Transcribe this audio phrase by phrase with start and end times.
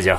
[0.00, 0.16] Всем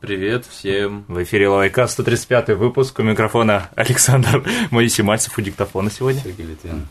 [0.00, 0.46] привет.
[0.46, 1.04] Всем.
[1.08, 2.96] В эфире Лайка, 135 выпуск.
[3.00, 6.20] У микрофона Александр Моисей Мальцев у диктофона сегодня.
[6.20, 6.86] Сергей Литвин.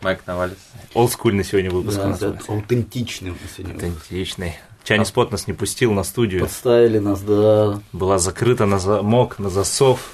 [0.00, 0.56] Майк Навалис.
[0.94, 3.92] Олдскульный сегодня выпуск у Да, нас да, аутентичный у нас сегодня выпуск.
[4.02, 4.54] Аутентичный.
[4.84, 6.42] Чайный спот нас не пустил на студию.
[6.42, 7.80] Подставили нас, да.
[7.92, 10.12] Была закрыта на замок, на засов.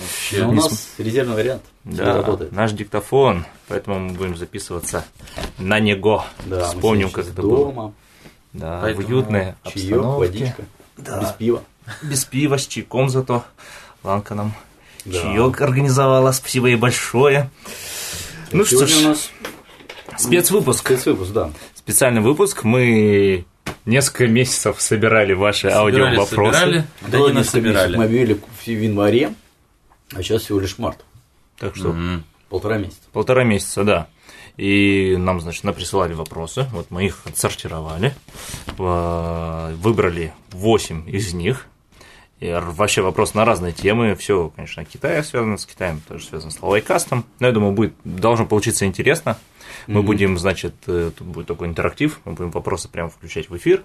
[0.00, 0.42] Вообще.
[0.42, 1.62] Но у нас резервный вариант.
[1.84, 2.50] Да, работает.
[2.50, 5.04] наш диктофон, поэтому мы будем записываться
[5.58, 6.24] на него.
[6.46, 7.66] Да, Вспомним, как это было.
[7.66, 7.94] дома.
[8.52, 10.18] Да, Поэтому в уютной Чаек, обстановке.
[10.18, 10.64] водичка.
[10.96, 11.20] Да.
[11.20, 11.62] Без пива.
[12.02, 13.44] Без пива, с чайком зато.
[14.02, 14.54] Ланка нам
[15.04, 15.20] Да.
[15.20, 17.50] чаек организовала, спасибо ей большое.
[18.52, 19.30] Ну что Сегодня у ж, нас
[20.18, 20.86] спецвыпуск.
[20.86, 21.50] спецвыпуск, да.
[21.74, 22.64] Специальный выпуск.
[22.64, 23.44] Мы
[23.84, 26.58] несколько месяцев собирали ваши Собирали, аудиовопросы.
[26.58, 27.96] собирали, да не насобирали.
[27.96, 29.34] Мы объявили в январе,
[30.14, 31.04] а сейчас всего лишь март.
[31.58, 32.24] Так что Мгм.
[32.48, 33.00] Полтора месяца.
[33.12, 34.06] полтора месяца, да.
[34.56, 36.66] И нам, значит, наприсылали вопросы.
[36.72, 38.14] Вот мы их отсортировали.
[38.78, 41.66] Э, Выбрали 8 из них.
[42.38, 44.14] И вообще вопрос на разные темы.
[44.14, 47.24] Все, конечно, Китая связано с Китаем, тоже связано с лайкастом.
[47.38, 49.38] Но я думаю, будет, должно получиться интересно.
[49.86, 53.84] Мы будем, значит, э, тут будет такой интерактив, мы будем вопросы прямо включать в эфир.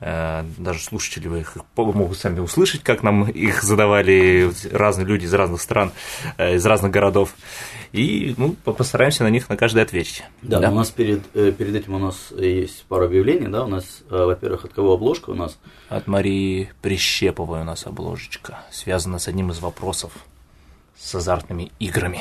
[0.00, 5.60] Э, Даже слушатели их могут сами услышать, как нам их задавали разные люди из разных
[5.60, 5.92] стран,
[6.36, 7.34] э, из разных городов.
[7.92, 10.22] И ну, по- постараемся на них на каждый ответить.
[10.42, 13.68] Да, но у нас перед, э, перед этим у нас есть пару объявлений, да, у
[13.68, 15.58] нас, э, во-первых, от кого обложка у нас,
[15.88, 20.12] От Марии Прищеповой у нас обложечка, связана с одним из вопросов
[20.98, 22.20] с азартными играми.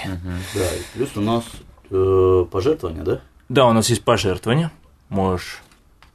[0.56, 1.44] да, и плюс у нас
[1.90, 3.22] э, пожертвования, да?
[3.50, 4.72] Да, у нас есть пожертвование.
[5.10, 5.62] Можешь.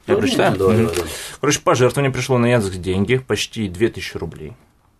[0.07, 0.57] Я прочитаю?
[0.57, 0.93] давай, давай.
[1.39, 4.53] Короче, пожертвование пришло на Яндекс деньги, почти 2000 рублей.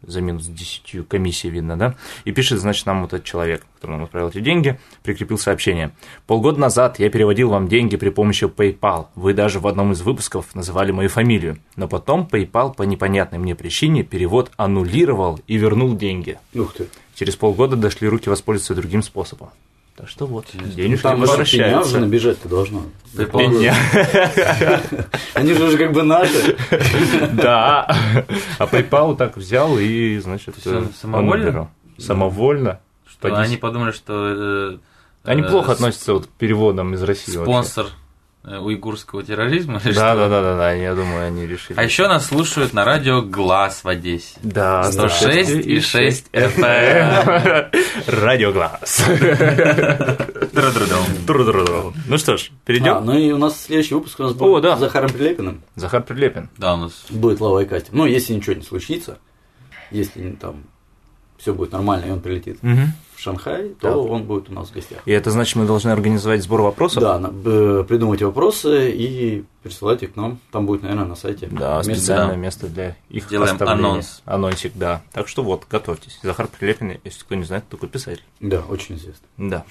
[0.06, 1.96] За минус 10 комиссия видно, да?
[2.26, 5.92] И пишет, значит, нам вот этот человек, который нам отправил эти деньги, прикрепил сообщение.
[6.28, 9.08] Полгода назад я переводил вам деньги при помощи PayPal.
[9.16, 11.58] Вы даже в одном из выпусков называли мою фамилию.
[11.76, 16.38] Но потом PayPal по непонятной мне причине перевод аннулировал и вернул деньги.
[16.54, 16.88] Ух ты.
[17.16, 19.50] Через полгода дошли руки воспользоваться другим способом.
[19.96, 22.00] Так что вот, денежки Ну, пеня уже возвращаются.
[22.00, 22.84] набежать-то должно.
[23.16, 23.76] Пеня.
[25.36, 26.56] Они же уже как бы наши.
[27.34, 27.88] Да.
[28.58, 31.70] А PayPal так взял и, значит, э, самовольно?
[32.00, 32.80] Самовольно.
[33.08, 34.78] Что они подумали, что э,
[35.24, 37.32] Они э, плохо с- относятся вот к переводам из России.
[37.34, 37.90] спонсор э,
[38.44, 39.80] уйгурского терроризма.
[39.86, 40.16] или Да, что?
[40.16, 41.78] да, да, да, да, я думаю, они решили.
[41.80, 44.36] А еще нас слушают на радио Глаз в Одессе.
[44.44, 47.72] Да, 106 и 6 FM.
[48.22, 49.02] Радио Глаз.
[50.54, 51.06] Тру-тру-дум.
[51.26, 51.94] Тру-тру-тру.
[52.08, 53.06] Ну что ж, А, перейдем.
[53.06, 54.76] ну и у нас следующий выпуск у нас О, будет да.
[54.78, 55.62] с Захаром Прилепиным.
[55.76, 56.50] Захар Прилепин.
[56.58, 57.94] Да, у нас Будет лавой кастинг.
[57.94, 59.18] Ну, если ничего не случится,
[59.92, 60.64] если там
[61.44, 62.94] все будет нормально, и он прилетит Мгм.
[63.16, 63.98] в Шанхай, то Да.
[63.98, 65.00] он будет у нас в гостях.
[65.06, 67.04] И это значит, мы должны организовать сбор вопросов.
[67.04, 67.18] Да,
[67.84, 70.40] придумать вопросы и присылать их к нам.
[70.54, 71.48] Там будет, наверное, на сайте.
[71.52, 72.42] Да, Место, специальное да.
[72.42, 73.80] место для их Сделаем оставления.
[73.90, 74.22] анонс.
[74.24, 75.02] Анонсик, да.
[75.12, 76.18] Так что вот, готовьтесь.
[76.24, 78.24] Захар Прилепин, если кто не знает, такой писатель.
[78.40, 79.28] Да, очень известно.
[79.38, 79.66] Да.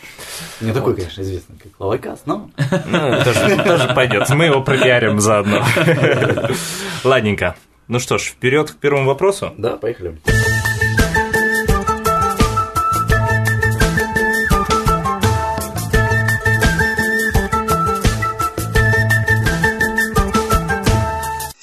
[0.61, 2.51] Не такой, конечно, известный, как Лавайкаст, но
[2.87, 4.29] Ну, тоже, пойдет.
[4.29, 5.63] Мы его пропиарим заодно.
[7.05, 7.57] Ладненько.
[7.89, 9.53] Ну что ж, вперед к первому вопросу.
[9.57, 10.19] да, поехали.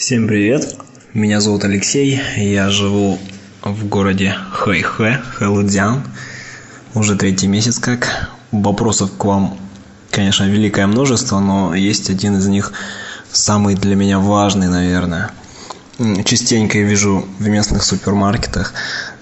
[0.09, 0.75] Всем привет,
[1.13, 3.19] меня зовут Алексей, я живу
[3.61, 6.03] в городе Хэйхэ, Хэлудзян,
[6.95, 8.31] уже третий месяц как.
[8.51, 9.55] Вопросов к вам,
[10.09, 12.73] конечно, великое множество, но есть один из них
[13.31, 15.29] самый для меня важный, наверное.
[16.25, 18.73] Частенько я вижу в местных супермаркетах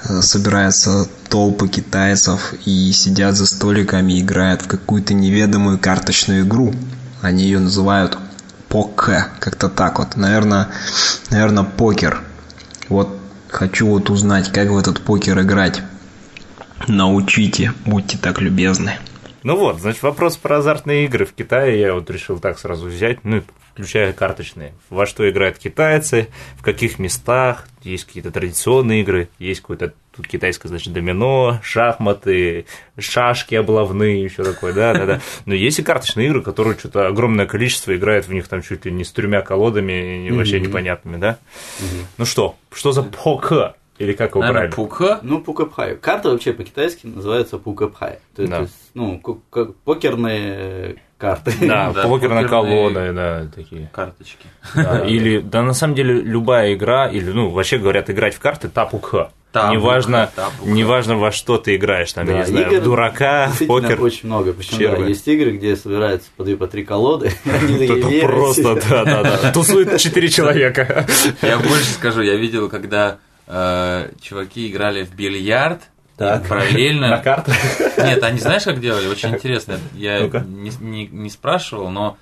[0.07, 6.73] э, собираются толпы китайцев и сидят за столиками играют в какую-то неведомую карточную игру.
[7.21, 8.17] Они ее называют
[8.77, 10.15] поке, как-то так вот.
[10.15, 10.67] Наверное,
[11.31, 12.19] наверное, покер.
[12.89, 13.09] Вот
[13.47, 15.81] хочу вот узнать, как в этот покер играть.
[16.87, 18.93] Научите, будьте так любезны.
[19.41, 23.23] Ну вот, значит, вопрос про азартные игры в Китае я вот решил так сразу взять,
[23.23, 23.43] ну,
[23.73, 24.73] включая карточные.
[24.89, 26.27] Во что играют китайцы,
[26.57, 32.65] в каких местах, есть какие-то традиционные игры, есть какое-то тут китайское, значит, домино, шахматы,
[32.99, 35.21] шашки облавные, еще такое, да, да, да.
[35.45, 38.91] Но есть и карточные игры, которые что-то огромное количество играет в них там чуть ли
[38.91, 41.37] не с тремя колодами, вообще непонятными, да.
[42.17, 43.75] Ну что, что за пока?
[43.99, 44.75] Или как его наверное, правильно?
[44.75, 45.19] Пука.
[45.23, 45.95] Ну, пукапхай.
[45.95, 48.19] Карта вообще по-китайски называется пукапхай.
[48.35, 48.57] То, Да.
[48.57, 49.17] то есть, ну,
[49.49, 51.51] как покерные карты.
[51.61, 53.89] Да, Да, покерная покерные- колода, да, такие.
[53.91, 54.45] Карточки.
[54.75, 58.69] Да, или, да, на самом деле, любая игра, или, ну, вообще говорят, играть в карты
[58.69, 59.31] тапука.
[59.51, 60.65] Табу, неважно, табу.
[60.67, 64.01] неважно во что ты играешь, там, я Да, не знаю, игр в дурака, покер.
[64.01, 64.53] очень много.
[64.53, 67.31] Причем, да, есть игры, где собираются по две, по три колоды.
[67.45, 69.51] они Это просто, да, да, да.
[69.53, 71.07] Тусует четыре человека.
[71.41, 73.17] Я больше скажу, я видел, когда
[73.47, 75.81] э, чуваки играли в бильярд,
[76.17, 76.45] Так.
[76.47, 77.09] параллельно.
[77.09, 77.55] На картах.
[77.97, 79.07] Нет, они знаешь, как делали?
[79.07, 79.79] Очень интересно.
[79.95, 80.39] Я Ну-ка.
[80.47, 82.17] не, не- не спрашивал, но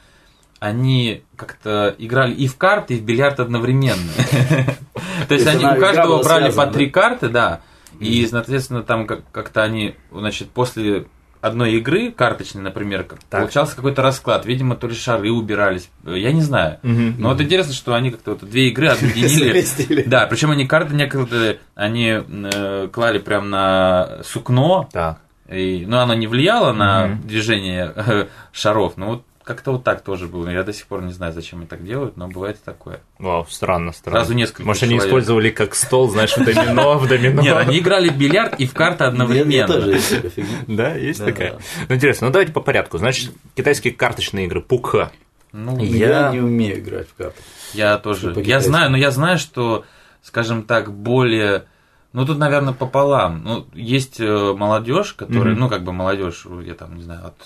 [0.66, 4.12] они как-то играли и в карты, и в бильярд одновременно.
[5.28, 7.62] То есть они у каждого брали по три карты, да.
[8.00, 11.06] И, соответственно, там как- как-то они, значит, после
[11.40, 13.42] одной игры карточной, например, как- Так.
[13.42, 14.46] получался какой-то расклад.
[14.48, 16.80] Видимо, то ли шары убирались, э, я не знаю.
[16.82, 20.02] Но вот интересно, что они как-то вот две игры объединили.
[20.08, 25.20] Да, причем они карты некоторые, они э, клали прям на сукно, Так.
[25.48, 30.28] и, ну, оно не влияло на движение э, шаров, но вот как-то вот так тоже
[30.28, 30.50] было.
[30.50, 33.00] Я до сих пор не знаю, зачем они так делают, но бывает такое.
[33.20, 34.20] Вау, странно, странно.
[34.20, 35.08] Сразу несколько Может, они человек.
[35.08, 37.42] использовали как стол, знаешь, в домино, в домино.
[37.42, 39.68] Нет, они играли в бильярд и в карты одновременно.
[39.68, 40.50] тоже есть такая фигня.
[40.68, 41.60] Да, есть такая.
[41.88, 42.98] Ну, интересно, ну давайте по порядку.
[42.98, 45.12] Значит, китайские карточные игры, пукха.
[45.54, 47.42] Ну, Я- Я не умею играть в карты.
[47.74, 48.34] я тоже.
[48.44, 49.86] Я знаю, но я знаю, что,
[50.22, 51.66] скажем так, более.
[52.14, 53.44] Ну, тут, наверное, пополам.
[53.44, 57.46] Ну, есть молодежь, которая, ну, как бы молодежь, я там, не знаю, от э,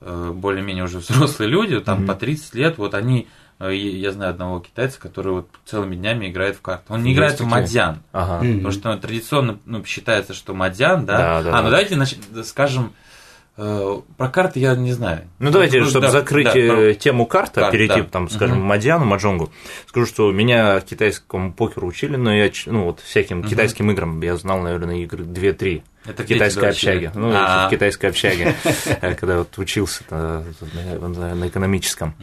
[0.00, 2.06] более-менее уже взрослые люди, там Мгм.
[2.06, 3.28] по 30 лет, вот они,
[3.58, 6.84] э, я знаю одного китайца, который вот целыми днями играет в карты.
[6.92, 7.50] Он не Есть играет в такие.
[7.50, 8.42] мадьян, Ага.
[8.44, 8.54] Мгм.
[8.56, 11.16] потому что ну, традиционно ну, считается, что мадьян, да?
[11.16, 11.70] Да, да, а, ну да.
[11.70, 12.92] давайте нач- скажем,
[13.56, 15.22] э, про карты я не знаю.
[15.38, 18.06] Ну, давайте, Ну, чтобы да, закрыть да, э, про- тему карта, Карт, перейти, да.
[18.06, 18.66] там, скажем, Мгм.
[18.66, 19.50] Мадьяну, Маджонгу,
[19.86, 24.60] скажу, что меня китайскому покеру учили, но я, ну, вот всяким китайским играм я знал,
[24.60, 25.82] наверное, игры 2-3.
[26.08, 27.12] Это в где китайской тебя общаге.
[27.14, 27.66] Ну, А.
[27.66, 28.54] в китайской общаге,
[29.00, 30.42] э, когда вот учился э,
[31.36, 32.14] на экономическом.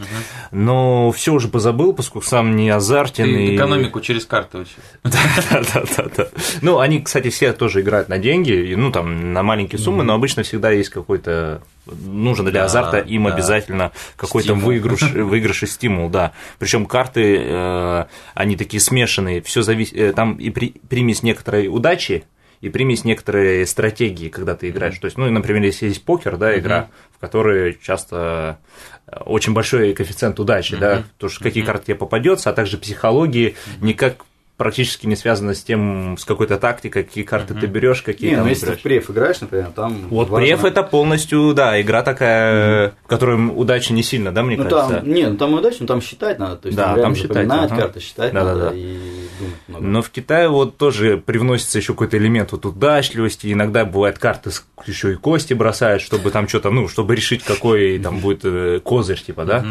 [0.51, 3.25] Но все уже позабыл, поскольку сам не азартен.
[3.25, 4.74] Ты экономику через карты учил.
[5.03, 6.27] Да, да, да, да.
[6.62, 10.44] Ну, они, кстати, все тоже играют на деньги, ну, там, на маленькие суммы, но обычно
[10.44, 13.33] всегда есть какой-то нужен для Да, азарта им да.
[13.33, 16.31] обязательно какой-то выигрыш, выигрыш и стимул, да.
[16.59, 22.24] Причем карты, э, они такие смешанные, все зависит, там и при- примесь некоторой удачи,
[22.63, 24.98] и примесь некоторые стратегии, когда ты играешь.
[24.98, 28.57] То есть, ну, например, если есть покер, да, игра, в которой часто
[29.06, 33.56] э, очень большой коэффициент удачи, да, то что какие карты тебе попадется, а также психологии
[33.81, 34.15] никак
[34.56, 38.45] практически не связано с тем, с какой-то тактикой, какие карты ты берешь, какие Не, там
[38.45, 42.01] ну если ты в преф играешь, например, там Вот важно- преф это полностью, да, игра
[42.01, 45.00] такая, в которой удачи не сильно, да, мне Ну кажется.
[45.01, 47.16] там, не, ну там и удачно, но там считать надо, то есть Да, там, там
[47.16, 47.75] считать, ага.
[47.75, 48.63] карты, считать Да-да-да.
[48.66, 49.22] надо и
[49.73, 49.93] думать много.
[49.93, 53.51] Но в Китае вот тоже привносится еще какой-то элемент вот удачливости.
[53.51, 54.51] Иногда бывает карты
[54.85, 59.19] еще и кости бросают, чтобы там что-то, ну, чтобы решить, какой там будет э, козырь,
[59.21, 59.65] типа, да.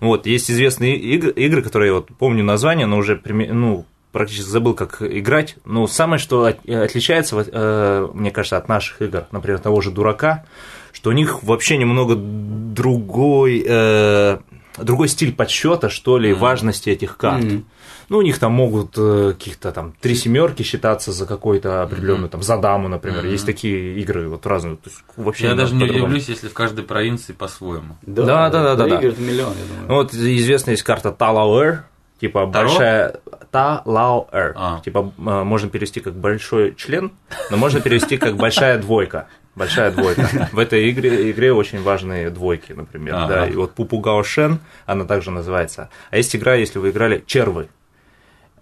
[0.00, 4.74] Вот, есть известные игры, игры, которые я вот помню название, но уже, ну, практически забыл,
[4.74, 5.56] как играть.
[5.64, 10.44] Но самое, что от- отличается, э, мне кажется, от наших игр, например, того же дурака,
[10.92, 14.38] что у них вообще немного другой, э,
[14.78, 17.44] другой стиль подсчета, что ли, важности этих карт.
[17.44, 17.64] Мгм.
[18.08, 22.42] Ну, у них там могут э, каких-то там три семерки считаться за какой-то определенную, там,
[22.42, 23.24] за даму, например.
[23.26, 24.76] Есть такие игры вот разные.
[24.76, 27.96] То есть, вообще Я даже не удивлюсь, если в каждой провинции по-своему.
[28.02, 29.00] Да, да, да, да, да.
[29.00, 29.88] Это миллион, я думаю.
[29.88, 31.84] Ну, Вот известная есть карта Талауэр,
[32.20, 32.68] типа Таро?
[32.68, 33.20] большая
[33.50, 34.52] Талауэр.
[34.56, 34.80] А.
[34.84, 37.12] Типа э, можно перевести как большой член,
[37.50, 39.28] но можно перевести как большая двойка.
[39.54, 40.48] Большая двойка.
[40.52, 43.14] В этой игре, игре очень важные двойки, например.
[43.14, 43.28] Ага.
[43.28, 43.46] Да.
[43.46, 45.90] И вот Пупугао Шен, она также называется.
[46.10, 47.68] А есть игра, если вы играли, Червы.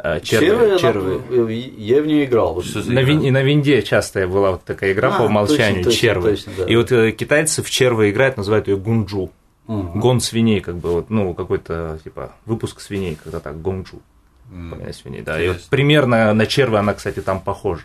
[0.05, 1.21] Э, Червы, Червы.
[1.79, 2.55] я в нее играл.
[2.55, 2.65] Вот.
[2.87, 6.01] На, вин- и на винде часто была вот такая игра А, по умолчанию, точно, точно,
[6.01, 6.31] червы.
[6.31, 6.65] точно, да.
[6.67, 9.31] И вот э, китайцы в червы играют, называют ее гунджу.
[9.69, 9.93] Ага.
[10.01, 14.03] Гон свиней, как бы, вот, ну, какой-то, типа, выпуск свиней, когда так, гонджу.
[14.71, 15.37] Погонять свиней, да.
[15.41, 15.71] И вот Интересно.
[15.71, 17.83] примерно на червы она, кстати, там похожа.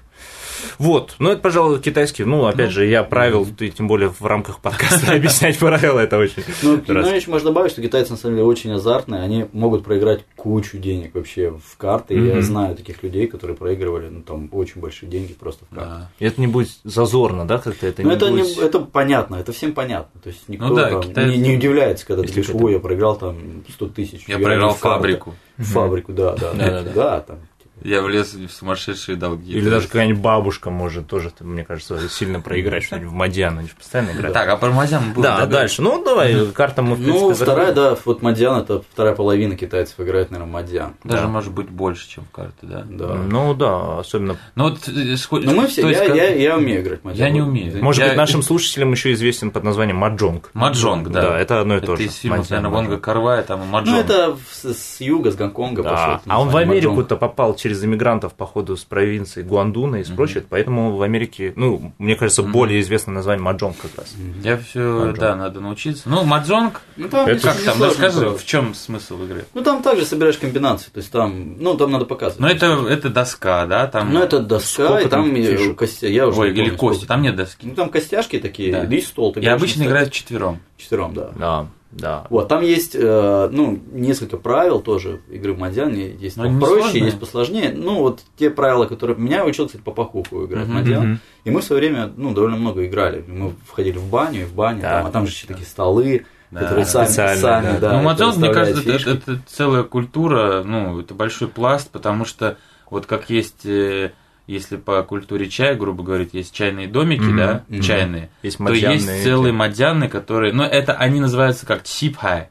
[0.77, 2.23] Вот, ну это, пожалуй, китайский.
[2.23, 6.43] Ну, опять же, я правил, и тем более в рамках подкаста объяснять правила, это очень
[6.61, 10.25] Ну, ну, еще можно добавить, что китайцы на самом деле очень азартные, они могут проиграть
[10.35, 12.15] кучу денег вообще в карты.
[12.15, 15.89] Я знаю таких людей, которые проигрывали, ну, там, очень большие деньги просто в карты.
[15.89, 16.11] Да.
[16.19, 20.19] И это не будет зазорно, да, как-то это Ну, не это, понятно, это всем понятно.
[20.21, 23.63] То есть никто Ну да, там не, удивляется, когда ты говоришь, ой, я проиграл там
[23.69, 24.23] 100 тысяч.
[24.27, 24.97] Я проиграл в карты».
[24.97, 25.35] фабрику.
[25.57, 26.83] Фабрику, да, да.
[26.83, 27.39] Да, там.
[27.87, 29.53] Я влез в сумасшедшие долги.
[29.53, 33.75] Или даже какая-нибудь бабушка может тоже, мне кажется, сильно проиграть что-нибудь в 麻将, они же
[33.75, 34.33] постоянно играют.
[34.33, 35.81] Так, а про мы будем Да, дальше.
[35.81, 39.97] Ну, давай, карта мы, в принципе, Ну, вторая, да, вот 麻将, это вторая половина китайцев
[40.01, 40.95] играет, наверное, 麻将.
[41.05, 41.27] Даже Да.
[41.29, 42.83] может быть больше, чем в карты, да?
[42.89, 43.13] Да.
[43.15, 44.35] Ну, да, особенно...
[44.55, 47.01] Ну вот э, сход- Но мы все, то есть я, как- я, я умею играть
[47.01, 47.25] в 麻将.
[47.27, 47.81] Я не умею.
[47.81, 50.49] Может Я- быть, нашим слушателям еще известен под названием Маджонг.
[50.53, 51.21] Маджонг, да.
[51.21, 52.03] Да, это одно и Это то же.
[52.03, 53.95] из фильмов, 麻将, наверное, Вонга Карвая, там Маджонг.
[53.95, 55.89] Ну, это с, юга, с Гонконга Да.
[55.91, 56.21] пошло.
[56.27, 60.45] А он в Америку-то попал через через иммигрантов, походу, с провинции Гуандуна и с прочих,
[60.49, 64.15] поэтому в Америке, ну, мне кажется, более известное название маджонг как раз.
[64.43, 65.19] Я все, Маджонг.
[65.19, 66.09] да, надо научиться.
[66.09, 69.45] Ну, маджонг, Ну, там Это как там, расскажи, в чем смысл игры?
[69.53, 72.39] Ну, там также собираешь комбинации, то есть там, ну, там надо показывать.
[72.39, 74.13] Ну, это, это доска, да, там...
[74.13, 77.35] Ну, это доска, Сколько и там там костя, я уже Ой, или кости, там нет
[77.35, 77.67] доски.
[77.67, 78.83] Ну, там костяшки такие, Да.
[78.83, 79.33] и стол.
[79.33, 80.59] ты И обычно играют четвером.
[80.77, 81.31] четвером, да.
[81.35, 82.27] Да, да.
[82.29, 87.03] Вот, там есть, э, ну, несколько правил тоже игры в Мадьян, есть Но попроще, сложные?
[87.05, 87.73] есть посложнее.
[87.75, 90.75] Ну, вот те правила, которые меня учил, кстати, по Пахуху играть в Мгм.
[90.77, 91.01] Мадьян.
[91.11, 91.19] Мгм.
[91.45, 93.23] И мы в свое время, ну, довольно много играли.
[93.27, 94.97] Мы входили в баню, и в бане, Да.
[94.99, 97.77] там, а там же еще такие столы, Да, которые сами, сами, да.
[97.79, 97.93] да.
[97.97, 102.57] ну, маджонг, мне кажется, это, это целая культура, ну, это большой пласт, потому что
[102.89, 104.11] вот как есть, э,
[104.47, 107.81] если по культуре чая, грубо говоря, есть чайные домики, Мгм, да, мгм.
[107.81, 109.23] чайные, Есть то есть эти.
[109.23, 112.49] целые мадьяны, которые, ну, это они называются как чипхай.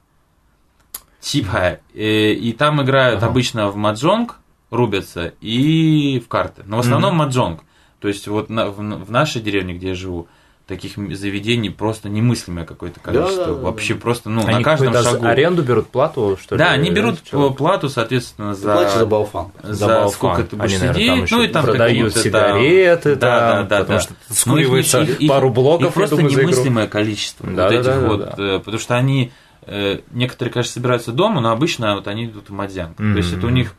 [1.20, 1.78] Чипхай.
[1.94, 3.28] Э, И там играют Ага.
[3.28, 4.36] обычно в маджонг,
[4.70, 6.62] рубятся, и в карты.
[6.66, 7.18] Но в основном Мгм.
[7.18, 7.60] маджонг.
[8.00, 10.28] То есть вот на- в, в нашей деревне, где я живу,
[10.66, 13.36] таких заведений просто немыслимое какое-то количество.
[13.36, 14.00] Да, да, да, Вообще да.
[14.00, 15.24] просто, ну, Они на каждом шагу.
[15.26, 16.58] аренду берут, плату, что ли?
[16.58, 17.56] Да, они берут человек?
[17.56, 19.52] плату, соответственно, Ты платишь за за, балфан.
[19.62, 20.10] за балфан.
[20.10, 23.38] сколько ты будешь Они, наверное, сидеть, там ну и там продают какие-то сигареты, там, да,
[23.38, 24.02] там, да, да, потому да.
[24.02, 27.62] что Ну, их- скуривается их- их- пару блоков, их просто думаю, за немыслимое количество Да,
[27.64, 28.34] вот да, этих да, вот, да.
[28.38, 29.32] э, потому что они
[29.68, 32.96] э, некоторые, конечно, собираются дома, но обычно вот они идут в мадьянг.
[32.96, 33.74] То есть это у них,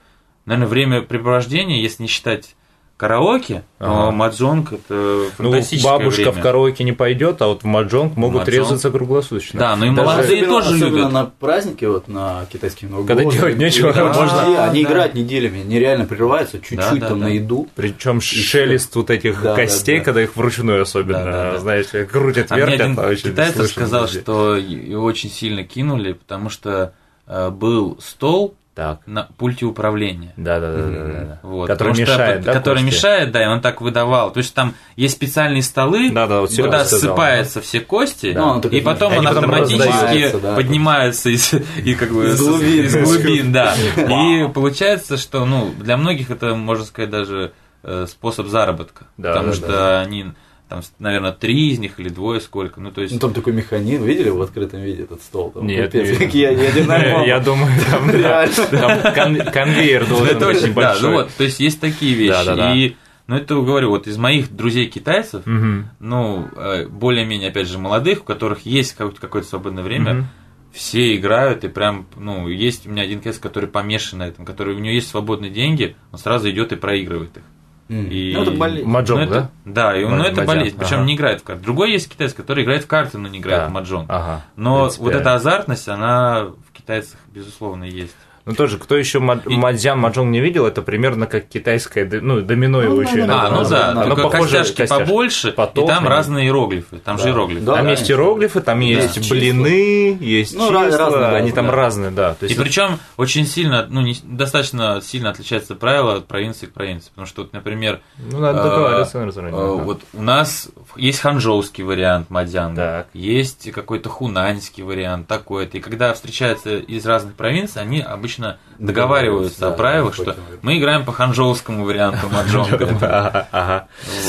[0.45, 2.55] наверное, времяпрепровождение, если не считать
[2.97, 4.11] караоке, то Ага.
[4.11, 6.31] маджонг это Ну, фантастическое бабушка время.
[6.31, 8.57] в караоке не пойдет, а вот в маджонг могут Маджонг.
[8.57, 9.59] резаться круглосуточно.
[9.59, 11.11] Да, ну и Даже- молодые Особенно, тоже особенно любят.
[11.11, 14.83] на праздники, вот на китайские Новый Когда год, делать или- нечего, или можно- Россия, Они
[14.83, 17.27] Да, играют неделями, нереально прерываются чуть-чуть Да, да, там да.
[17.27, 17.67] на еду.
[17.75, 20.03] Причем шелест вот этих Да, да, костей, да.
[20.05, 21.59] когда их вручную особенно, Да, да, да.
[21.59, 24.21] знаешь, крутят, А вертят, один а очень слышно сказал, везде.
[24.21, 26.93] что его очень сильно кинули, потому что
[27.27, 30.33] э, был стол Так, на пульте управления.
[30.37, 31.39] да, да, да, да, да, да.
[31.41, 32.95] Вот, который потому что- мешает, да, который кости?
[32.95, 34.31] мешает, да, и он так выдавал.
[34.31, 38.61] То есть там есть специальные столы, Да, да, вот куда ссыпаются все кости, Ну, он
[38.61, 40.55] такой, и потом и он потом автоматически да.
[40.55, 41.51] поднимается из,
[41.83, 42.85] и как бы Из глубин.
[42.85, 43.73] из глубин, да.
[43.97, 49.07] И получается, что ну, для многих это, можно сказать, даже э, способ заработка.
[49.17, 50.01] Да, потому да, что да.
[50.01, 50.25] они,
[50.69, 52.81] там, наверное, три из них или двое сколько.
[52.81, 55.51] Ну, то есть Ну там такой механизм, видели в открытом виде этот стол?
[55.51, 57.23] Там, Нет, капец, не я, я.
[57.25, 59.01] Я думаю, там, да, Реально.
[59.01, 61.09] там кон- конвейер должен это быть очень, да, небольшой.
[61.09, 62.31] ну вот, то есть есть такие вещи.
[62.31, 62.75] Да-да-да.
[62.75, 62.95] И,
[63.27, 68.23] ну, это говорю, вот из моих друзей китайцев, ну, э, более-менее, опять же, молодых, у
[68.23, 70.27] которых есть какое-то, свободное время,
[70.73, 74.75] все играют, и прям, ну, есть у меня один китаец, который помешан на этом, который,
[74.75, 77.43] у него есть свободные деньги, он сразу идет и проигрывает их.
[77.89, 78.07] М.
[78.07, 78.87] И- Ну это болезнь.
[78.87, 79.91] Маджонг, Ну, это- да?
[79.91, 81.05] Да, и, ну, это болезнь, причем ага.
[81.05, 81.63] не играет в карты.
[81.63, 83.67] Другой есть китаец, который играет в карты, но не играет Да.
[83.69, 84.09] в маджонг.
[84.09, 84.43] Ага.
[84.55, 88.15] Но вот эта азартность, она в китайцах, безусловно, есть.
[88.47, 92.41] Ну тоже, кто еще И- мадзян, маджонг не видел, это примерно как китайское, д- ну,
[92.41, 95.03] домино его еще иногда А, ну да, только Оно похоже, костяшки костяшки.
[95.03, 97.65] побольше, и Поток, там разные иероглифы, там же иероглифы.
[97.65, 101.69] Да, Там да, есть иероглифы, там есть блины, есть Ну, числа, разные, да, они там
[101.69, 102.35] разные, да.
[102.35, 107.09] То И причем очень сильно, ну, не- достаточно сильно отличается правило от провинции к провинции.
[107.09, 109.51] Потому что, вот, например, ну, надо э, договариваться, э,
[109.83, 113.07] вот у нас есть ханчжоуский вариант мадянга, Так.
[113.13, 115.77] есть какой-то хунаньский вариант такой-то.
[115.77, 118.36] И когда встречаются из разных провинций, они обычно
[118.79, 123.47] договариваются Да, о правилах, что мы играем по ханчжоускому варианту маджонга.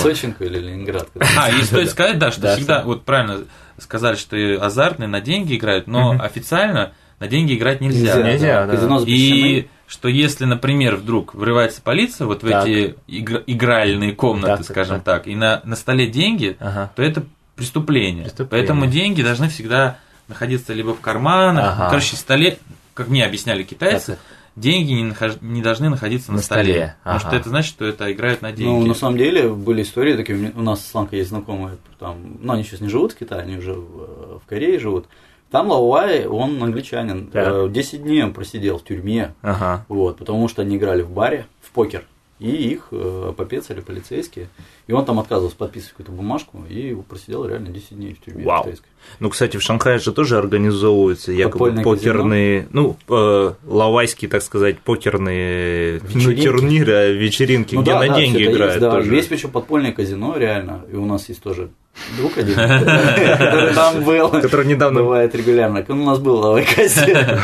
[0.02, 1.08] Сочинка или Ленинград?
[1.38, 3.40] А, и стоит сказать, да, что Да, всегда, вот правильно
[3.78, 8.20] сказали, что азартные на деньги играют, но официально на деньги играть нельзя.
[8.22, 8.98] Нельзя, да.
[9.06, 12.66] И что если, например, вдруг врывается полиция вот в Так.
[12.66, 16.92] эти игр- игральные комнаты, Так, скажем так, и на, на столе деньги, Ага.
[16.94, 17.22] то это
[17.56, 18.24] преступление.
[18.24, 18.50] Преступление.
[18.68, 19.96] Поэтому деньги должны всегда
[20.28, 21.88] находиться либо в карманах, Ага.
[21.88, 22.58] короче, в столе,
[22.98, 24.18] как мне объясняли китайцы, Так.
[24.56, 26.62] деньги не, нахож- не должны находиться на, На столе.
[26.72, 27.26] столе, Потому ага.
[27.28, 28.88] что это значит, что это играют на Ну, деньги.
[28.88, 32.64] на самом деле, были истории такие, у нас с Ланкой есть знакомые, там, ну, они
[32.64, 35.06] сейчас не живут в Китае, они уже в, в Корее живут.
[35.50, 37.46] Там Лауай, он англичанин, Так.
[37.48, 39.86] Э, 10 дней он просидел в тюрьме, Ага.
[39.88, 42.04] вот, потому что они играли в баре, в покер,
[42.38, 44.48] и их э, попецали полицейские,
[44.86, 48.62] и он там отказывался подписывать какую-то бумажку, и просидел реально 10 дней в тюрьме Вау.
[48.62, 48.86] китайской.
[49.18, 54.78] Ну, кстати, в Шанхае же тоже организовываются якобы Подпольное покерные, ну, э, лавайские, так сказать,
[54.78, 56.44] покерные ну, Вечеринки.
[56.48, 58.90] турниры, а, вечеринки, Ну где да, на да, деньги играют есть, да.
[58.92, 59.14] тоже.
[59.14, 61.70] Есть еще подпольное казино, реально, и у нас есть тоже
[62.16, 64.28] друг один, который там был.
[64.28, 65.84] Который недавно Бывает регулярно.
[65.88, 67.38] Он у нас был в Авайкасе.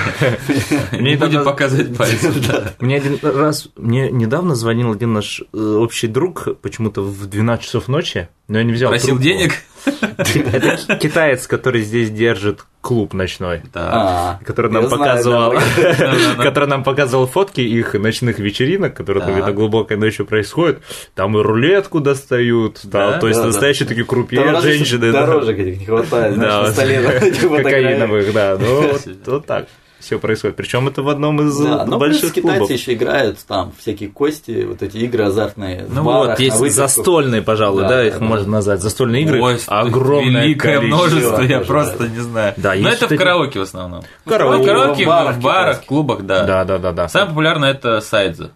[0.93, 2.35] Мне Не недавно- показывать пальцем.
[2.81, 7.89] Мне один раз, мне недавно звонил один наш э, общий друг, почему-то в 12 часов
[7.89, 9.25] ночи, Но я не взял Просил трубку.
[9.25, 9.53] денег.
[9.85, 13.63] Это ки- китаец, который здесь держит клуб ночной.
[13.73, 14.39] Да.
[14.41, 15.55] А, который нам показывал,
[16.39, 20.83] который нам показывал фотки их ночных вечеринок, которые там где-то глубокой ночью происходят.
[21.15, 25.11] Там и рулетку достают, то есть настоящие такие крупье женщины.
[25.13, 27.33] Дорожек этих не хватает, на столе.
[27.41, 28.59] кокаиновых, да.
[28.61, 28.93] Ну,
[29.27, 29.67] вот так
[30.05, 30.57] все происходит.
[30.57, 32.71] Причем это в одном из Да, ну плюс больших китайцы клубов.
[32.71, 35.85] еще играют там всякие кости, вот эти игры азартные.
[35.87, 38.25] в Ну барах, вот, Есть застольные, пожалуй, Да, да, их да.
[38.25, 38.81] можно назвать.
[38.81, 39.43] Застольные игры.
[39.43, 41.07] Ой, огромное великое количество.
[41.07, 42.09] множество, я Даже, просто да.
[42.09, 42.55] не знаю.
[42.57, 44.03] Да, Но есть это в караоке в основном.
[44.27, 46.45] Караоке, Ну, караоке в барах в барах, клубах, да.
[46.45, 47.09] Да, да, да, да.
[47.09, 48.51] Самое популярное это сайдза.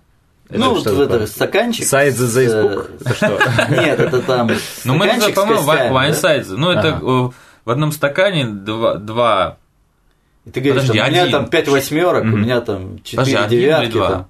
[0.51, 1.27] Ну, вот что это такое?
[1.27, 1.85] стаканчик.
[1.85, 3.39] Сайт за Это что?
[3.71, 4.51] Нет, это там
[4.85, 5.93] Ну, мы это, по-моему, да?
[5.93, 6.57] вайнсайдза.
[6.57, 7.29] Ну, это э,
[7.67, 9.59] в одном стакане два, два
[10.49, 11.33] И ты говоришь, Подожди, что у меня один.
[11.33, 12.43] там 5 восьмерок, у Мгм.
[12.43, 13.93] меня там Подожди, 4 один или девятки.
[13.93, 14.09] два?
[14.11, 14.27] там.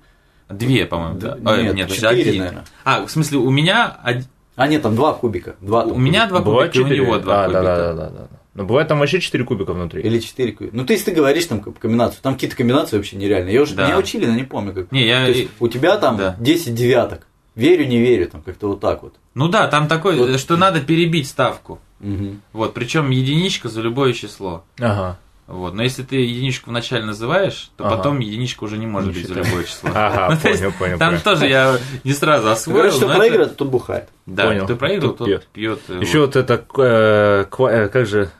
[0.51, 1.53] Две, по-моему, Д- да.
[1.53, 2.39] А, нет, нет, подожди, четыре, один.
[2.41, 2.65] наверное.
[2.85, 4.25] А, в смысле, у меня од-
[4.57, 5.55] А, нет, там два кубика.
[5.61, 7.01] Два у там меня два кубика, и у четыре?
[7.05, 7.63] него два А, кубика.
[7.63, 8.29] Да, да, да, да.
[8.55, 10.03] Но бывает там вообще 4 кубика внутри.
[10.03, 10.75] Или 4 кубика.
[10.77, 13.55] Ну, ты, если ты говоришь там ко- комбинацию, там какие-то комбинации вообще нереальные.
[13.55, 13.87] Я уже Да.
[13.87, 14.91] меня учили, но не помню как.
[14.91, 15.27] Не, я...
[15.27, 16.35] То есть, у тебя там Да.
[16.41, 17.27] 10 девяток.
[17.55, 19.15] Верю, не верю, там как-то вот так вот.
[19.35, 20.41] Ну да, там такой, Вот.
[20.41, 21.79] что надо перебить ставку.
[22.01, 22.41] Мгм.
[22.53, 24.65] Вот, причем единичка за любое число.
[24.81, 25.19] Ага.
[25.49, 25.73] Вот.
[25.75, 27.97] Но если ты единичку вначале называешь, то Ага.
[27.97, 29.91] потом единичка уже не может быть за любое число.
[29.95, 32.93] Ага, понял, понял, Там тоже я не сразу освоил.
[33.01, 34.09] Но это- проигрывает, тот бухает.
[34.27, 35.81] Да, кто проиграл, Тот пьет.
[35.89, 38.31] э, Еще вот это, э, э, как же,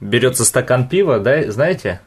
[0.00, 2.00] берется стакан пива, да, знаете?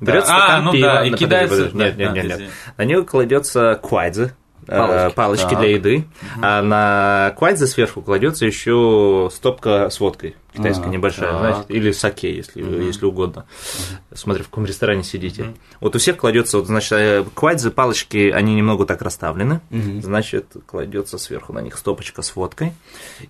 [0.00, 1.04] Берется А, стакан ну пива.
[1.04, 2.40] и кидается- Нет, нет, нет.
[2.76, 4.32] На него кладется квайдзе,
[4.66, 5.14] э, Палочки.
[5.16, 5.58] палочки Так.
[5.60, 6.04] для еды,
[6.42, 11.38] а на квайдзе сверху кладется еще стопка с водкой китайская А, небольшая, так.
[11.40, 12.82] знаете, или саке, если, Мгм.
[12.86, 13.46] если угодно.
[14.14, 15.54] Смотри, в каком ресторане сидите.
[15.80, 20.02] Вот у всех кладется, вот, значит, э, квайдзе, палочки, они немного так расставлены, Мгм.
[20.02, 22.74] значит, кладется сверху на них стопочка с водкой.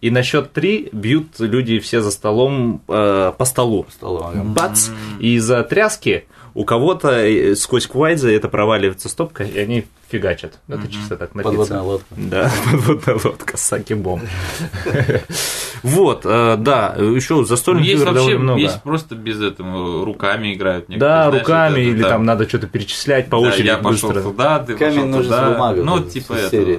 [0.01, 3.87] И на счет три бьют люди все за столом э, по столу.
[3.93, 4.43] Стало, ага.
[4.43, 4.89] Бац!
[5.21, 10.59] И из-за тряски у кого-то э, сквозь квайдзе это проваливается стопка, и они фигачат.
[10.69, 11.51] Это чисто так напиться.
[11.51, 12.07] Подводная лодка.
[12.17, 14.21] Да, подводная лодка с сакибом.
[15.83, 18.61] Вот, э, да, еще Ну, застольных есть игр довольно много.
[18.61, 20.85] есть просто без этого, руками играют.
[20.89, 24.23] Да, руками, или там надо что-то перечислять по да, очереди я пошел быстро.
[24.31, 25.51] туда, ты Камень, пошел туда.
[25.51, 25.83] бумага.
[25.83, 26.51] Ну, типа из это.
[26.51, 26.77] серии,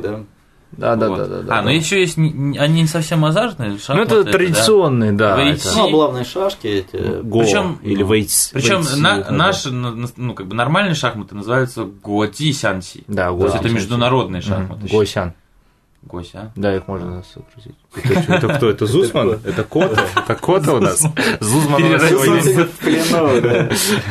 [0.77, 0.95] да?
[0.95, 1.17] Да, да, Вот.
[1.19, 1.59] да, да, да.
[1.59, 4.31] А, ну еще есть, не- они не совсем азартные, Ну, шахматы это да?
[4.31, 5.37] традиционные, да.
[5.37, 5.67] Вейти.
[5.67, 7.21] это Ну, облавные шашки эти.
[7.21, 8.49] Го Причем- или вейти.
[8.53, 13.03] Причем на- ну, наши, ну, ну, как бы нормальные шахматы называются готи сянси.
[13.07, 13.59] Да, То есть го.
[13.59, 14.85] это международные шахматы.
[14.85, 14.87] Мгм.
[14.91, 15.33] Гойсян.
[16.05, 16.51] Гося.
[16.55, 17.75] Да, их можно сократить.
[17.95, 18.69] Это, это кто?
[18.69, 19.39] Это Зусман?
[19.43, 20.05] Это Кота?
[20.15, 21.01] Это Кота у нас?
[21.39, 23.41] Зузман у нас сегодня.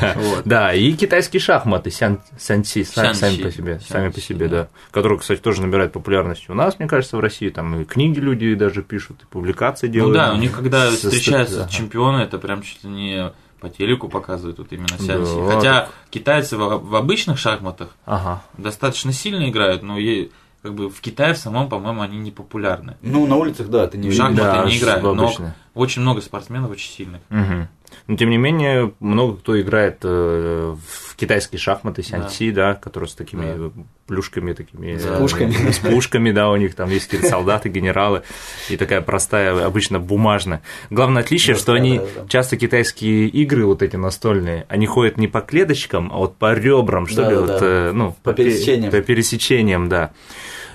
[0.00, 0.14] Да.
[0.44, 3.42] Да, и китайские шахматы, сян, сянси, сами, Сянси.
[3.42, 4.68] по себе, сами по Сянси, себе, да.
[4.90, 7.50] Которые, кстати, тоже набирают популярность у нас, мне кажется, в России.
[7.50, 10.14] Там и книги люди даже пишут, и публикации Ну делают.
[10.14, 14.72] да, у них когда встречаются чемпионы, это прям чуть ли не по телеку показывают вот
[14.72, 14.88] именно.
[14.98, 17.90] Да, Хотя китайцы в, обычных шахматах
[18.58, 19.98] достаточно сильно играют, но
[20.62, 22.96] как бы в Китае в самом, по-моему, они не популярны.
[23.02, 25.32] Ну, на улицах, да, ты не В шахматы Да, не играют, но
[25.74, 27.20] очень много спортсменов очень сильных.
[27.30, 27.68] Мгм.
[28.06, 33.14] Но тем не менее, много кто играет э, в китайские шахматы, сянси, да, которые с
[33.14, 33.54] такими Да.
[33.56, 33.70] э,
[34.06, 34.96] плюшками такими.
[34.96, 35.52] С э, пушками.
[35.70, 38.22] С пушками, да, у них там есть какие-то солдаты, генералы,
[38.70, 40.62] и такая простая, обычно бумажная.
[40.88, 42.28] Главное отличие, Да, что да, они да, да.
[42.28, 47.06] часто китайские игры вот эти настольные, они ходят не по клеточкам, а вот по ребрам,
[47.06, 47.58] что Да, ли, да, вот, да.
[47.60, 48.90] э, ну, По пе- пересечениям.
[48.90, 50.12] По пересечениям, да.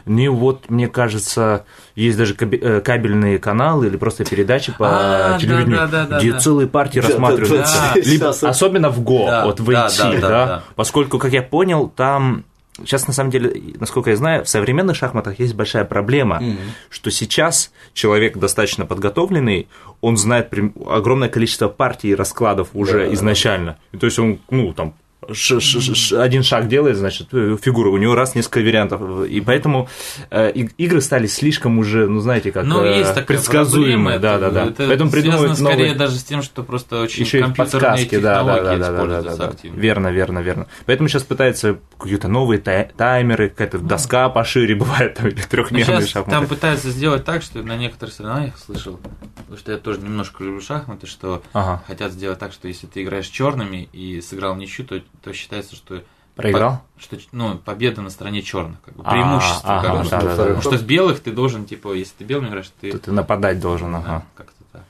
[0.07, 1.65] Ну вот, мне кажется,
[1.95, 6.31] есть даже э, кабельные каналы или просто передачи по А, телевидению, да, да, да, где
[6.33, 6.39] да.
[6.39, 7.77] целые партии Да, да, рассматриваются.
[7.77, 7.91] да.
[7.95, 10.63] Либо- Сейчас- особенно в Го, Да, вот в да, IT, да, да, да, да.
[10.75, 12.43] поскольку, как я понял, там
[12.79, 16.57] Сейчас, на самом деле, насколько я знаю, в современных шахматах есть большая проблема, Мгм.
[16.91, 19.67] что сейчас человек достаточно подготовленный,
[19.99, 20.53] он знает
[20.87, 23.13] огромное количество партий и раскладов уже Да.
[23.15, 23.77] изначально.
[23.93, 24.93] И то есть он, ну, там,
[25.33, 29.25] ш- ш- ш- один шаг делает, значит, э, фигура, у него раз несколько вариантов.
[29.25, 29.89] И поэтому
[30.29, 34.19] э, игры стали слишком уже, ну, знаете, как Ну, э, есть такая предсказуемые.
[34.19, 34.65] Да, да, да.
[34.65, 35.95] Это Поэтому придумывают скорее новые...
[35.95, 39.35] даже с тем, что просто очень Еще компьютерные подсказки, да, да, да, да, да, да,
[39.35, 39.51] да.
[39.63, 40.67] Верно, верно, верно.
[40.85, 46.07] Поэтому сейчас пытаются какие-то новые тай- таймеры, какая-то доска пошире бывает, там, или Ну, трехмерные
[46.07, 46.31] шахматы.
[46.31, 48.99] там пытаются сделать так, что на некоторых соревнованиях слышал,
[49.37, 51.83] потому что я тоже немножко люблю шахматы, что Ага.
[51.87, 56.03] хотят сделать так, что если ты играешь черными и сыграл ничью, то, то считается, что
[56.35, 56.81] Проиграл?
[56.95, 59.79] по- что ну, победа на стороне черных, как бы А, преимущество.
[59.79, 60.43] ага, как да, да, да.
[60.45, 63.59] Потому что в белых ты должен, типа, если ты белым играешь, ты, Тут ты нападать
[63.59, 64.25] должен, да, ага.
[64.35, 64.83] как-то так.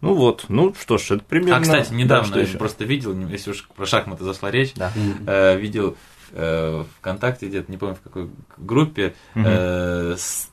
[0.00, 1.56] Ну вот, ну что ж, это примерно...
[1.56, 2.58] А, кстати, Да, недавно что я ещё?
[2.58, 4.92] просто видел, если уж про шахматы зашла речь, Да.
[5.26, 5.96] э, видел
[6.32, 10.50] э, ВКонтакте где-то, не помню в какой группе, э, с-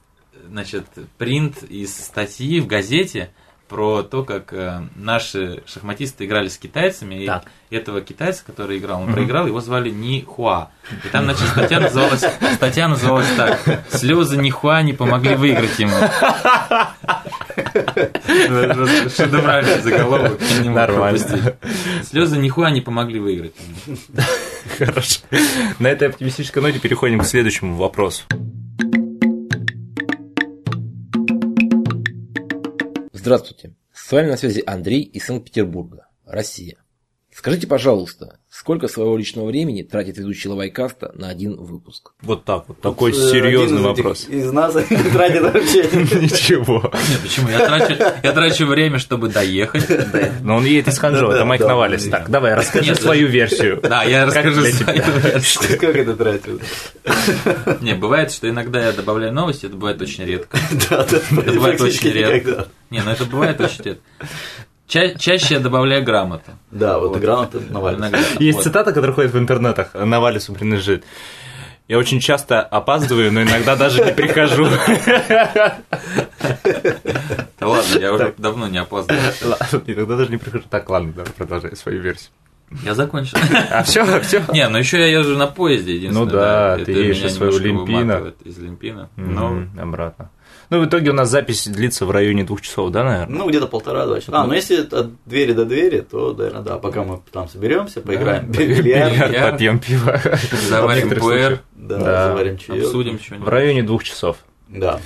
[0.47, 0.85] значит,
[1.17, 3.31] принт из статьи в газете
[3.67, 7.45] про то, как э, наши шахматисты играли с китайцами, Так.
[7.69, 10.69] и этого китайца, который играл, он проиграл, его звали Ни Хуа.
[11.03, 12.23] И там, значит, статья называлась,
[12.55, 15.95] статья называлась так «Слезы Ни Хуа не помогли выиграть ему».
[19.09, 21.55] Шедевральный заголовок, Нормально.
[22.03, 23.55] Слезы Ни Хуа не помогли выиграть.
[24.77, 25.21] Хорошо.
[25.79, 28.23] На этой оптимистической ноте переходим к следующему вопросу.
[33.25, 33.73] Здравствуйте.
[33.91, 36.77] С вами на связи Андрей из Санкт-Петербурга, Россия.
[37.37, 42.13] Скажите, пожалуйста, сколько своего личного времени тратит ведущий Лавайкаста на один выпуск?
[42.21, 44.29] Вот так вот, такой Вот, э, серьезный один из этих- вопрос.
[44.29, 44.73] Из нас
[45.13, 45.83] тратит вообще.
[46.21, 46.89] Ничего.
[47.09, 47.49] Нет, почему?
[47.49, 47.93] Я трачу,
[48.23, 49.85] я трачу время, чтобы доехать.
[50.43, 52.07] Но он едет из Ханчжоу, это Майк Навалис.
[52.07, 53.81] Так, давай, расскажи свою версию.
[53.83, 55.77] Да, я расскажу свою версию.
[55.77, 56.61] Как это тратил?
[57.81, 60.57] Не, бывает, что иногда я добавляю новости, это бывает очень редко.
[60.89, 62.69] Да, да, Это бывает очень редко.
[62.89, 64.01] Не, ну это бывает очень редко.
[64.87, 66.51] Ча- чаще я добавляю грамоты.
[66.71, 67.19] Да, вот Вот.
[67.19, 68.09] грамота Навальный.
[68.39, 68.63] Есть Вот.
[68.65, 71.03] цитата, которая ходит в интернетах, Навалису принадлежит.
[71.87, 74.67] Я очень часто опаздываю, но иногда даже не прихожу.
[77.59, 78.79] Да ладно, я уже давно не.
[78.79, 79.15] Ладно,
[79.85, 80.63] Иногда даже не прихожу.
[80.69, 82.31] Так, ладно, давай продолжай свою версию.
[82.83, 83.37] Я закончил.
[83.71, 84.43] А все, все.
[84.51, 86.25] Не, ну еще я езжу на поезде, единственное.
[86.25, 88.33] Ну да, ты едешь из своего Лимпина.
[88.43, 89.09] Из Лимпина.
[89.15, 90.29] Ну, обратно.
[90.69, 93.37] Ну, в итоге у нас запись длится в районе двух часов, да, наверное?
[93.37, 94.31] Ну, где-то полтора-два часа.
[94.41, 98.45] А, ну если от двери до двери, то, наверное, да, пока мы там соберемся, поиграем
[98.47, 99.51] в бильярд, Бильярд, бильярд.
[99.51, 100.21] попьем пиво.
[100.69, 102.27] заварим пуэр, да, Да.
[102.29, 102.83] заварим чаек.
[102.85, 103.47] обсудим В что-нибудь.
[103.47, 104.37] районе двух часов.
[104.69, 104.99] Да.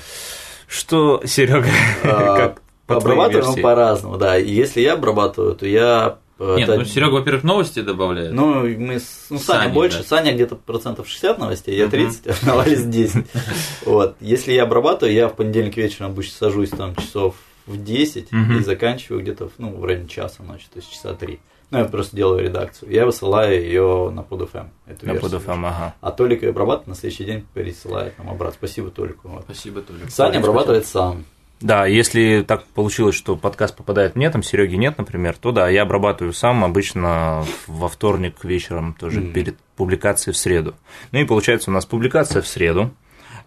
[0.67, 1.67] Что, Серега,
[2.03, 4.37] А, как по Обрабатываем по-разному, да.
[4.37, 6.17] И если я обрабатываю, то я...
[6.39, 8.31] э, Нет, это- ну Серега, во-первых, новости добавляет.
[8.33, 10.03] Ну, мы с- ну, Саня Саня, больше, да.
[10.03, 11.91] Саня где-то процентов 60 новостей, я Мгм.
[11.91, 13.25] 30, а Навалис 10.
[13.85, 14.15] Вот.
[14.19, 17.35] Если я обрабатываю, я в понедельник вечером обычно сажусь там часов
[17.67, 18.57] в 10 Мгм.
[18.59, 21.39] и заканчиваю где-то ну, в районе часа ночи, то есть часа 3.
[21.71, 22.91] Ну, я просто делаю редакцию.
[22.91, 24.69] Я высылаю ее на PodFM.
[24.87, 25.11] Эту На.
[25.11, 25.93] PodFM, ага.
[26.01, 28.55] А Толик ее обрабатывает, на следующий день пересылает нам обратно.
[28.57, 29.27] Спасибо Толику.
[29.27, 29.43] Вот.
[29.43, 30.09] Спасибо, Толя.
[30.09, 31.25] Саня обрабатывает сам.
[31.61, 35.81] Да, если так получилось, что подкаст попадает мне, там Сереги нет, например, то да, я
[35.81, 39.33] обрабатываю сам обычно во вторник вечером, тоже Мгм.
[39.33, 40.73] перед публикацией в среду.
[41.11, 42.91] Ну и получается у нас публикация в среду.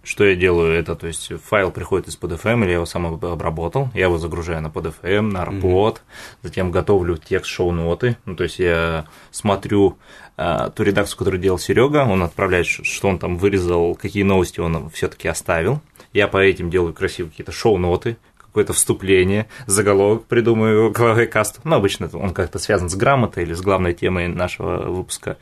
[0.05, 0.75] Что я делаю?
[0.77, 4.19] Это, то есть, файл приходит из PodFM, или я его сам об- обработал, я его
[4.19, 5.99] загружаю на PodFM, на Arpod,
[6.43, 9.97] затем готовлю текст шоу-ноты, ну, то есть, я смотрю
[10.37, 15.29] ту редакцию, которую делал Серега, он отправляет, что он там вырезал, какие новости он все-таки
[15.29, 15.81] оставил.
[16.13, 21.61] Я по этим делаю красивые какие-то шоу-ноты, какое-то вступление, заголовок придумаю Лаовайкаста.
[21.65, 25.39] Ну, обычно он как-то связан с грамотой или с главной темой нашего выпуска.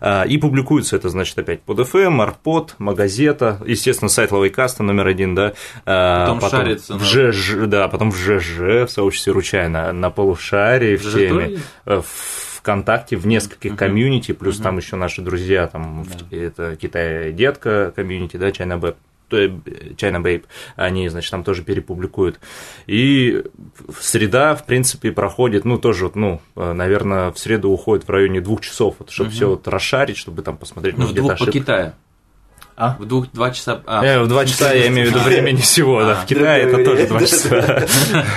[0.00, 5.54] А, И публикуется это, значит, опять PodFM, Rpod, Магазета, естественно, сайт Лаовайкаста номер один, да.
[5.84, 10.10] А, Потом шарится в на- ЖЖ, да, потом в ЖЖ, в сообществе Ручай, на, на
[10.10, 11.58] полушарии, в ЖЖ теме.
[11.86, 13.78] Э, в ВКонтакте, в нескольких Мгм.
[13.78, 14.62] комьюнити, плюс Мгм.
[14.64, 16.36] там еще наши друзья, там, Да.
[16.36, 18.96] это Китай детка комьюнити, да, China Baby,
[19.30, 20.44] China Babe,
[20.76, 22.40] они, значит, там тоже перепубликуют.
[22.86, 23.44] И
[24.00, 28.62] среда, в принципе, проходит, ну, тоже, ну, э, наверное, в среду уходит в районе двух
[28.62, 29.34] часов, вот, чтобы Мгм.
[29.36, 31.50] все вот расшарить, чтобы там посмотреть, Ну, ну, в двух по.
[31.50, 31.92] Китаю.
[32.76, 32.96] А?
[32.98, 33.82] В двух, два часа...
[33.86, 36.64] а, Э, в два часа я имею в виду времени всего, да, А, в Китае
[36.64, 37.86] это тоже два часа.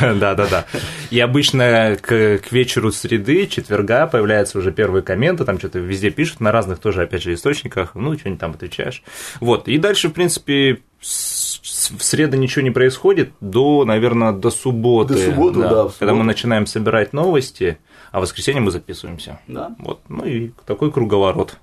[0.15, 0.65] Да, да, да.
[1.09, 6.39] И обычно к, к вечеру среды, четверга появляются уже первые комменты, там что-то везде пишут,
[6.39, 9.01] на разных тоже, опять же, источниках, ну, что-нибудь там отвечаешь.
[9.39, 15.15] Вот, и дальше, в принципе, в среду ничего не происходит до, наверное, до субботы.
[15.15, 17.77] До субботы, да, в Когда мы начинаем собирать новости,
[18.11, 19.39] а в воскресенье мы записываемся.
[19.47, 19.75] Да.
[19.79, 21.57] Вот, ну и такой круговорот.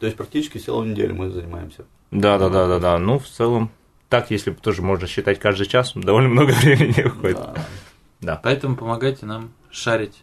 [0.00, 1.84] То есть практически целую неделю мы занимаемся.
[2.10, 2.98] Да, да, да, да, да.
[2.98, 3.70] Ну, в целом,
[4.08, 7.36] так, если бы тоже можно считать каждый час, довольно много времени уходит.
[7.38, 7.54] Да.
[8.20, 8.40] Да.
[8.42, 10.22] Поэтому помогайте нам шарить.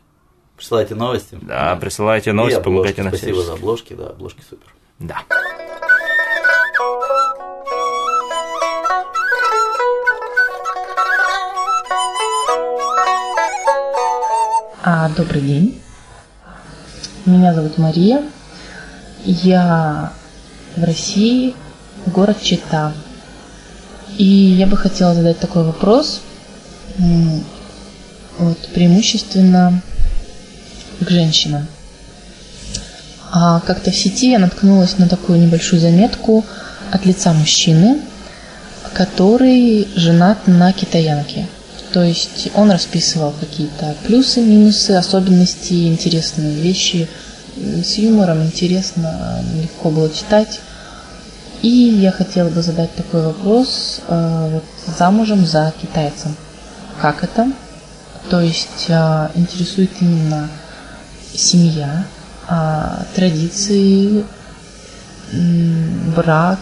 [0.58, 1.38] Присылайте новости.
[1.42, 2.66] Да, присылайте И новости, обложки.
[2.76, 3.46] помогайте на Спасибо всячески.
[3.48, 4.68] за обложки, да, обложки супер.
[5.00, 5.22] Да.
[14.84, 15.82] А, добрый день.
[17.26, 18.24] Меня зовут Мария.
[19.24, 20.14] Я
[20.76, 21.56] в России,
[22.06, 22.94] город Чита.
[24.18, 26.22] И я бы хотела задать такой вопрос.
[28.38, 29.82] Вот, преимущественно
[31.00, 31.68] к женщинам.
[33.32, 36.46] А как-то в сети я наткнулась на такую небольшую заметку
[36.92, 38.00] от лица мужчины,
[38.94, 41.48] который женат на китаянке.
[41.92, 47.08] То есть он расписывал какие-то плюсы, минусы, особенности, интересные вещи.
[47.56, 50.60] С юмором интересно, легко было читать.
[51.66, 54.00] И я хотела бы задать такой вопрос.
[54.08, 54.64] э, Вот
[55.00, 56.36] замужем за китайцем.
[57.02, 57.52] Как это?
[58.30, 60.48] То есть э, интересует именно
[61.34, 62.06] семья,
[62.48, 64.24] а, традиции,
[66.16, 66.60] брак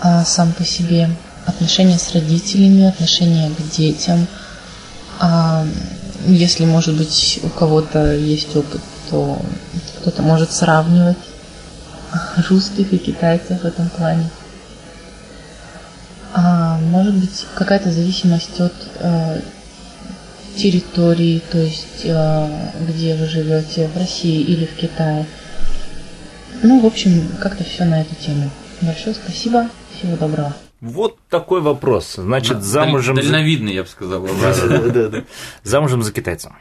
[0.00, 1.10] а, сам по себе,
[1.44, 4.26] отношения с родителями, отношения к детям.
[5.20, 5.66] А,
[6.26, 9.38] Если, может быть, у кого-то есть опыт, то
[10.00, 11.18] кто-то может сравнивать
[12.48, 14.28] русских и китайцев в этом плане.
[16.32, 19.40] А, может быть, какая-то зависимость от э,
[20.56, 22.48] территории, то есть э,
[22.88, 25.26] где вы живете, в России или в Китае.
[26.62, 28.50] Ну, в общем, как-то все на эту тему.
[28.80, 30.54] Большое спасибо, всего доброго.
[30.80, 32.14] Вот такой вопрос.
[32.16, 33.16] Значит, замужем...
[33.16, 34.26] за- Дальновидный, я бы сказал.
[35.62, 36.56] Замужем за китайцем.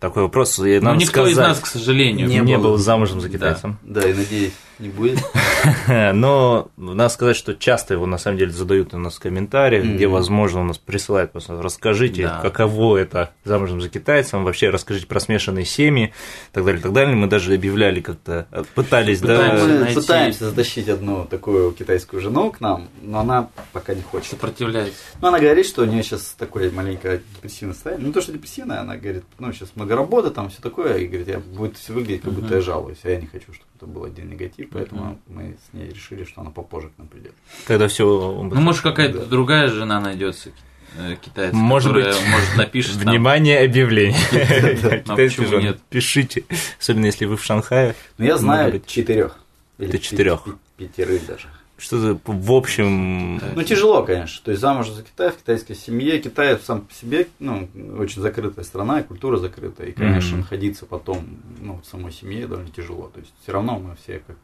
[0.00, 0.58] Такой вопрос.
[0.60, 3.32] И Ну, надо никто из нас, к сожалению, не, Не был замужем за Да.
[3.34, 3.78] китайцем.
[3.82, 5.18] Да, и надеюсь, не будет.
[5.88, 10.06] Но надо сказать, что часто его на самом деле задают у нас в комментариях, где,
[10.06, 10.14] Мгм.
[10.14, 12.40] возможно, у нас присылают просто расскажите, Да.
[12.40, 16.92] каково это замужем за китайцем, вообще расскажите про смешанные семьи, и так далее, и так
[16.92, 17.14] далее.
[17.14, 19.94] Мы даже объявляли как-то, пытались, Пытаемся да, Мы найти.
[20.00, 24.30] пытаемся затащить одну такую китайскую жену к нам, но она пока не хочет.
[24.30, 24.96] Сопротивляется.
[25.20, 28.06] Ну, она говорит, что у нее сейчас такое маленькое депрессивное состояние.
[28.06, 31.28] Ну, то, что депрессивное, она говорит, ну, сейчас много работы, там все такое, и говорит,
[31.28, 34.04] я будет все выглядеть, как будто я жалуюсь, а я не хочу, чтобы это был
[34.04, 37.32] один негатив, поэтому мы с ней решили, что она попозже к нам придет.
[37.66, 38.04] когда все...
[38.04, 39.24] Ну, может, какая-то Да.
[39.26, 40.50] другая жена найдется
[40.98, 42.28] э, китайца, Может которая, быть.
[42.28, 44.18] может, напишет там, Внимание, объявление.
[44.32, 45.80] А Китайский почему жен, нет?
[45.88, 46.44] Пишите,
[46.78, 47.94] особенно если вы в Шанхае.
[48.18, 49.38] Но я знаю четырех.
[49.78, 50.46] Ты четырёх.
[50.76, 51.48] Пятерых даже.
[51.80, 53.36] Что-то в общем...
[53.54, 54.40] Ну, тяжело, конечно.
[54.44, 56.18] То есть замуж за Китай, в китайской семье.
[56.20, 59.88] Китай сам по себе, ну, очень закрытая страна, и культура закрытая.
[59.88, 60.40] И, конечно, Мгм.
[60.40, 61.26] находиться потом,
[61.60, 63.10] ну, в самой семье довольно тяжело.
[63.14, 64.36] То есть все равно мы все как...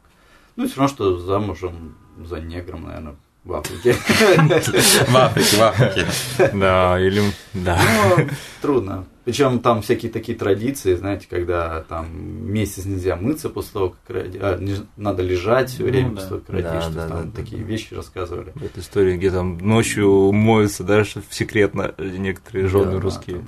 [0.55, 1.95] Ну, все равно, что замужем
[2.25, 3.15] за негром, наверное,
[3.47, 3.93] в Африке.
[5.07, 6.05] в Африке, в Африке.
[6.53, 7.21] Да, или...
[7.53, 7.79] Да.
[8.17, 8.27] Ну,
[8.61, 9.05] трудно.
[9.23, 12.07] Причем там всякие такие традиции, знаете, когда там
[12.49, 16.15] месяц нельзя мыться после того, как роди- а, не- надо лежать все Ну время да.
[16.15, 16.71] после того, как Да, родишь.
[16.71, 17.67] да, есть там да, да, такие да.
[17.67, 18.51] вещи рассказывали.
[18.55, 23.35] В этой истории, где там ночью моются, да, что секретно некоторые жены Да, да, русские,
[23.37, 23.45] там.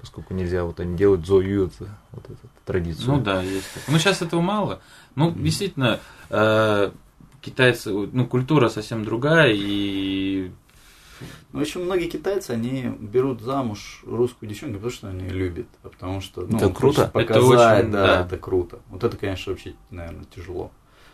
[0.00, 1.72] поскольку нельзя, вот они делают зоюют
[2.12, 3.08] вот эту традицию.
[3.14, 3.64] Ну да, есть.
[3.88, 4.80] Ну, сейчас этого мало.
[5.16, 6.90] Ну, действительно, э,
[7.44, 10.50] китайцы, ну, культура совсем другая, и
[11.52, 15.88] Ну, в общем, многие китайцы, они берут замуж русскую девчонку, потому что они любят, а
[15.88, 16.80] потому что ну, Это круто.
[16.80, 18.26] хочет Это показать, очень, да, да.
[18.26, 18.78] это круто.
[18.88, 20.72] Вот это, конечно, вообще, наверное, тяжело.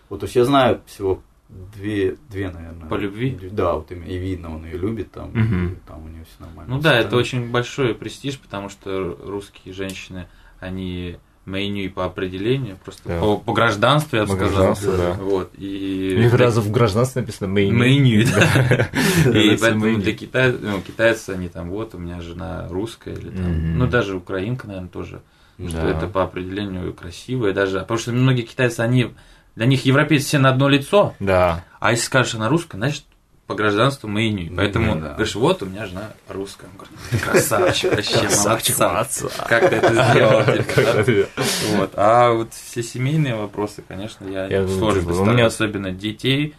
[0.08, 2.88] Вот, то есть я знаю всего две, две, наверное.
[2.88, 3.38] По любви?
[3.50, 6.74] Да, вот именно, и видно, он ее любит, там, и там у нее все нормально.
[6.74, 10.28] Ну да, это очень большой престиж, потому что русские женщины,
[10.60, 11.18] они
[11.50, 13.20] меню по определению, просто Да.
[13.20, 14.76] по, по гражданству, я бы сказал.
[14.82, 15.12] да.
[15.20, 16.14] Вот, и...
[16.16, 17.72] Или раза в гражданстве написано меню.
[17.76, 18.88] Меню, да.
[19.38, 20.14] И поэтому для
[20.60, 24.88] ну, китайцы, они там, вот, у меня жена русская, или там, ну, даже украинка, наверное,
[24.88, 25.20] тоже,
[25.68, 29.12] что это по определению красивое, даже, потому что многие китайцы, они,
[29.56, 31.64] для них европейцы все на одно лицо, Да.
[31.80, 33.04] а если скажешь она русская, значит,
[33.50, 34.50] по гражданству меню.
[34.50, 35.08] Ну, Поэтому да.
[35.14, 36.66] говоришь, вот у меня жена русская.
[36.66, 39.28] Он говорит, «Ты красавчик, вообще Красавчик, молодца.
[39.48, 40.44] Как ты это сделал?
[40.64, 41.76] типа, да?
[41.76, 41.90] Вот.
[41.96, 46.54] А вот все семейные вопросы, конечно, я, Я сложно у меня- особенно детей.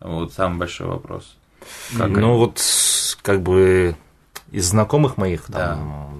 [0.00, 1.36] Вот самый большой вопрос.
[1.96, 2.38] Как Ну они?
[2.38, 2.60] вот,
[3.22, 3.96] как бы
[4.54, 6.14] из знакомых моих там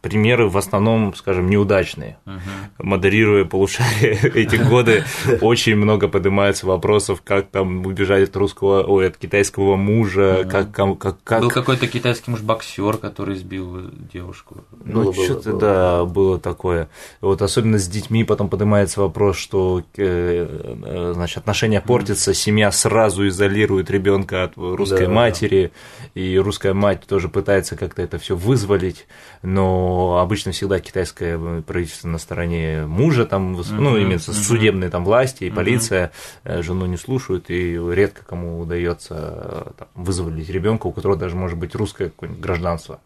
[0.00, 2.18] примеры в основном, скажем, неудачные.
[2.26, 2.40] Мгм.
[2.78, 5.04] Модерируя полушарие эти годы,
[5.40, 11.40] очень много поднимается вопросов, как там убежать от русского, ой, от китайского мужа, как, как,
[11.40, 14.64] Был какой-то китайский муж боксер, который сбил девушку.
[14.84, 15.60] Ну, что-то, было.
[15.60, 16.88] да, было такое.
[17.20, 23.26] Вот особенно с детьми потом поднимается вопрос, что э, э, значит, отношения портятся, семья сразу
[23.28, 25.12] изолирует ребенка от русской Да.
[25.12, 25.72] матери,
[26.14, 27.43] и русская мать тоже пытается
[27.76, 29.06] как-то это все вызволить,
[29.42, 34.20] но обычно всегда китайское правительство на стороне мужа, там, ну, именно мгм.
[34.20, 36.12] судебные там власти и полиция
[36.44, 41.36] э, жену не слушают, и редко кому удается э, там, вызволить ребенка, у которого даже
[41.36, 43.00] может быть русское какое-нибудь гражданство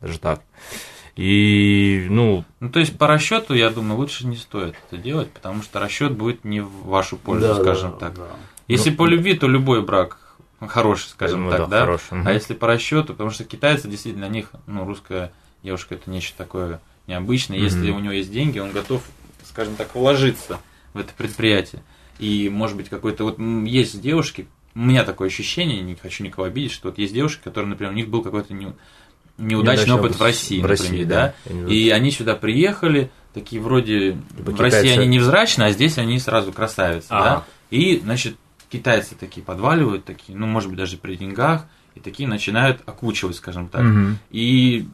[0.00, 0.40] даже так.
[1.16, 5.62] И, ну, Ну, то есть по расчету, я думаю, лучше не стоит это делать, потому
[5.62, 8.14] что расчет будет не в вашу пользу, Да, да, скажем так.
[8.14, 8.28] да.
[8.68, 10.18] Если Ну, по любви, то любой брак
[10.66, 11.80] хороший, скажем Ну так, да, да.
[11.82, 12.22] хороший.
[12.24, 16.36] А если по расчету, потому что китайцы действительно для них, ну, русская девушка это нечто
[16.36, 17.58] такое необычное.
[17.58, 17.96] Если Мгм.
[17.96, 19.02] у него есть деньги, он готов,
[19.44, 20.58] скажем так, вложиться
[20.94, 21.82] в это предприятие.
[22.18, 26.72] И, может быть, какой-то вот есть девушки, у меня такое ощущение, не хочу никого обидеть,
[26.72, 28.72] что вот есть девушки, которые, например, у них был какой-то не-
[29.36, 29.46] неудачный
[29.86, 31.34] Неудачный опыт в России, в России, например, да.
[31.46, 31.72] да.
[31.72, 34.98] И они сюда приехали, такие вроде Типа в России китайцы.
[35.00, 37.24] они невзрачны, а здесь они сразу красавицы, Ага.
[37.70, 37.76] да.
[37.76, 38.36] И, значит,
[38.70, 43.68] китайцы такие подваливают, такие, ну, может быть, даже при деньгах, и такие начинают окучивать, скажем
[43.68, 43.82] так.
[43.82, 44.18] Мгм.
[44.30, 44.86] И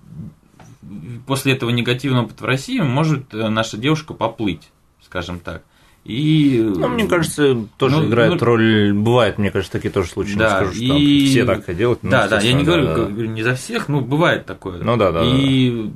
[1.26, 4.70] после этого негативного опыта в России может э, наша девушка поплыть,
[5.02, 5.62] скажем так.
[6.04, 8.92] И Ну, мне кажется, тоже Ну, играет ну, роль.
[8.92, 10.34] Бывает, мне кажется, такие тоже случаи.
[10.37, 12.02] Да, не скажу, что и- все так делают.
[12.02, 13.26] ну, да, да, я не говорю, да, да.
[13.26, 14.82] не за всех, но бывает такое.
[14.82, 15.90] Ну да, да, И И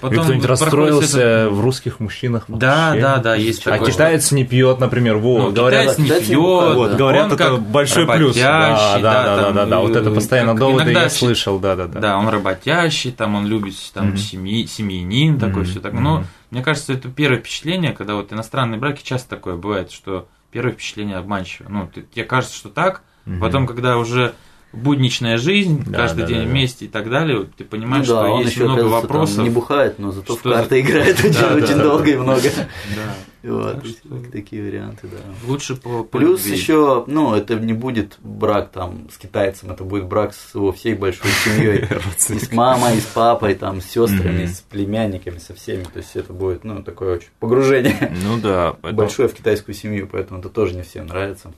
[0.00, 2.44] потом кто-нибудь расстроился этот- в русских мужчинах.
[2.48, 3.00] Да, вообще.
[3.00, 3.90] да, да, есть А такое.
[3.90, 6.96] китаец не пьет, например, во, Ну, говорят, китаец не пьет, вот, да.
[6.96, 8.36] говорят, он это как большой плюс.
[8.36, 11.10] Да, да, да, да, там, да, да, вот это э, постоянно как доводы иногда я
[11.10, 12.00] слышал, да, да, да.
[12.00, 15.92] Да, он работящий, там он любит там семьи, семьянин, такое Мгм, все так.
[15.92, 20.72] Но мне кажется, это первое впечатление, когда вот иностранные браки часто такое бывает, что первое
[20.72, 21.68] впечатление обманчиво.
[21.70, 23.02] Ну, ты- тебе кажется, что так,
[23.40, 24.34] потом, когда уже
[24.72, 26.50] будничная жизнь, Да, каждый да, день да, да.
[26.50, 29.44] вместе и так далее, ты Ну понимаешь, да, что есть еще, много оказывается, там вопросов.
[29.44, 32.10] не бухает, но зато в Что- карты играет очень, Да, очень да, долго да.
[32.10, 32.42] и много.
[32.96, 33.14] Да.
[33.42, 35.16] Вот, Так что- такие варианты, да.
[35.48, 36.56] Лучше по, по Плюс любви.
[36.58, 40.94] еще, ну, это не будет брак там с китайцем, это будет брак с его всей
[40.94, 41.88] большой семьей.
[42.28, 45.82] И с мамой, и с папой, там, с сестрами, с племянниками, со всеми.
[45.84, 50.38] То есть это будет, ну, такое очень погружение Ну да, большое в китайскую семью, поэтому
[50.38, 51.52] это тоже не всем нравится.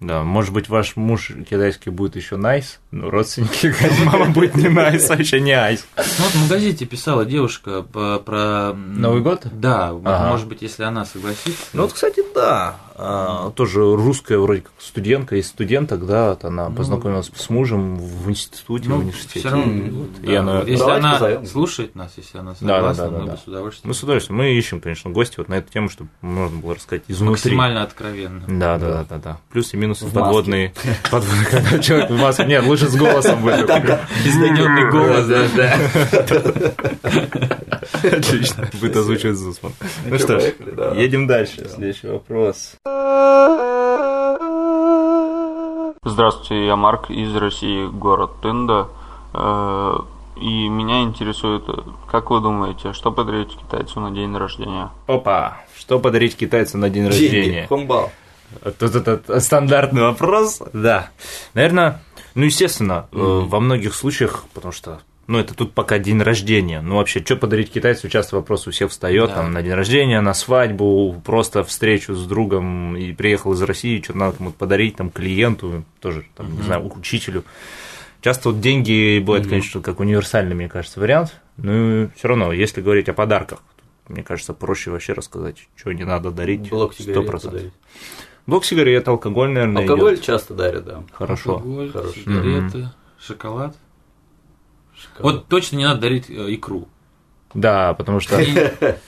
[0.00, 5.10] Да, может быть, ваш муж китайский будет еще найс, но родственники, мама будет не найс,
[5.10, 5.84] а еще не айс.
[5.96, 8.72] Ну вот в газете писала девушка по- про...
[8.72, 9.42] Новый год?
[9.52, 10.28] Да, Ага.
[10.30, 11.66] может быть, если она согласится.
[11.74, 12.76] Ну вот, кстати, да,
[13.56, 18.28] тоже русская вроде как студентка, из студенток, да, вот она Ну, познакомилась с мужем в
[18.30, 19.40] институте, в Ну, университете.
[19.40, 21.46] все равно, М, вот, и да, она- вот если Давайте она позовем.
[21.46, 23.36] слушает нас, если она Да, да, согласна, да, да, мы да.
[23.36, 23.88] с удовольствием.
[23.88, 27.02] Мы с удовольствием, мы ищем, конечно, гости вот на эту тему, чтобы можно было рассказать
[27.08, 27.30] изнутри.
[27.30, 28.42] Максимально откровенно.
[28.46, 29.38] Да, да, да, да, да.
[29.50, 30.72] Плюсы и минусы В подводные.
[31.10, 32.44] Подводные, когда человек в маске.
[32.46, 33.68] Нет, лучше с голосом будет.
[34.24, 35.76] Измененный голос, да.
[38.02, 38.68] Отлично.
[38.80, 39.72] Будет озвучивать Зусман.
[40.06, 40.94] Ну что ж, да.
[40.94, 41.68] едем дальше.
[41.74, 42.72] Следующий вопрос.
[46.04, 48.88] Здравствуйте, я Марк из России, город Тында.
[49.34, 49.96] Э,
[50.36, 51.64] И меня интересует,
[52.10, 54.90] как вы думаете, что подарить китайцу на день рождения?
[55.06, 55.58] Опа.
[55.78, 57.66] Что подарить китайцу на день Деньги, рождения?
[57.68, 58.10] хомбал.
[58.78, 60.62] Тут этот стандартный вопрос.
[60.72, 61.10] Да.
[61.52, 62.00] Наверное,
[62.34, 66.80] ну, естественно, э, во многих случаях, потому что ну, это тут пока день рождения.
[66.80, 69.36] Ну, вообще, что подарить китайцу, часто вопрос у всех встает, Да.
[69.36, 74.18] там, на день рождения, на свадьбу, просто встречу с другом, и приехал из России, что-то
[74.18, 77.44] надо кому-то подарить, там, клиенту, тоже, там, не знаю, учителю.
[78.22, 83.08] Часто вот деньги бывают, конечно, как универсальный, мне кажется, вариант, но все равно, если говорить
[83.08, 83.60] о подарках,
[84.08, 86.68] мне кажется, проще вообще рассказать, что не надо дарить.
[86.70, 87.30] Блок сигарет 100%.
[87.50, 87.72] подарить.
[88.46, 90.24] Блок сигарет, алкоголь, наверное, Алкоголь идёт.
[90.24, 91.04] часто дарят, да.
[91.12, 91.52] Хорошо.
[91.54, 92.22] Алкоголь, Хороший.
[92.24, 92.88] сигареты,
[93.20, 93.76] шоколад.
[95.18, 96.88] Вот точно не надо дарить э, икру.
[97.54, 98.40] Да, потому что...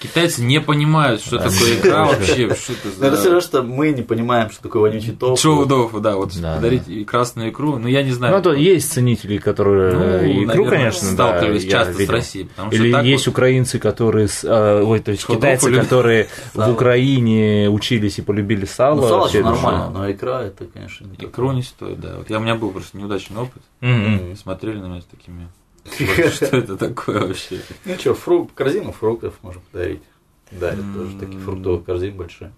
[0.01, 3.63] Китайцы не понимают, что Да, такое икра вообще, что это Но это все равно, что
[3.63, 5.39] мы не понимаем, что такое вонючий топ.
[5.39, 8.35] Шоу-дофу, да, вот Да, подарить и красную икру, ну я не знаю.
[8.37, 12.09] Ну, то есть ценители, которые Ну, икру, наверное, конечно, да, сталкивались я часто с.
[12.09, 16.29] Россией, потому что Или так есть вот- украинцы, которые, а, ой, то есть китайцы, которые
[16.55, 16.73] в.
[16.73, 19.03] Украине учились и полюбили сало.
[19.03, 22.17] Ну, сало нормально, но икра это, конечно, не Икру не стоит, да.
[22.19, 23.63] Вот я, у меня был просто неудачный опыт.
[23.81, 24.37] Мгм.
[24.37, 25.49] Смотрели на меня с такими...
[26.33, 27.61] Что это такое вообще?
[27.85, 30.03] Ну что, фрукт, корзину фруктов можно подарить.
[30.51, 32.53] Дарят тоже такие фруктовые корзины большие.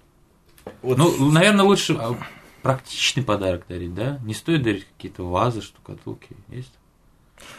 [0.82, 2.16] Ну, наверное, лучше а,
[2.62, 4.18] практичный подарок дарить, да?
[4.24, 6.28] Не стоит дарить какие-то вазы, штукатулки.
[6.48, 6.72] Есть?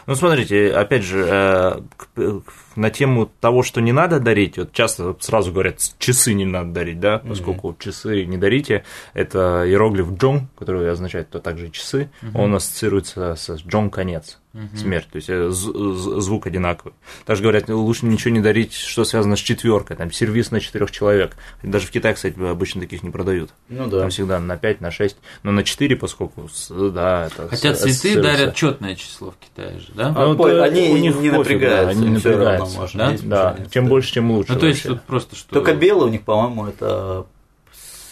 [0.06, 1.82] Ну, смотрите, опять же,
[2.16, 2.40] э,
[2.76, 7.00] на тему того, что не надо дарить, вот часто сразу говорят, часы не надо дарить,
[7.00, 13.34] да, поскольку часы не дарите, это иероглиф джон, который означает то также часы, он ассоциируется
[13.36, 14.38] с джон конец,
[14.76, 16.94] смерть, то есть э, з- з- звук одинаковый.
[17.24, 21.36] Также говорят, лучше ничего не дарить, что связано с четверкой, там, сервис на четырех человек.
[21.62, 23.50] Даже в Китае, кстати, обычно таких не продают.
[23.68, 24.00] Ну да.
[24.00, 27.90] Там всегда на 5, на 6, но на 4, поскольку, да, это Хотя с- цветы
[27.90, 28.32] ассоциируется.
[28.38, 30.12] дарят четное число в Китае же, да?
[30.16, 32.76] А, Ну, пой- это они у них не пофиг, да, напрягаются, они не равно напрягаются.
[32.78, 33.54] можно Да?
[33.56, 34.52] Да, чем больше, тем лучше.
[34.52, 34.98] Ну, то есть вообще.
[34.98, 35.54] тут просто что...
[35.54, 37.26] Только белый у них, по-моему, это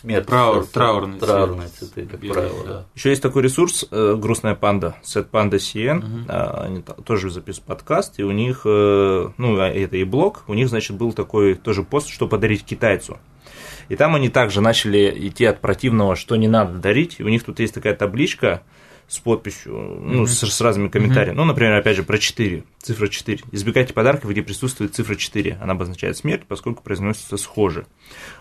[0.04, 0.26] смерть.
[0.28, 1.18] Траур- траурные.
[1.20, 2.72] Траурные цветы, как Белый, правило, да.
[2.72, 2.84] да.
[2.94, 6.24] Еще есть такой ресурс э, грустная панда, Set Panda CN, Мгм.
[6.28, 10.54] а, они тоже записывают подкаст, и у них, э, ну, а это и блог, у
[10.54, 13.18] них, значит, был такой тоже пост, что подарить китайцу.
[13.88, 17.16] И там они также начали идти от противного, что не надо дарить.
[17.18, 18.62] И у них тут есть такая табличка
[19.08, 21.36] с подписью, ну, с, с разными комментариями.
[21.36, 23.44] Ну, например, опять же, про 4, цифра 4.
[23.52, 25.58] Избегайте подарков, где присутствует цифра 4.
[25.60, 27.86] Она обозначает смерть, поскольку произносится схоже.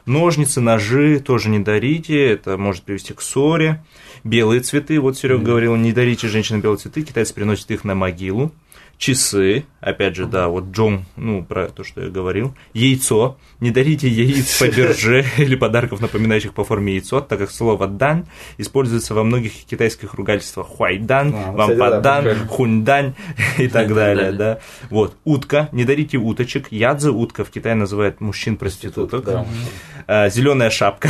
[0.05, 3.83] Ножницы, ножи тоже не дарите, это может привести к ссоре.
[4.23, 8.51] Белые цветы, вот Серега говорил, не дарите женщинам белые цветы, китайцы приносят их на могилу.
[8.97, 14.07] часы, опять же, да, вот Джон, ну, про то, что я говорил, яйцо, не дарите
[14.09, 18.25] яиц по бирже или подарков, напоминающих по форме яйцо, так как слово «дан»
[18.57, 23.13] используется во многих китайских ругательствах хуайдан, А, вам кстати, да, хуньдань
[23.57, 24.59] и так далее, да.
[24.89, 29.23] Вот, утка, не дарите уточек, ядзы утка в Китае называют мужчин-проституток.
[29.25, 30.29] Да.
[30.29, 31.07] Зеленая шапка,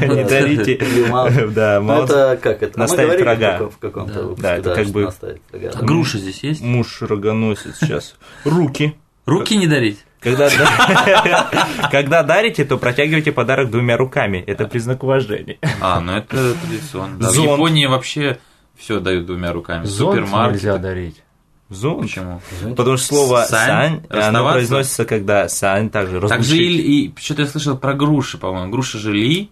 [0.00, 0.78] не дарите,
[1.54, 2.78] да, Ну, это как это?
[2.78, 3.56] Наставить Мы говорили рога.
[3.56, 4.22] в каком- В каком-то Да.
[4.22, 5.42] выпуске, Да, это как бы- наставить.
[5.52, 6.62] А груша здесь есть?
[6.62, 8.16] Муж рогоносец сейчас.
[8.44, 8.94] Руки.
[9.26, 9.98] Руки не дарить.
[10.24, 11.50] Когда, да-
[11.90, 14.42] когда дарите, то протягивайте подарок двумя руками.
[14.46, 15.58] Это признак уважения.
[15.80, 17.18] А, ну это традиционно.
[17.18, 17.50] Да, в Зонт.
[17.52, 18.38] Японии вообще
[18.76, 19.84] все дают двумя руками.
[19.84, 20.80] Супермаркет.
[20.80, 21.22] дарить.
[21.70, 22.02] Зонт?
[22.02, 22.40] Почему?
[22.76, 26.60] Потому что слово Сань, «сань», оно произносится, когда «сань» также Так же разлучить.
[26.60, 28.70] и, и что-то я слышал про груши, по-моему.
[28.70, 29.50] Груша же ли,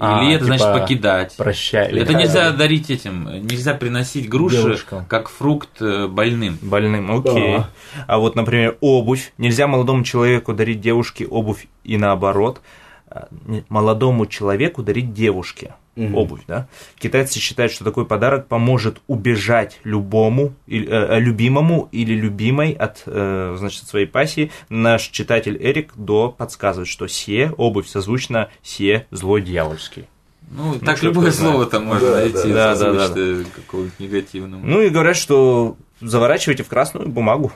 [0.00, 0.24] Ага.
[0.24, 1.34] или А, это значит типа покидать.
[1.36, 1.92] Прощай.
[1.98, 5.04] Это нельзя дарить этим, нельзя приносить груши Девушкам.
[5.06, 6.58] как фрукт э, больным.
[6.62, 7.58] Больным, окей.
[7.58, 7.70] Да.
[8.06, 9.32] А вот, например, обувь.
[9.38, 12.60] Нельзя молодому человеку дарить девушке обувь и наоборот.
[13.08, 16.14] А, не- Молодому человеку дарить девушке Мгм.
[16.14, 16.68] обувь, да?
[16.98, 23.56] Китайцы считают, что такой подарок поможет убежать любому, э, э, любимому или любимой от, э,
[23.58, 24.50] значит, своей пассии.
[24.68, 30.06] Наш читатель Эрик До подсказывает, что се, обувь созвучно се, злой дьявольский.
[30.50, 34.60] Ну, так что любое слово там можно Да, найти, да, да, созвучно какого-нибудь негативного.
[34.64, 37.52] Ну и говорят, что заворачивайте в красную бумагу.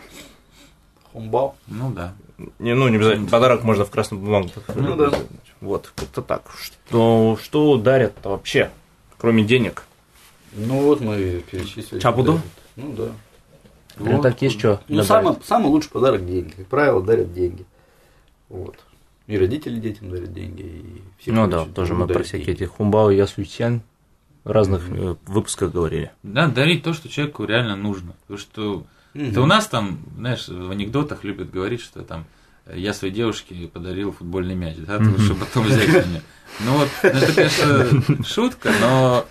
[1.13, 1.55] Хумбао.
[1.67, 2.15] Ну да.
[2.59, 3.29] Не, ну, не обязательно.
[3.29, 4.51] Подарок можно в красную бумагу.
[4.75, 5.13] Ну да.
[5.61, 6.51] Вот, как-то так.
[6.61, 8.71] Что, что дарят-то вообще,
[9.19, 9.85] кроме денег?
[10.53, 12.01] Ну вот мы перечислили.
[12.01, 12.41] Чапуду?
[12.77, 13.09] Ну да.
[13.97, 16.53] Ну, так есть что Ну, самый, самый лучший подарок деньги.
[16.57, 17.65] Как правило, дарят деньги.
[18.49, 18.77] Вот.
[19.27, 22.65] И родители детям дарят деньги, и все Ну да, тоже мы дарят про всякие деньги.
[22.65, 23.81] эти хумбао и ясуйсян
[24.43, 26.11] в разных э, выпусках говорили.
[26.23, 28.15] Да, дарить то, что человеку реально нужно.
[28.23, 32.27] Потому что Это у нас там, знаешь, в анекдотах любят говорить, что там
[32.73, 36.23] я своей девушке подарил футбольный мяч, да, чтобы потом взять меня.
[36.61, 39.27] Ну вот, ну, это, конечно, шутка, но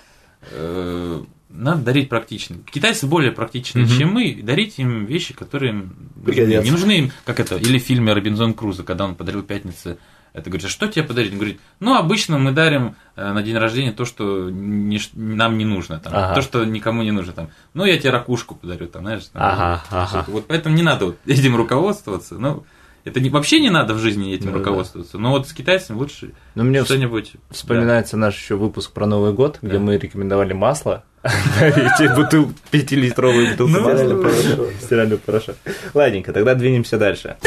[0.51, 2.57] э, надо дарить практично.
[2.71, 6.33] Китайцы более практичные, чем мы, дарить им вещи, которые им нужны.
[6.33, 6.65] Пригодятся.
[6.65, 9.97] не нужны им, как это, или в фильме Робинзон Крузо, когда он подарил пятнице
[10.33, 11.31] это говорит, а что тебе подарить?
[11.31, 15.65] Он говорит, ну, обычно мы дарим э, на день рождения то, что не нам не
[15.65, 16.35] нужно, там, Ага.
[16.35, 17.33] то, что никому не нужно.
[17.33, 17.49] Там.
[17.73, 19.25] Ну, я тебе ракушку подарю, там, знаешь.
[19.31, 20.25] там, Ага, ага.
[20.27, 22.35] Вот поэтому не надо вот этим руководствоваться.
[22.39, 22.63] Ну,
[23.05, 24.57] это не, вообще не надо в жизни этим Ну да.
[24.59, 25.17] руководствоваться.
[25.17, 27.33] Но вот с китайцами лучше Ну, мне что-нибудь...
[27.51, 29.79] вспоминается наш еще выпуск про Новый год, где Да.
[29.79, 31.03] мы рекомендовали масло.
[31.61, 34.69] Эти бутыл, пятилитровые бутылки Ну.
[34.81, 35.55] Стиральный порошок.
[35.93, 37.37] Ладненько, тогда двинемся дальше.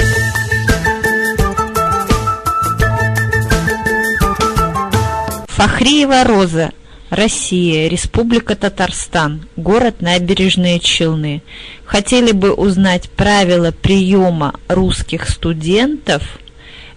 [5.56, 6.72] Фахриева Роза,
[7.08, 11.42] Россия, Республика Татарстан, город Набережные Челны.
[11.86, 16.22] Хотели бы узнать правила приема русских студентов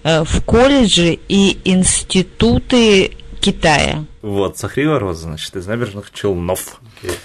[0.04, 4.04] э, в колледжи и институты Китая.
[4.22, 6.82] Вот, Сахрива Роза, значит, из набережных Челнов.
[7.02, 7.16] Окей.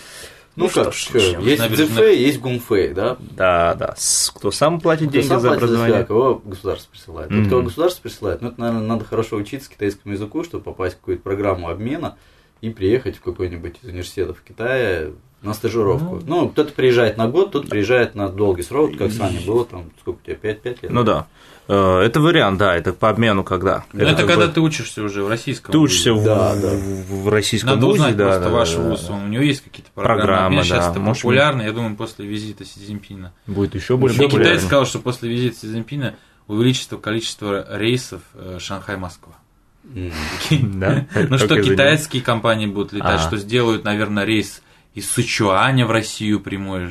[0.57, 1.40] Ну, Ну что как, что, начнем.
[1.40, 3.16] есть Набережных- есть Гунфэй, да?
[3.18, 3.94] Да, да.
[4.34, 6.07] Кто сам платит Кто деньги сам за платит себя, образование?
[6.07, 7.30] кого государство присылает.
[7.30, 7.42] Мгм.
[7.42, 10.98] Вот кого государство присылает, ну, это, наверное, надо хорошо учиться китайскому языку, чтобы попасть в
[11.00, 12.16] какую-то программу обмена
[12.61, 15.09] и приехать в какой-нибудь из университетов Китая
[15.42, 16.20] на стажировку.
[16.24, 19.90] Ну, кто-то приезжает на год, кто-то приезжает на долгий срок, как с вами было, там,
[20.00, 20.78] сколько у тебя, 5 лет?
[20.88, 21.26] Ну да.
[21.26, 23.84] Э, Это вариант, да, это по обмену когда.
[23.92, 26.68] Ну, это как когда бы ты учишься уже в российском ты учишься в, Да, да.
[26.68, 29.06] в- в российском Надо вузе, узнать да, просто да, ваш да, да, вуз.
[29.06, 29.14] да.
[29.14, 30.18] У него есть какие-то программы.
[30.20, 30.64] Программа, обмена.
[30.64, 30.90] Сейчас да.
[30.90, 33.32] это Может, популярно, я думаю, после визита Си Цзиньпина.
[33.46, 34.50] Будет еще более Мне популярно.
[34.52, 36.14] китаец сказал, что после визита Си Цзиньпина
[36.48, 39.32] увеличится количество рейсов э, Шанхай-Москва.
[39.84, 41.06] Да?
[41.28, 43.26] Ну что китайские компании будут летать, Ага.
[43.26, 44.62] что сделают, наверное, рейс
[44.94, 46.90] из Сычуаня в Россию прямой.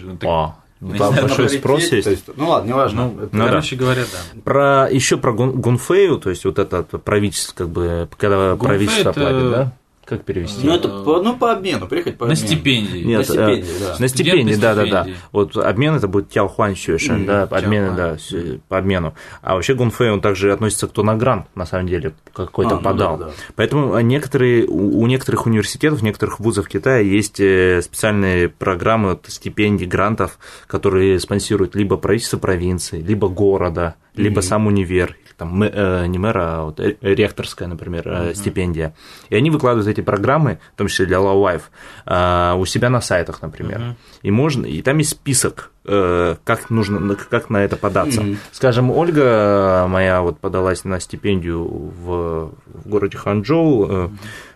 [0.83, 2.07] Ну, там большой спрос есть.
[2.07, 3.11] есть, ну ладно, неважно.
[3.15, 3.49] Ну, Это- Ну да.
[3.49, 4.41] короче говоря, да.
[4.43, 9.09] Про еще про Гун- Гунфею, то есть вот это правительство, как бы, когда Гунфэй правительство
[9.11, 9.71] это- платит, да?
[10.05, 10.67] Как перевести?
[10.67, 12.47] Ну, это по, ну, по обмену, приехать по На обмену.
[12.47, 13.03] стипендии.
[13.03, 13.95] Нет, на стипендии, э, да.
[13.99, 14.87] На стипендии, да, да, да.
[15.03, 15.15] стипендии.
[15.31, 17.95] Вот обмен это будет Тяохуан Сюэшен, Мгм, да, обмены, Тяохуан.
[17.95, 19.13] да, с- по обмену.
[19.41, 22.83] А вообще Гунфэй, он также относится кто на грант, на самом деле, какой-то А, ну
[22.83, 23.17] подал.
[23.17, 23.31] да, да.
[23.55, 30.37] Поэтому некоторые, у некоторых университетов, некоторых вузов Китая есть э, специальные программы вот, стипендий, грантов,
[30.67, 36.41] которые спонсируют либо правительство провинции, либо города, либо сам универ, там, мэ- э, не мэра,
[36.41, 38.93] а вот э, ректорская, например, э, стипендия.
[39.29, 41.71] И они выкладывают эти программы, в том числе для лаовайев,
[42.05, 43.95] у себя на сайтах, например.
[44.21, 48.21] И можно, и там есть список, э, как нужно, как на это податься.
[48.21, 48.37] Мгм.
[48.51, 54.09] Скажем, Ольга моя вот подалась на стипендию в, в городе Ханчжоу, э,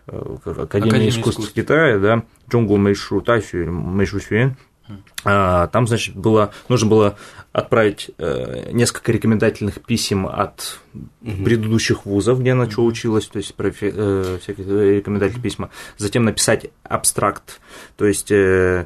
[0.08, 1.54] э, Академия Академия искусств искусств.
[1.54, 4.56] Китая, да, 中国美术大学, или 美术学院.
[5.26, 7.18] А, Там, значит, было, нужно было
[7.52, 10.80] отправить э, несколько рекомендательных писем от
[11.22, 15.70] предыдущих вузов, где она что училась, то есть профи- э, всякие рекомендательные письма.
[15.98, 17.60] Затем написать абстракт,
[17.98, 18.86] то есть э,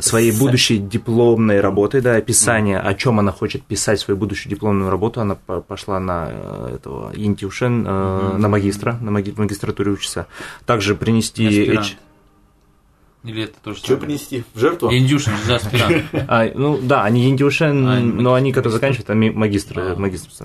[0.00, 5.20] своей будущей дипломной работы, да, описание, о чем она хочет писать свою будущую дипломную работу.
[5.22, 10.26] Она по- пошла на э, этого Интиушен, э, на магистра, на маги- магистратуре учится.
[10.66, 11.42] Также принести...
[11.42, 11.96] Не аспирант.
[13.24, 14.44] Или это тоже Что принести?
[14.54, 14.92] В жертву?
[14.92, 16.04] Индюшин, нельзя аспирант.
[16.28, 19.96] А, ну да, они Индиушен, А, но они, магистр- которые заканчивают, они магистры, А,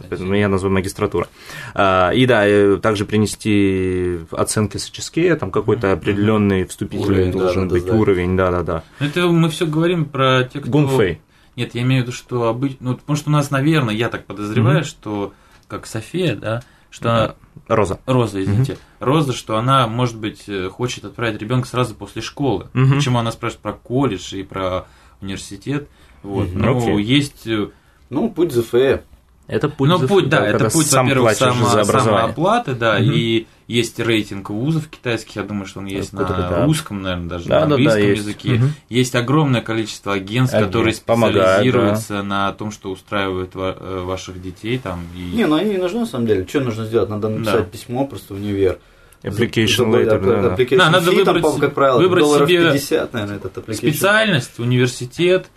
[0.10, 1.28] поэтому я называю магистратура.
[1.76, 7.62] А, и да, э, также принести оценки соческие, там какой-то определенный вступительный Уровень, да, должен
[7.64, 7.96] надо быть сдать.
[8.00, 8.84] уровень, да-да-да.
[9.00, 10.72] Это мы все говорим про тех, кто...
[10.72, 11.22] Гунфей.
[11.56, 12.78] Нет, я имею в виду, что обычно...
[12.80, 15.34] Ну, потому что у нас, наверное, я так подозреваю, что
[15.68, 16.64] как София, да,
[16.94, 17.36] что она...
[17.68, 18.00] Роза.
[18.06, 18.78] Роза, извините.
[19.00, 22.68] Роза, что она, может быть, э, хочет отправить ребенка сразу после школы.
[22.74, 22.98] Мгм.
[22.98, 24.86] Почему она спрашивает про колледж и про
[25.22, 25.88] университет?
[26.22, 26.50] Вот.
[26.50, 26.62] Мгм.
[26.62, 27.04] Ну, Окей.
[27.04, 27.70] есть э,
[28.10, 29.02] Ну, путь ЗФЭ.
[29.48, 33.12] Это путь, ну, путь, да, это путь, сам во-первых, само- самооплаты, да, Мгм.
[33.12, 36.66] и есть рейтинг вузов китайских, я думаю, что он есть Какой-то, на да.
[36.66, 38.22] русском, наверное, даже Да, да, на да, английском есть.
[38.22, 38.50] языке.
[38.54, 38.74] Мгм.
[38.90, 44.42] Есть огромное количество агентств, Агентств, которые помогают, специализируются на том, что устраивают ва- э, ваших
[44.42, 45.02] детей там.
[45.16, 45.36] И...
[45.36, 46.48] Не, ну они не нужны на самом деле.
[46.48, 47.10] Что нужно сделать?
[47.10, 47.64] Надо написать Да.
[47.64, 48.80] письмо просто в универ.
[49.24, 50.56] Application letter, да, да.
[50.56, 53.58] application Да, надо fee, там, выбрать по-моему, как правило, выбрать долларов себе 50, наверное, этот
[53.58, 53.76] application.
[53.76, 55.48] Специальность, университет,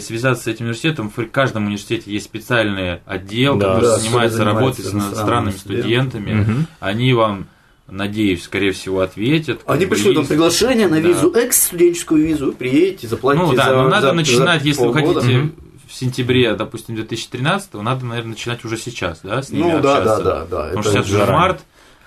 [0.00, 1.10] связаться с этим университетом.
[1.14, 6.32] В каждом университете есть специальный отдел, Да, который да, занимается работой с иностранными иностранными студентами.
[6.34, 6.66] Мгм.
[6.80, 7.46] Они вам,
[7.88, 9.60] надеюсь, скорее всего, ответят.
[9.66, 11.08] Они пришлют вам приглашение на Да.
[11.08, 14.82] визу, экс-студенческую визу, вы приедете, заплатите Ну да, за но надо за- начинать, за если
[14.86, 15.20] вы полгода.
[15.20, 15.54] хотите Мгм.
[15.88, 19.98] в сентябре, допустим, 2013, надо, наверное, начинать уже сейчас, да, с ними Ну да, да,
[19.98, 20.24] общаться.
[20.24, 20.44] да, да.
[20.64, 21.60] Потому это что сейчас уже март.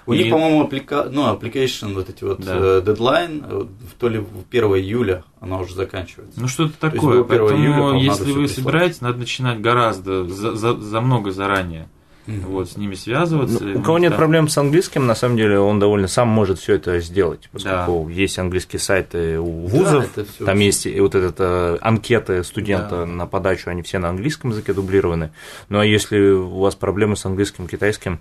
[0.08, 1.08] У и- них, по-моему, апплика...
[1.12, 2.54] ну, application, вот эти вот Да.
[2.56, 6.40] э, дедлайн, э, в- то ли в 1 июля она уже заканчивается.
[6.40, 7.24] Ну что-то такое.
[7.24, 7.60] до 1 Поэтому,
[7.94, 8.52] июля, если вы прислать.
[8.66, 11.90] собираетесь, надо начинать гораздо за, за- за много заранее.
[12.28, 13.64] Вот, с ними связываться.
[13.64, 14.18] Ну, у кого нет Да.
[14.18, 18.40] проблем с английским, на самом деле он довольно сам может все это сделать, поскольку есть
[18.40, 23.06] английские сайты у вузов, всё там есть и вот этот э, анкеты студента Да.
[23.06, 25.30] на подачу, они все на английском языке дублированы.
[25.70, 28.20] Ну а если у вас проблемы с английским, китайским,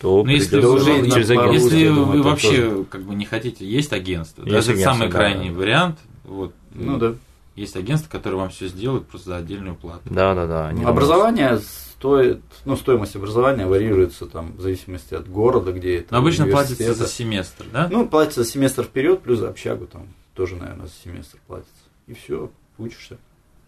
[0.00, 1.52] то Ну, если вы, уже через агентство.
[1.52, 4.42] если вы думаю, это вообще как бы не хотите, есть агентство.
[4.42, 5.16] Есть Даже агентство, самый да.
[5.16, 5.98] крайний вариант.
[6.24, 7.14] Вот, Ну да.
[7.54, 10.02] Есть агентство, которое вам все сделает просто за отдельную плату.
[10.04, 10.68] Да, да, да.
[10.68, 16.12] они Образование стоит, ну, стоимость образования варьируется там в зависимости от города, где это.
[16.12, 17.88] Но обычно платится за семестр, да?
[17.90, 21.72] Ну, платится за семестр вперед, плюс за общагу там тоже, наверное, за семестр платится.
[22.06, 23.16] И все, учишься.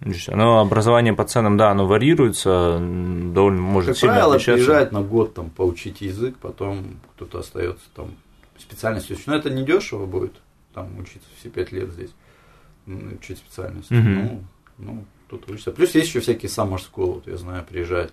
[0.00, 0.32] Раньше.
[0.32, 4.64] Оно образование по ценам, да, оно варьируется, довольно может Как сильно правило, отличаться.
[4.64, 8.12] приезжает на год там поучить язык, потом кто-то остается там
[8.58, 9.16] специальностью.
[9.26, 10.34] Но это не дешево будет,
[10.74, 12.10] там учиться все пять лет здесь,
[12.86, 13.90] учить специальность.
[13.90, 14.14] Мгм.
[14.14, 14.44] Ну,
[14.78, 15.70] ну, тут учишься.
[15.72, 18.12] Плюс есть еще всякие summer school, вот я знаю, приезжают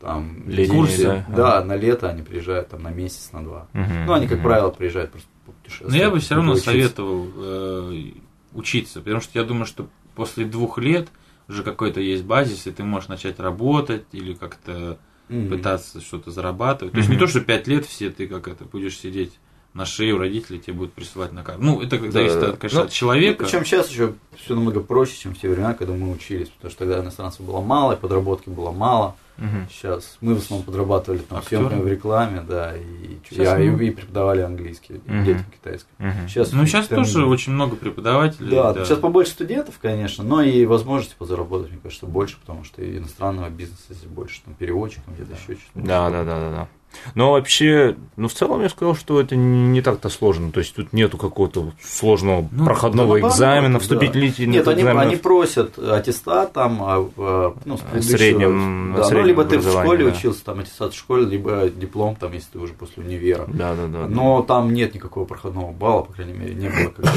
[0.00, 1.60] там Летние, курсы, да?
[1.60, 3.66] да, на лето они приезжают там на месяц, на два.
[3.72, 4.44] Мгм, Ну, они, как мгм.
[4.46, 5.94] правило, приезжают просто путешествовать.
[5.94, 6.70] Но я бы все равно учиться.
[6.70, 8.10] советовал э,
[8.52, 11.08] учиться, потому что я думаю, что после двух лет
[11.48, 15.48] уже какой-то есть базис, и ты можешь начать работать или как-то Мгм.
[15.48, 16.92] пытаться что-то зарабатывать.
[16.94, 19.32] То есть не то, что пять лет все ты как это будешь сидеть
[19.76, 21.62] на шее у родителей, тебе будут присылать на карту.
[21.62, 22.46] Ну, это как Да, зависит, да.
[22.50, 23.44] от, конечно, Ну, от человека.
[23.44, 26.78] Причем сейчас еще все намного проще, чем в те времена, когда мы учились, потому что
[26.80, 29.16] тогда иностранцев было мало, и подработки было мало.
[29.36, 29.68] Мгм.
[29.70, 33.84] Сейчас мы в основном подрабатывали там съемками в рекламе, да, и, Сейчас я, и, мы-
[33.84, 35.24] и преподавали английский Мгм.
[35.26, 35.90] детям китайском.
[35.98, 36.26] Мгм.
[36.28, 38.50] Сейчас, Ну, сейчас прям- тоже очень много преподавателей.
[38.50, 42.96] Да, сейчас побольше студентов, конечно, но и возможности подзаработать, мне кажется, больше, потому что и
[42.96, 45.86] иностранного бизнеса здесь больше, там, переводчиком, где-то еще что-то.
[45.86, 46.68] Да, да, да, да, да.
[47.14, 50.50] Но вообще, ну, в целом я сказал, что это не так-то сложно.
[50.52, 53.78] То есть тут нету какого-то сложного Ну, проходного да, экзамена, да.
[53.80, 55.02] вступительных Нет, они, экзаменов.
[55.06, 59.68] они просят аттестат там, а, а, ну, предыдущего- среднем- да, ну, среднем либо ты в
[59.70, 60.16] школе да.
[60.16, 63.44] учился, там, аттестат в школе, либо диплом, там, если ты уже после универа.
[63.48, 64.06] Да, да, да.
[64.08, 67.10] Но там нет никакого проходного балла, по крайней мере, не было, когда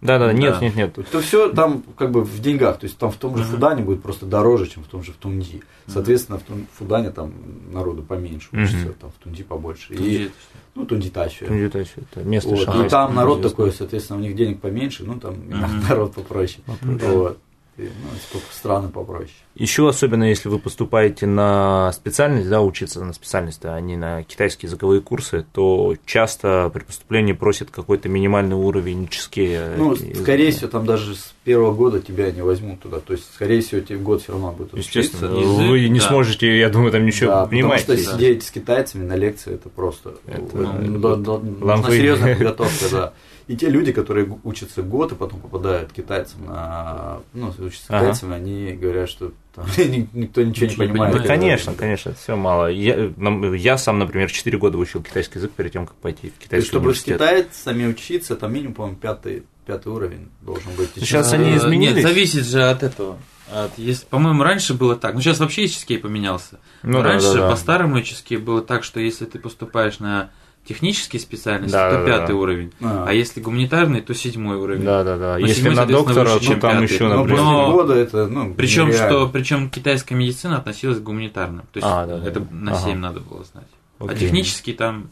[0.00, 0.60] Да, да, нет, Да.
[0.60, 0.98] нет, нет.
[1.10, 3.44] то все там как бы в деньгах, то есть там в том же.
[3.44, 5.62] Фудане будет просто дороже, чем в том же в Тунди.
[5.86, 7.32] Соответственно, в Фудане там
[7.70, 9.94] народу поменьше учится, там в Тунди побольше.
[9.94, 10.30] И,
[10.74, 11.42] ну, Тунди тащит.
[11.50, 15.18] Это это место Вот, и шанхайское, там народ такой, соответственно, у них денег поменьше, ну
[15.20, 15.36] там
[15.88, 16.62] народ попроще.
[16.82, 17.38] Вот.
[17.80, 19.30] И, ну, сколько страны попроще.
[19.54, 24.68] Еще особенно, если вы поступаете на специальность, да, учиться на специальность, а не на китайские
[24.68, 29.74] языковые курсы, то часто при поступлении просят какой-то минимальный уровень ческие.
[29.76, 30.14] Ну, языки.
[30.14, 33.00] скорее всего, там даже с первого года тебя не возьмут туда.
[33.00, 35.52] То есть, скорее всего, тебе год все равно будет Естественно, учиться.
[35.52, 36.08] Язык, вы не да.
[36.08, 37.80] сможете, я думаю, там ничего Да, понимать.
[37.80, 38.16] потому что да.
[38.18, 41.92] сидеть с китайцами на лекции это просто Это, ну, ну, нужна лампы.
[41.96, 43.12] серьезная подготовка, да.
[43.48, 48.00] И те люди, которые учатся год и потом попадают китайцам на, ну, учатся Ага.
[48.06, 51.14] китайцами, они говорят, что там ни- никто ничего не Ничего не понимает.
[51.14, 51.26] Ну, понимает.
[51.40, 52.66] конечно, конечно, все мало.
[52.70, 53.10] Я,
[53.56, 56.68] я сам, например, 4 года учил китайский язык перед тем, как пойти в То есть,
[56.68, 60.90] китайский чтобы с китайцами учиться, там минимум, по-моему, пятый, пятый уровень должен быть.
[60.96, 61.96] Сейчас Э, они изменились?
[61.96, 63.18] Нет, зависит же от этого.
[63.52, 65.14] От, если, по-моему, раньше было так.
[65.14, 66.60] Ну, сейчас вообще HSK поменялся.
[66.84, 67.50] Ну Но да, раньше да, да.
[67.50, 70.30] по-старому HSK было так, что если ты поступаешь на
[70.70, 72.34] технические специальности, Да, то да, пятый да.
[72.36, 72.72] уровень.
[72.80, 73.06] А.
[73.08, 74.84] А если гуманитарный, то седьмой уровень.
[74.84, 75.32] Да, да, да.
[75.38, 76.94] Ну, Если седьмой, на доктора, выше, то чем там пятый.
[76.94, 77.42] еще, Но например.
[77.42, 79.08] Но- года это, ну, Причем, нереально.
[79.10, 81.62] что, причем китайская медицина относилась к гуманитарным.
[81.72, 82.46] То есть А, да, да, это да.
[82.52, 82.80] на Ага.
[82.84, 83.66] 7 надо было знать.
[83.98, 84.18] А Окей.
[84.18, 85.10] технический там,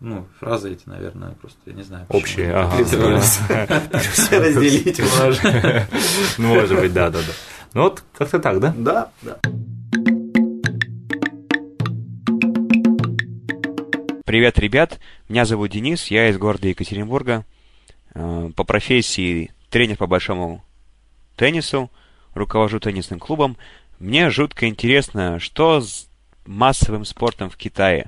[0.00, 2.06] ну, фразы эти, наверное, просто, я не знаю.
[2.08, 2.20] почему.
[2.20, 3.20] Общие, ага.
[4.12, 5.86] Все разделить можно.
[6.38, 7.32] Ну, Может быть, да, да, да.
[7.72, 8.74] Ну вот как-то так, да?
[8.76, 9.38] Да, да.
[14.30, 15.00] Привет, ребят.
[15.28, 17.44] Меня зовут Денис, я из города Екатеринбурга.
[18.14, 20.64] Э, По профессии тренер по большому
[21.34, 21.90] теннису,
[22.34, 23.56] руковожу теннисным клубом.
[23.98, 26.08] Мне жутко интересно, что с
[26.46, 28.06] массовым спортом в Китае.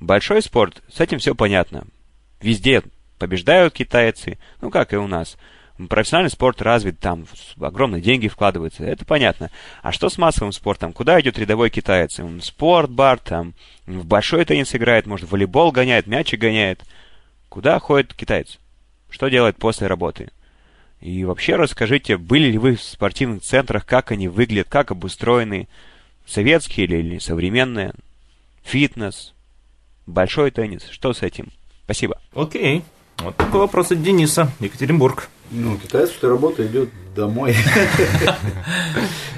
[0.00, 1.86] Большой спорт, с этим все понятно.
[2.42, 2.82] Везде
[3.18, 5.38] побеждают китайцы, ну как и у нас.
[5.88, 7.26] Профессиональный спорт развит, там
[7.60, 9.50] огромные деньги вкладываются, это понятно.
[9.82, 10.92] А что с массовым спортом?
[10.92, 12.20] Куда идет рядовой китаец?
[12.20, 13.54] В спортбар, там,
[13.86, 16.84] в большой теннис играет, может, волейбол гоняет, мячик гоняет.
[17.48, 18.60] Куда ходит китаец?
[19.10, 20.30] Что делает после работы?
[21.00, 25.68] И вообще расскажите, были ли вы в спортивных центрах, как они выглядят, как обустроены,
[26.24, 27.94] советские или, или современные,
[28.62, 29.34] фитнес,
[30.06, 31.52] большой теннис, что с этим?
[31.84, 32.20] Спасибо.
[32.32, 32.84] Окей.
[33.18, 35.28] Вот такой вопрос от Дениса, Екатеринбург.
[35.56, 37.54] Ну, китаец после работы идет домой.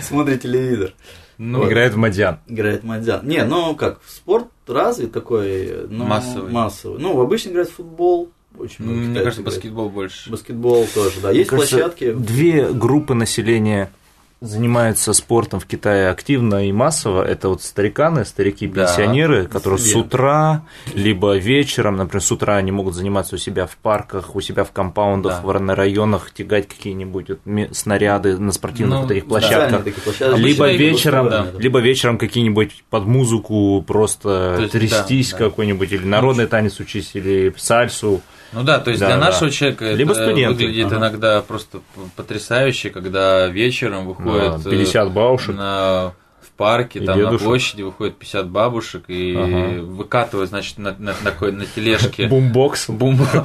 [0.00, 0.94] Смотрит телевизор.
[1.38, 2.38] Ну, Играет в Мадьян.
[2.46, 3.20] Играет мадян.
[3.28, 6.50] Не, ну как, спорт развит такой, ну, Массовый.
[6.50, 6.98] массовый.
[6.98, 8.30] Ну, обычно играет в футбол.
[8.58, 9.56] Очень много Мне китайцев кажется, играет.
[9.56, 10.30] баскетбол больше.
[10.30, 11.30] Баскетбол тоже, да.
[11.30, 12.12] Есть Мне кажется, площадки.
[12.14, 13.92] Две группы населения
[14.40, 17.22] занимаются спортом в Китае активно и массово.
[17.24, 18.24] Это вот стариканы, Да.
[18.26, 20.06] старики-пенсионеры, которые с Студенты.
[20.08, 20.62] утра,
[20.94, 24.72] либо вечером, например, с утра они могут заниматься у себя в парках, у себя в
[24.72, 25.46] компаундах, Да.
[25.46, 27.40] в районах, тягать какие-нибудь вот
[27.76, 29.28] снаряды на спортивных Ну, вот этих да.
[29.28, 29.94] Площадках.
[30.04, 30.38] площадки.
[30.40, 31.46] Либо вечером, да.
[31.58, 35.44] либо вечером какие-нибудь под музыку просто То есть, трястись да, да.
[35.46, 38.20] какой-нибудь, или народный танец учись, или сальсу.
[38.52, 39.24] Ну да, то есть Да, для да.
[39.26, 40.54] нашего человека Либо это студенты.
[40.64, 40.96] выглядит Ага.
[40.96, 41.80] иногда просто
[42.16, 45.56] потрясающе, когда вечером выходит Да, 50 бабушек.
[45.56, 47.44] на в парке, И там на дедушек.
[47.46, 49.82] площади выходит 50 бабушек и Ага.
[49.82, 52.26] выкатывают, значит, на, на такой на тележке.
[52.28, 52.88] Бумбокс.
[52.88, 53.16] Бум.
[53.34, 53.44] На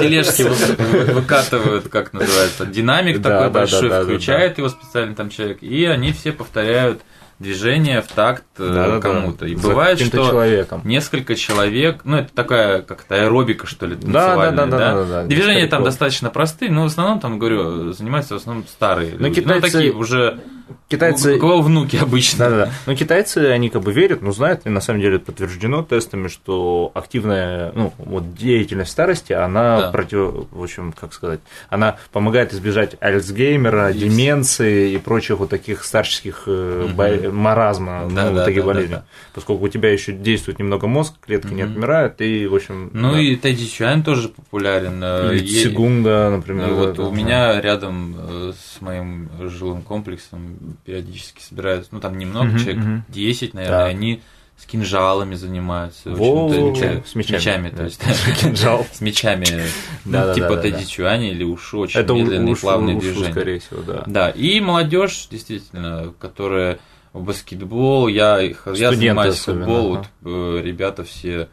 [0.00, 5.14] тележке вы- выкатывают, как называется, динамик Да, такой да, большой, да, да, включает его специально
[5.14, 7.02] там человек, и они все повторяют
[7.38, 9.00] движение в такт э, Да-да-да.
[9.00, 9.46] кому-то.
[9.46, 10.80] И За бывает, что человеком.
[10.84, 14.00] несколько человек, ну это такая как-то аэробика, что ли, Да,
[14.36, 17.92] танцевальная, да, да, да, да, да, Движения там достаточно простые, но в основном там, говорю,
[17.92, 19.40] занимаются в основном старые Но люди.
[19.40, 20.40] китайцы- Ну, такие уже,
[20.88, 22.38] Китайцы у кого внуки обычно.
[22.48, 22.70] Да-да-да.
[22.86, 26.28] Но китайцы, они как бы верят, ну, знают, и на самом деле это подтверждено тестами,
[26.28, 29.90] что активная, ну, вот деятельность старости, она Да.
[29.90, 34.00] против, в общем, как сказать, она помогает избежать Альцгеймера, Есть.
[34.00, 38.74] деменции и прочих вот таких старческих бо- маразма, ну, Да, вот да, таких да, да,
[38.74, 38.94] болезней.
[38.96, 39.04] да.
[39.34, 41.72] Поскольку у тебя еще действует немного мозг, клетки не Мгм.
[41.72, 42.90] отмирают, и, в общем...
[42.92, 43.20] Ну да.
[43.20, 45.00] и Тэдди Чуань тоже популярен.
[45.02, 46.68] э, е- цигунга, например.
[46.68, 47.16] Ну, вот да, у да.
[47.16, 53.04] меня рядом э, с моим жилым комплексом периодически собираются, ну там немного Мгм, человек, мгм.
[53.08, 53.86] 10, наверное, Да.
[53.86, 54.22] они
[54.56, 56.10] с кинжалами занимаются.
[56.10, 57.84] Во, очень, с да, мечами, с мечами, то да.
[57.86, 58.00] есть
[58.40, 58.86] Кинжал.
[58.92, 59.46] с мечами,
[60.04, 60.34] ну, Да-да-да-да-да.
[60.34, 63.32] типа Тэдди Чуани или Ушу, очень медленные, плавные движения.
[63.32, 64.04] скорее всего, да.
[64.06, 66.78] Да, и молодежь, действительно, которая
[67.14, 70.08] в баскетбол, я, их- я Студенты занимаюсь особенно, футбол, ага.
[70.22, 71.48] вот, э, ребята все,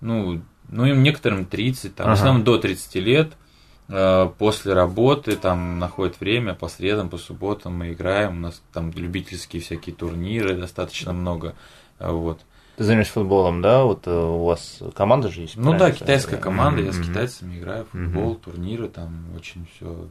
[0.00, 2.20] ну, ну, им некоторым 30, там, в Ага.
[2.20, 3.32] основном до 30 лет,
[3.88, 8.92] э, после работы, там, находят время, по средам, по субботам мы играем, у нас там
[8.92, 11.54] любительские всякие турниры достаточно много,
[11.98, 12.40] э, вот.
[12.76, 13.82] Ты занимаешься футболом, да?
[13.84, 15.56] Вот у вас команда же есть?
[15.56, 20.06] Ну да, китайская команда, я с китайцами играю, в футбол, турниры, там, очень все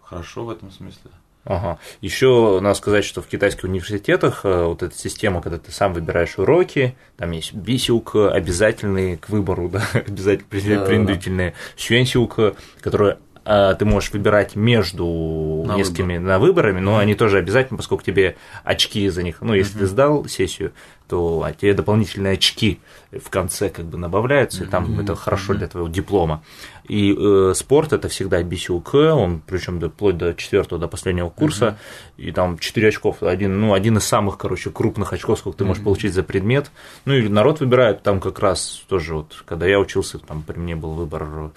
[0.00, 1.10] хорошо в этом смысле.
[1.46, 1.78] Ага.
[2.00, 6.38] Еще надо сказать, что в китайских университетах э, вот эта система, когда ты сам выбираешь
[6.38, 14.12] уроки, там есть бисюка, обязательные к выбору, да, обязательно принудительные, сюэнсюка, которые э, ты можешь
[14.12, 19.36] выбирать между На несколькими на выборами, но они тоже обязательно, поскольку тебе очки за них,
[19.40, 20.72] ну, если ты сдал сессию,
[21.08, 22.80] то а тебе дополнительные очки
[23.12, 26.42] в конце как бы добавляются, и там это хорошо для твоего диплома.
[26.88, 31.78] И э, спорт это всегда BCUK, он причем вплоть до четвертого, до последнего курса,
[32.16, 35.82] и там 4 очков, один, ну, один из самых, короче, крупных очков, сколько ты можешь
[35.82, 36.70] получить за предмет.
[37.04, 40.76] Ну и народ выбирает там как раз тоже вот, когда я учился, там при мне
[40.76, 41.50] был выбор,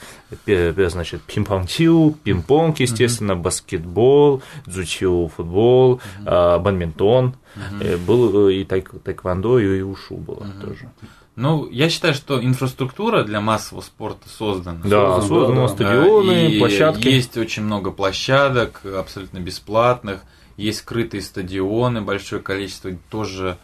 [0.47, 1.69] э, значит, пинг-понг
[2.23, 7.35] пинг-понг, естественно, баскетбол, дзючио, футбол, а, бадминтон,
[7.81, 8.99] Э, был э, и тайк-
[9.41, 10.89] тайквондо, и ушу было тоже.
[11.35, 14.81] Ну, я считаю, что инфраструктура для массового спорта создана.
[14.83, 15.67] Да, Создано, созданы да, да.
[15.69, 17.07] стадионы, И площадки.
[17.07, 20.21] Есть очень много площадок, абсолютно бесплатных.
[20.57, 23.57] Есть скрытые стадионы, большое количество тоже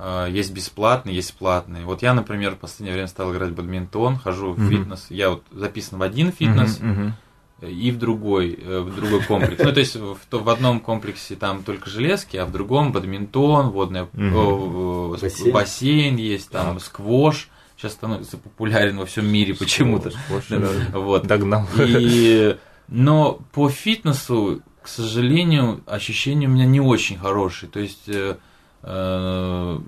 [0.00, 1.84] э, есть бесплатные, есть платные.
[1.84, 4.68] Вот я, например, в последнее время стал играть в бадминтон, хожу в Мгм.
[4.68, 5.06] фитнес.
[5.10, 7.14] Я вот записан в один фитнес мгм.
[7.62, 9.62] И в другой, э, в другой комплекс.
[9.62, 13.70] Ну, то есть в, то- в одном комплексе там только железки, а в другом бадминтон,
[13.70, 14.36] водный Мгм.
[14.36, 15.52] о, э, Бассейн.
[15.52, 17.48] бассейн есть, там сквош.
[17.76, 20.10] Сейчас становится популярен во всем мире почему-то.
[20.10, 20.68] Сквош, да.
[20.98, 21.26] Вот.
[21.26, 21.66] Догнал.
[21.78, 22.56] И,
[22.88, 27.70] но по фитнесу, к сожалению, ощущения у меня не очень хорошие.
[27.70, 28.36] То есть э, э,
[28.82, 29.80] я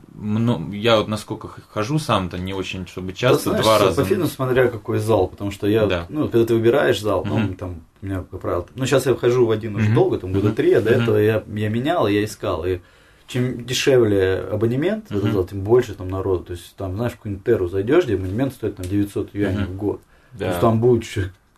[0.98, 4.02] вот насколько хожу сам-то не очень, чтобы часто, Да, знаешь, два раза.
[4.02, 6.06] По фитнесу смотря какой зал, потому что я, Да.
[6.08, 7.54] ну, когда ты выбираешь зал, ну, Мгм.
[7.56, 9.94] там, у меня, как правило, ну, сейчас я хожу в один уже Мгм.
[9.94, 11.02] долго, там, года три, а до Мгм.
[11.02, 12.80] этого я, я менял, я искал, и
[13.26, 17.16] чем дешевле абонемент, в этот зал, тем больше там народу, то есть, там, знаешь, в
[17.16, 19.72] какую-нибудь Терру зайдешь, где абонемент стоит там 900 юаней Мгм.
[19.72, 20.00] в год,
[20.32, 20.48] то Да.
[20.48, 21.04] есть, там будет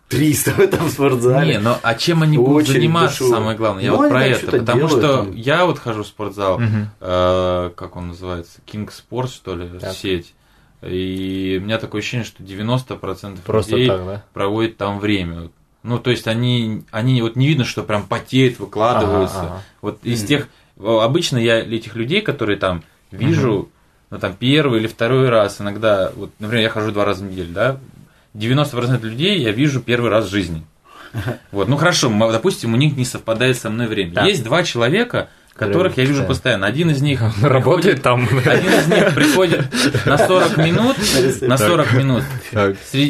[0.09, 1.53] 300 в этом спортзале.
[1.53, 3.39] Не, но а чем они будут Очередь заниматься, душевая.
[3.41, 3.83] самое главное?
[3.83, 4.37] Я Ну, вот про это.
[4.39, 5.35] что-то Потому делают, что там.
[5.35, 6.89] я вот хожу в спортзал, Мгм.
[7.01, 9.93] э, как он называется, King Sports, что ли, Так.
[9.93, 10.33] сеть.
[10.83, 14.23] И у меня такое ощущение, что 90% Просто людей так, да?
[14.33, 15.49] проводят там время.
[15.81, 19.39] Ну, то есть они, они вот не видно, что прям потеют, выкладываются.
[19.39, 19.61] Ага, ага.
[19.81, 20.47] Вот из тех,
[20.79, 23.69] обычно я этих людей, которые там вижу,
[24.11, 27.53] ну, там, первый или второй раз, иногда, вот, например, я хожу два раза в неделю,
[27.53, 27.77] да,
[28.35, 30.63] 90% людей я вижу первый раз в жизни.
[31.51, 34.13] Вот, ну хорошо, допустим, у них не совпадает со мной время.
[34.13, 34.25] Да.
[34.25, 36.67] Есть два человека, которых я вижу постоянно.
[36.67, 38.27] Один из них Работает там.
[38.45, 39.65] один из них приходит
[40.05, 40.97] на 40 минут,
[41.41, 42.23] на 40 минут.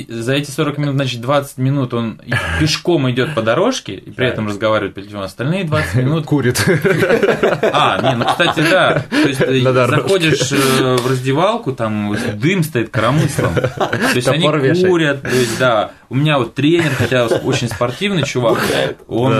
[0.09, 2.21] За эти 40 минут, значит, 20 минут он
[2.59, 5.23] пешком идет по дорожке и при этом разговаривает по телефону.
[5.23, 6.63] Остальные 20 минут Курит.
[7.73, 9.03] а, не, ну, кстати, да.
[9.09, 13.55] То есть, э, заходишь э, в раздевалку, там дым стоит коромыслом.
[13.55, 14.47] То есть, они
[14.87, 15.21] курят.
[15.21, 15.91] То есть, да.
[16.09, 18.59] У меня вот тренер, хотя очень спортивный чувак,
[19.07, 19.33] он-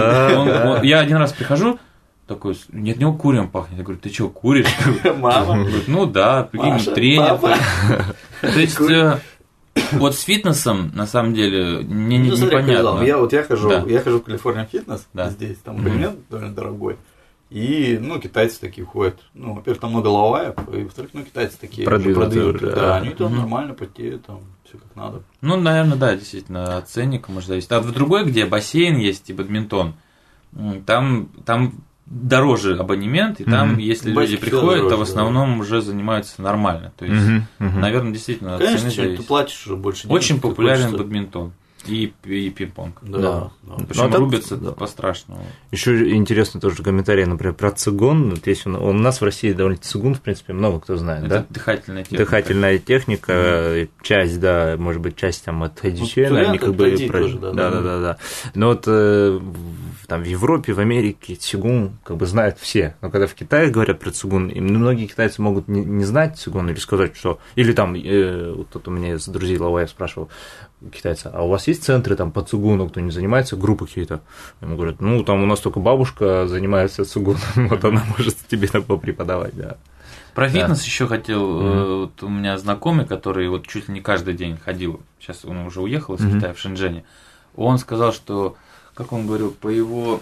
[0.83, 1.79] я один раз прихожу,
[2.27, 3.77] такой, не от него курем пахнет.
[3.77, 4.67] Я говорю, ты что, куришь?
[5.19, 5.63] Мама.
[5.63, 7.37] Говорит, ну да, прикинь, тренер.
[8.41, 9.19] То есть, э,
[9.93, 12.63] вот с фитнесом, на самом деле, мне не- Ну, смотри, зал.
[12.65, 13.03] непонятно.
[13.05, 13.83] Я вот я хожу, Да.
[13.87, 15.29] я хожу в Калифорния фитнес Да.
[15.29, 16.97] здесь, там абонемент довольно дорогой.
[17.51, 19.19] И, ну, китайцы такие ходят.
[19.35, 22.95] Ну, во-первых, там много лаваев, и во-вторых, ну, китайцы такие Продвинутые Да, да.
[22.97, 23.37] они там Мгм.
[23.41, 25.21] нормально потеют, там все как надо.
[25.41, 27.71] Ну, наверное, да, действительно, от ценника может зависеть.
[27.71, 29.93] А в другой, где бассейн есть и бадминтон,
[30.85, 31.73] там, там
[32.05, 33.77] дороже абонемент, и там, Мгм.
[33.79, 36.91] если Басик люди приходят, то дороже, в основном уже занимаются нормально.
[36.97, 37.79] То есть, мгм.
[37.81, 39.27] наверное, действительно Конечно, цены чем ты зависит.
[39.27, 41.53] платишь уже больше денег, Очень популярен бадминтон
[41.87, 42.97] и, и пинг-понг.
[43.01, 43.21] Да, Да.
[43.21, 43.51] да.
[43.63, 44.71] Ну, Причем а так, рубятся да.
[44.71, 45.45] по-страшному.
[45.71, 48.31] Еще интересный тоже комментарий, например, про цигун.
[48.31, 51.29] Вот есть он, у нас в России довольно цигун, в принципе, много кто знает, Это
[51.39, 51.45] да?
[51.49, 52.23] дыхательная техника.
[52.23, 56.95] Дыхательная техника, э, часть, да, может быть, часть там от Хэдичена, Ну, они как бы...
[57.07, 57.81] Про- тоже, да, да, да.
[57.81, 58.17] да, да.
[58.53, 59.39] Но вот э,
[60.07, 62.95] там в Европе, в Америке цигун как бы знают все.
[63.01, 66.69] Но когда в Китае говорят про цигун, и многие китайцы могут не, не знать цигун
[66.69, 67.39] или сказать, что...
[67.55, 70.29] Или там, э, вот тут у меня из друзей Лаваев спрашивал,
[70.93, 74.21] китайца, а у вас есть центры там по цугуну, кто не занимается, группы какие-то?
[74.61, 78.97] Ему говорят, ну, там у нас только бабушка занимается цугуном, вот она может тебе такое
[78.97, 79.77] преподавать, да.
[80.33, 80.53] Про Да.
[80.59, 81.61] фитнес еще хотел.
[81.61, 85.01] Э, Вот у меня знакомый, который вот чуть ли не каждый день ходил.
[85.19, 86.33] Сейчас он уже уехал из Мгм.
[86.35, 87.05] Китая в Шэньчжэне.
[87.55, 88.57] Он сказал, что,
[88.95, 90.19] как он говорил, по его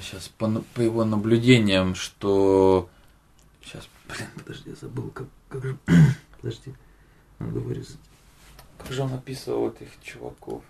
[0.00, 2.88] сейчас по, на- по его наблюдениям, что
[3.64, 5.76] сейчас, блин, подожди, я забыл, как, как же,
[6.40, 6.72] подожди,
[7.40, 7.98] надо вырезать.
[8.84, 10.62] Как же он описывал этих чуваков?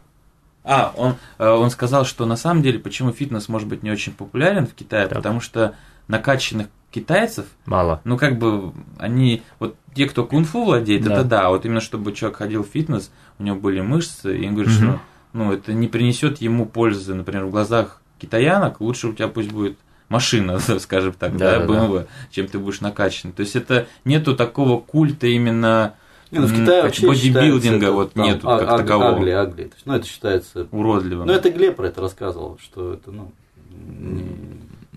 [0.64, 4.12] А, он, э, он сказал, что на самом деле, почему фитнес может быть не очень
[4.12, 5.18] популярен в Китае, Так.
[5.18, 5.74] потому что
[6.08, 8.00] накачанных китайцев Мало.
[8.04, 11.14] ну, как бы, они, вот те, кто кунг-фу владеет, Да.
[11.14, 14.54] это да, вот именно чтобы человек ходил в фитнес, у него были мышцы, и он
[14.54, 14.82] говорит, Мгм.
[14.90, 15.00] что,
[15.32, 19.78] ну, это не принесет ему пользы, например, в глазах китаянок, лучше у тебя пусть будет
[20.08, 23.32] машина, скажем так, Да, да, да, BMW, чем ты будешь накачан.
[23.32, 25.94] То есть это нету такого культа именно
[26.33, 29.16] Не, ну, в Китае вообще бодибилдинга вот там, нету а- как аг- такового.
[29.16, 29.64] Агли, агли.
[29.64, 30.66] То есть, Ну, это считается...
[30.72, 31.26] уродливым.
[31.26, 33.30] Ну, это Глеб про это рассказывал, что это, ну...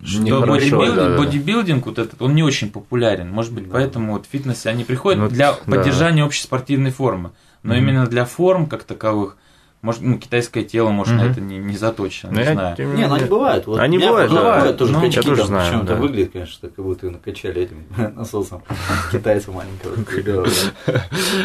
[0.04, 1.18] Что Нехорошо, бодибилдинг, да, да.
[1.18, 3.30] бодибилдинг вот этот, он не очень популярен.
[3.32, 3.74] Может быть, Да.
[3.74, 5.58] поэтому вот в фитнесе они приходят Ну, для да.
[5.66, 7.32] поддержания общей спортивной формы.
[7.64, 7.84] Но Мгм.
[7.84, 9.36] именно для форм как таковых
[9.86, 11.32] Может, ну, китайское тело, может, на Мгм.
[11.32, 12.76] это не, не заточено, Ну, не я знаю.
[12.76, 13.68] тем Не, ну они бывают.
[13.68, 14.56] Вот Они бывают, бывают, да.
[14.58, 16.02] бывают тоже Ну, я качки, тоже там, знаю, причем это да.
[16.02, 17.84] выглядит, конечно, как будто накачали этим
[18.16, 18.64] насосом
[19.12, 19.94] китайца маленького.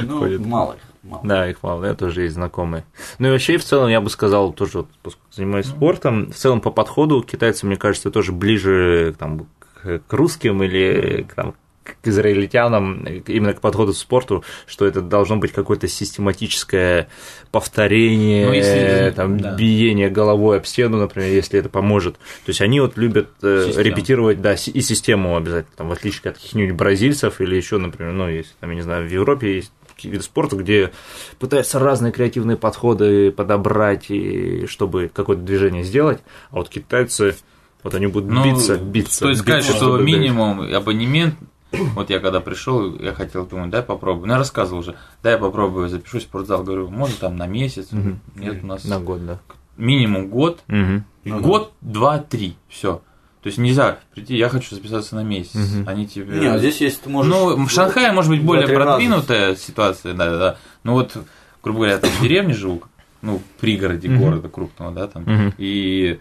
[0.04, 0.78] Ну, мало их.
[1.02, 1.22] мало.
[1.22, 2.84] Да, их мало, я тоже есть знакомые.
[3.18, 4.86] Ну и вообще, в целом, я бы сказал, тоже,
[5.30, 9.46] занимаюсь спортом, в целом по подходу китайцы, мне кажется, тоже ближе там,
[9.82, 11.54] к, к русским или к, там,
[12.02, 17.08] к израильтянам, именно к подходу к спорту, что это должно быть какое-то систематическое
[17.50, 19.54] повторение, Ну, если- там, да.
[19.54, 22.14] биение головой об стену, например, если это поможет.
[22.14, 23.84] То есть они вот любят э, Систему.
[23.84, 28.28] репетировать, да, и систему обязательно, там, в отличие от каких-нибудь бразильцев или еще, например, ну,
[28.28, 29.72] если там, я не знаю, в Европе есть
[30.02, 30.92] виды спорта, где
[31.38, 36.20] пытаются разные креативные подходы подобрать, и чтобы какое-то движение сделать,
[36.50, 37.36] а вот китайцы,
[37.82, 39.16] вот они будут Ну, биться, биться.
[39.16, 41.34] Стоит сказать, биться, что минимум абонемент,
[41.94, 44.26] вот я когда пришел, я хотел, думаю, дай попробую.
[44.26, 46.62] Ну, я рассказывал уже, дай я попробую, запишусь в спортзал.
[46.64, 47.88] Говорю, можно там на месяц?
[48.34, 49.38] Нет, у нас На год, да.
[49.76, 50.62] минимум год.
[50.68, 53.02] Ну, год, два, три, все.
[53.42, 55.56] То есть нельзя прийти, я хочу записаться на месяц.
[55.86, 56.40] Они тебе...
[56.40, 57.32] Не, а здесь есть ты можешь...
[57.32, 58.74] Ну, в Шанхае может быть более раза.
[58.74, 60.56] продвинутая ситуация, да, да, да.
[60.84, 61.16] Ну вот,
[61.62, 62.82] грубо говоря, я там в деревне живу,
[63.22, 66.20] ну, в пригороде города крупного, да, там, и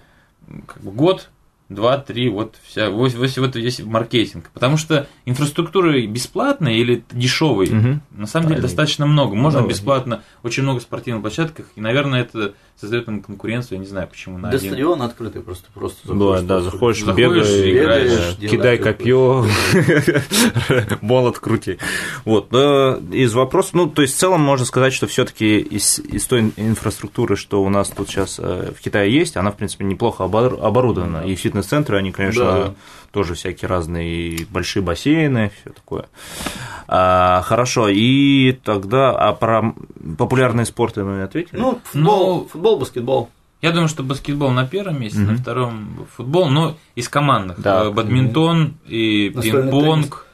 [0.66, 1.30] как бы год,
[1.70, 4.50] два, три, вот вся, вот, вот, вот здесь маркетинг.
[4.54, 8.02] Потому что инфраструктуры бесплатной или дешевой, Мгм.
[8.12, 9.36] на самом деле достаточно много.
[9.36, 14.08] Можно бесплатно, очень много спортивных площадках, и, наверное, это создает им конкуренцию, я не знаю,
[14.08, 14.70] почему на До один.
[14.72, 19.46] стадиона открытый, просто просто Бывает, да, заходишь, Заходишь, бегаешь, играешь, да, кидай копье,
[21.02, 21.78] молот крути.
[22.26, 26.52] Вот, из вопросов, ну, то есть в целом можно сказать, что все-таки из, из той
[26.56, 31.24] инфраструктуры, что у нас тут сейчас в Китае есть, она, в принципе, неплохо обор- оборудована.
[31.26, 32.74] И фитнес-центры, они, конечно, Да.
[33.12, 36.06] Тоже всякие разные, и большие бассейны, все такое.
[36.88, 39.74] А, хорошо, и тогда, а про
[40.18, 41.60] популярные спорты мы ответили?
[41.60, 43.30] Ну, футбол, Ну, футбол, баскетбол.
[43.62, 45.32] Я думаю, что баскетбол на первом месте, Мгм.
[45.34, 47.60] на втором футбол, но из командных.
[47.62, 47.86] Да.
[47.86, 50.26] Э, Бадминтон и пинг-понг.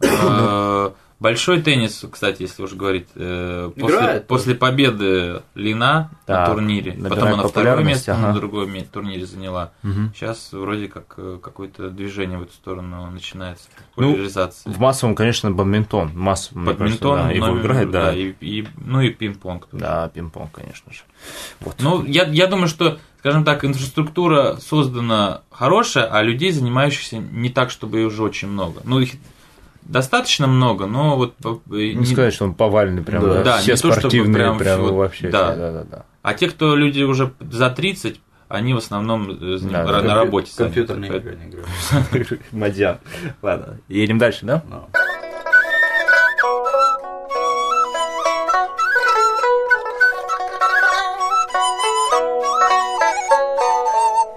[0.00, 0.90] Э,
[1.20, 7.32] Большой теннис, кстати, если уж говорить, э, после, после победы Лина Да, на турнире, потом
[7.34, 8.38] она второе место на ага.
[8.38, 9.72] другом ме- турнире заняла.
[9.82, 10.12] Мгм.
[10.14, 14.16] Сейчас вроде как э, какое-то движение в эту сторону начинается, Ну.
[14.64, 16.12] В массовом, конечно, бадминтон.
[16.14, 18.14] Массовом, мне кажется, Бадминтон, да, его номер- играет, да.
[18.14, 19.66] и, и- ну и пинг-понг.
[19.66, 19.82] тоже.
[19.82, 21.00] Да, пинг-понг, конечно же.
[21.58, 21.74] Вот.
[21.80, 27.72] Ну, я, я думаю, что, скажем так, инфраструктура создана хорошая, а людей, занимающихся не так,
[27.72, 28.82] чтобы их уже очень много.
[28.84, 29.14] Ну, их
[29.88, 31.36] достаточно много, но вот...
[31.36, 33.42] по- не, не- сказать, что он поваленный прям, Да.
[33.42, 35.50] да, все не то, чтобы спортивные, прям прям, вот- вообще, да.
[35.52, 36.04] все, да, да, да.
[36.22, 40.52] А те, кто люди уже за 30, они в основном э, Да, на работе.
[40.56, 42.40] Компьютерные игры не играю.
[42.52, 42.98] Мадьян.
[43.42, 44.62] Ладно, едем дальше, да?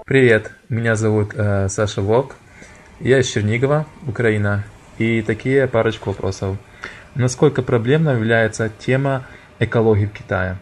[0.04, 2.36] Привет, меня зовут э, Саша Волк.
[3.00, 4.64] Я из Чернигова, Украина.
[5.02, 6.56] И такие парочку вопросов.
[7.16, 9.26] Насколько проблемной является тема
[9.58, 10.58] экологии в Китае?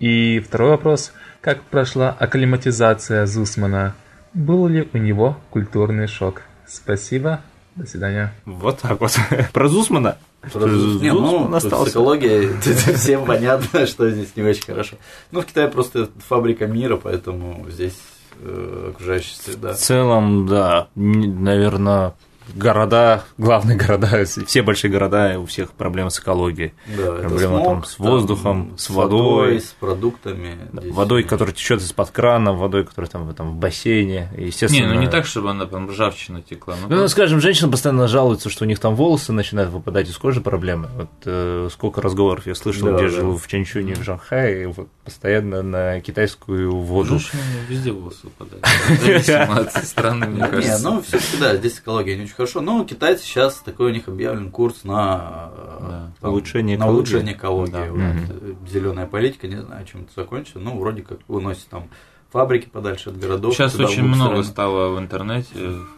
[0.00, 1.12] И второй вопрос.
[1.40, 3.94] Как прошла акклиматизация Зусмана?
[4.34, 6.42] Был ли у него культурный шок?
[6.66, 7.42] Спасибо.
[7.76, 8.34] До свидания.
[8.44, 9.16] Вот так вот.
[9.52, 10.18] Про Зусмана?
[10.42, 11.92] Не, ну, тут с остался.
[11.92, 12.48] экологией
[12.96, 14.96] всем понятно, что здесь не очень хорошо.
[15.30, 17.96] Ну, в Китае просто фабрика мира, поэтому здесь
[18.40, 19.74] э, окружающая среда.
[19.74, 22.14] В целом, да, наверное,
[22.54, 26.72] города, главные города, все большие города, у всех проблемы с экологией.
[26.96, 29.60] Да, это Проблема там смог, с воздухом, там, с водой.
[29.60, 30.58] с продуктами.
[30.72, 34.28] Да, Здесь, водой, которая течет из-под крана, водой, которая там, в- там в бассейне.
[34.36, 36.74] Естественно, Не, ну не так, чтобы она там ржавчина текла.
[36.88, 40.40] Ну, Ну, скажем, женщины постоянно жалуются, что у них там волосы начинают выпадать из кожи,
[40.40, 40.88] проблемы.
[40.96, 43.08] Вот э, сколько разговоров я слышал, Да, где да.
[43.10, 47.18] живу в Чанчуне, в Шанхае, вот постоянно на китайскую воду.
[47.18, 48.64] Женщинам везде волосы выпадают.
[49.00, 50.82] Зависимо от страны, мне Не, кажется.
[50.90, 52.60] ну все-таки да, здесь экология не очень хорошо.
[52.60, 56.12] Но китайцы сейчас такой у них объявлен курс на э, Да.
[56.20, 56.96] там, Улучшение на экологии.
[56.98, 57.72] улучшение экологии.
[57.72, 57.86] Да.
[57.90, 58.68] Вот.
[58.70, 60.58] Зеленая политика, не знаю, чем это закончится.
[60.58, 61.88] Ну, вроде как выносит там
[62.30, 63.54] фабрики подальше от городов.
[63.54, 64.44] Сейчас очень много страны.
[64.44, 65.48] стало в интернете,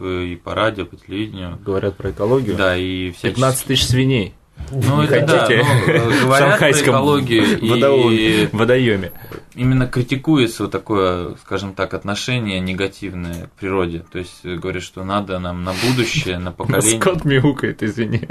[0.01, 1.59] и по радио, по телевидению.
[1.65, 2.57] Говорят про экологию.
[2.57, 3.35] Да, и всячески...
[3.37, 4.35] 15 тысяч свиней.
[4.71, 5.55] Ну, это да, ну,
[5.93, 9.13] э, говорят про экологию, и водо- водоеме.
[9.55, 14.05] именно критикуется вот такое, скажем так, отношение негативное к природе.
[14.11, 18.23] То есть э, говорят, что надо нам на будущее, на поколение, Скот мяукает, извини.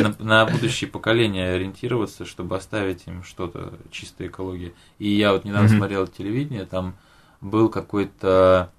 [0.00, 4.74] на, на будущее поколение ориентироваться, чтобы оставить им что-то чистой экологии.
[4.98, 5.78] И я вот недавно Мгм.
[5.78, 6.94] смотрел телевидение, там
[7.40, 8.70] был какой-то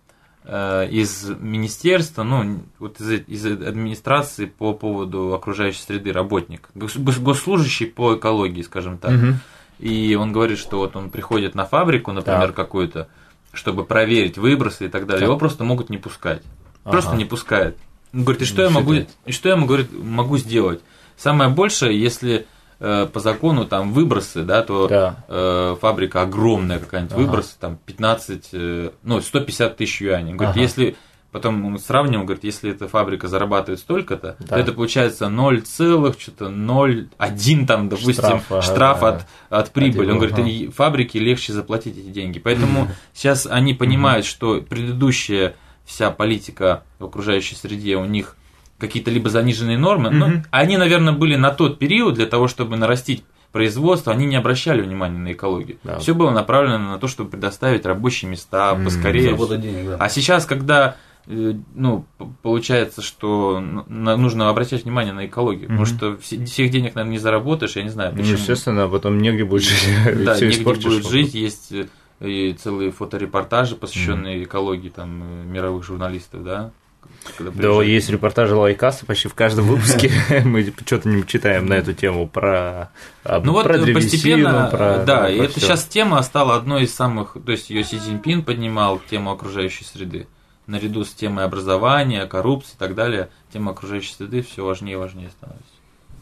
[0.91, 7.87] из министерства, ну, вот из, из администрации по поводу окружающей среды работник, гос- гос- госслужащий
[7.87, 9.11] по экологии, скажем так.
[9.11, 9.39] Мгм.
[9.79, 12.55] и он говорит, что вот он приходит на фабрику, например, Так.
[12.55, 13.09] какую-то,
[13.51, 15.27] чтобы проверить выбросы и так далее, Так.
[15.29, 16.41] его просто могут не пускать.
[16.83, 17.17] Просто Ага.
[17.17, 17.75] не пускают.
[18.13, 18.93] Он говорит, и что я Ничего могу,
[19.25, 20.79] и что я говорит, могу сделать?
[21.17, 22.43] Самое большее, если э,
[22.79, 25.23] по закону там выбросы, да, то Да.
[25.27, 27.21] э, фабрика огромная какая-нибудь, Ага.
[27.21, 30.31] выбросы там 15, э, ну, 150 тысяч юаней.
[30.31, 30.61] Он Говорит, Ага.
[30.61, 30.95] если
[31.31, 34.45] потом он сравнивал, говорит, если эта фабрика зарабатывает столько-то, Да.
[34.55, 40.11] то это получается 0 целых, что-то 0,1 там, допустим, Штраф, штраф, ага, от, от прибыли.
[40.11, 40.71] Он говорит, ага.
[40.71, 42.39] фабрике легче заплатить эти деньги.
[42.39, 45.55] Поэтому сейчас они понимают, что предыдущая
[45.85, 48.37] вся политика в окружающей среде у них
[48.77, 50.43] какие-то либо заниженные нормы, но Мгм.
[50.51, 55.17] они, наверное, были на тот период для того, чтобы нарастить производство, они не обращали внимания
[55.17, 55.77] на экологию.
[55.83, 55.97] Да.
[55.99, 59.33] Все было направлено на то, чтобы предоставить рабочие места М, поскорее.
[59.57, 59.95] Денег, да.
[59.97, 60.97] А сейчас, когда
[61.27, 62.05] э, ну,
[62.43, 65.85] получается, что нужно обращать внимание на экологию, потому Мгм.
[65.87, 68.37] что все- всех денег, наверное, не заработаешь, я не знаю, Ну, почему.
[68.37, 69.87] естественно, а потом негде будет жить.
[70.25, 71.87] Да, негде будет жить, есть э,
[72.19, 76.71] и целые фоторепортажи, посвященные экологии там э, мировых журналистов, да.
[77.37, 80.11] Когда Да, есть репортажи лайкаста почти в каждом выпуске.
[80.45, 82.91] Мы что-то не читаем на эту тему про
[83.23, 87.37] а, Ну вот э, постепенно, э, да, и это сейчас тема стала одной из самых,
[87.45, 90.27] то есть ее Си Цзиньпин поднимал тему окружающей среды.
[90.67, 95.29] Наряду с темой образования, коррупции и так далее, тема окружающей среды все важнее и важнее
[95.29, 95.71] становится.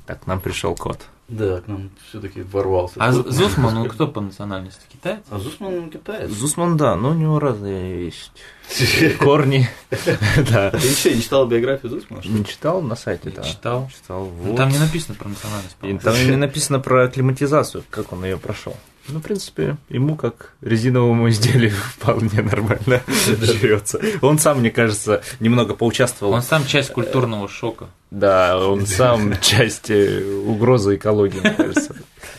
[0.05, 0.99] Так, к нам пришел кот.
[1.29, 2.95] Да, к нам все-таки ворвался.
[2.99, 4.81] А Тут- З- Зусман, он кто по национальности?
[4.91, 5.21] Китаец?
[5.31, 6.29] А Зусман он китаец.
[6.29, 8.31] Зусман, да, но у него разные есть
[9.19, 9.67] корни.
[10.49, 10.71] Да.
[10.71, 12.21] Ты еще не читал биографию Зусмана?
[12.25, 13.41] Не читал на сайте, да.
[13.43, 13.89] Читал.
[13.93, 14.29] Читал.
[14.43, 14.55] Ну.
[14.55, 15.77] Там не написано про национальность.
[16.03, 18.75] Там не написано про акклиматизацию, как он ее прошел.
[19.09, 23.99] Ну, в принципе, ему как резиновому изделию вполне нормально живется.
[24.21, 26.33] Он сам, мне кажется, немного поучаствовал.
[26.33, 27.87] Он сам часть культурного шока.
[28.11, 31.95] Да, он сам часть э, угрозы экологии, мне кажется,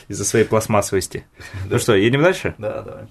[0.09, 1.27] из-за своей пластмассовости.
[1.69, 2.55] Ну что, едем дальше?
[2.59, 3.05] Да, давай.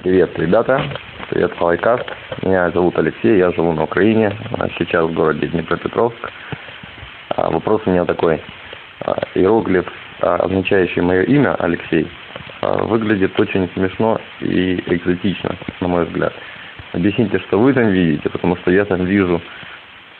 [0.00, 0.80] Привет, ребята.
[1.30, 2.04] Привет, Лайкаст.
[2.42, 4.28] Меня зовут Алексей, я живу на Украине,
[4.58, 6.18] а сейчас в городе Днепропетровск.
[7.30, 8.42] А, Вопрос у меня такой.
[9.00, 9.86] А, Иероглиф,
[10.20, 12.06] означающий мое имя, Алексей,
[12.60, 16.32] а, выглядит очень смешно и экзотично, на мой взгляд.
[16.92, 19.40] Объясните, что вы там видите, потому что я там вижу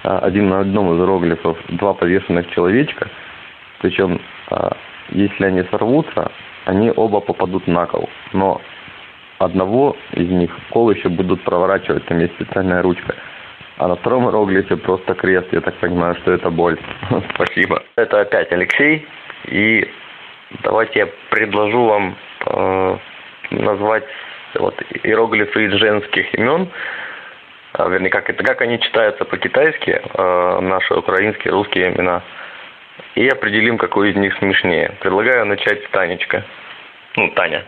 [0.03, 3.09] а, один на одном из иероглифов два повешенных человечка,
[3.81, 4.21] причем
[4.51, 4.77] а,
[5.11, 6.31] если они сорвутся,
[6.65, 8.09] они оба попадут на кол.
[8.33, 8.61] Но
[9.39, 13.15] одного из них кол еще будут проворачивать, там есть специальная ручка.
[13.79, 16.79] А на втором иероглифе просто крест, я так понимаю, что это боль.
[17.35, 17.83] Спасибо.
[17.97, 19.07] Это опять Алексей,
[19.45, 19.89] и
[20.63, 22.17] давайте я предложу вам
[22.47, 22.97] э,
[23.51, 24.05] назвать
[24.55, 24.75] вот,
[25.05, 26.71] иероглифы из женских имен,
[27.73, 32.23] а, вернее, как это, как они читаются по-китайски, э, наши украинские, русские имена,
[33.15, 34.97] и определим, какой из них смешнее.
[35.01, 36.45] Предлагаю начать с Танечка.
[37.17, 37.65] Ну, Таня.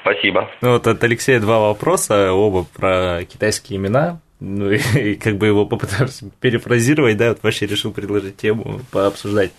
[0.00, 0.50] Спасибо.
[0.60, 4.20] Ну вот от Алексея два вопроса, оба про китайские имена.
[4.46, 9.52] Ну и, и как бы его попытался перефразировать, да, вот вообще решил предложить тему пообсуждать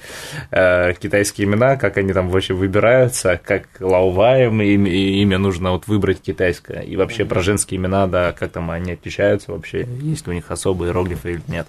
[0.51, 5.87] э, китайские имена, как они там вообще выбираются, как лауваем, им, и имя нужно вот
[5.87, 10.31] выбрать китайское, и вообще про женские имена, да, как там они отличаются вообще, есть у
[10.33, 11.67] них особые иероглифы или нет.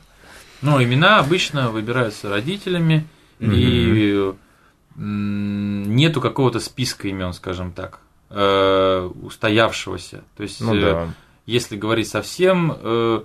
[0.61, 3.07] Ну, имена обычно выбираются родителями,
[3.41, 4.33] и
[4.97, 8.01] м, нету какого-то списка имен, скажем так,
[8.31, 10.25] э, устоявшегося.
[10.37, 11.09] То есть, Ну э, да.
[11.47, 13.21] Если говорить совсем э,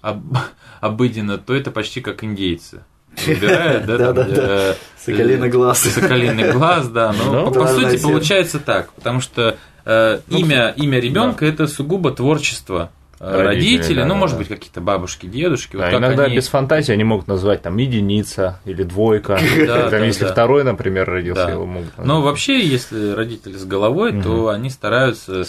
[0.00, 0.36] об-
[0.80, 2.84] обыденно, то это почти как индейцы.
[3.26, 4.42] Выбирают, да, там, Да-да-да.
[4.70, 5.80] э, Соколиный глаз.
[5.80, 7.12] Соколиный глаз, да.
[7.12, 10.98] Но Ну, по, по да, сути да, получается так, потому что э, Ну, имя, имя
[10.98, 12.90] ребенка это сугубо творчество
[13.22, 14.38] э, Родителей, родителей, да, ну, да, может да.
[14.40, 15.76] быть, какие-то бабушки, дедушки.
[15.76, 19.38] вот Да, как иногда они- без фантазии они могут назвать там единица или двойка.
[19.66, 20.32] Да, да, если да.
[20.32, 21.52] второй, например, родился, Да.
[21.52, 25.44] его могут Но вообще, если родители с головой, то они стараются,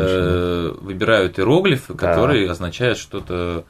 [0.00, 1.98] э, выбирают иероглифы, Да.
[1.98, 3.64] которые означают что-то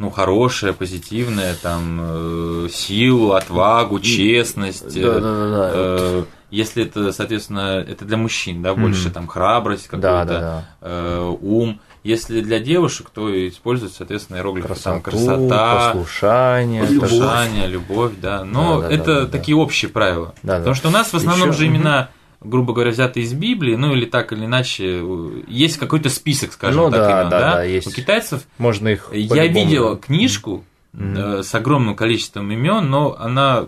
[0.00, 4.96] ну, хорошее, позитивное, там, э, силу, отвагу, честность.
[4.96, 5.70] э, Да-да-да.
[5.74, 10.64] э, если это, соответственно, это для мужчин, да, больше там храбрость, Да, какой-то да, да.
[10.82, 11.80] э, ум.
[12.04, 16.84] Если для девушек, то используют, соответственно, иероглифы там, Красоту, красота, послушание.
[17.00, 18.44] послушание, любовь, да.
[18.44, 19.26] Но Да, да, это да, да, да.
[19.32, 20.34] такие общие правила.
[20.42, 20.58] Да, да.
[20.58, 23.94] Потому что у нас в основном Ещё, же имена, грубо говоря, взяты из Библии, ну
[23.94, 25.02] или так или иначе,
[25.48, 27.52] есть какой-то список, скажем Ну так, да, имен, да, да?
[27.56, 27.86] да, есть.
[27.88, 33.66] У китайцев Можно их я видел книжку э, с огромным количеством имен, но она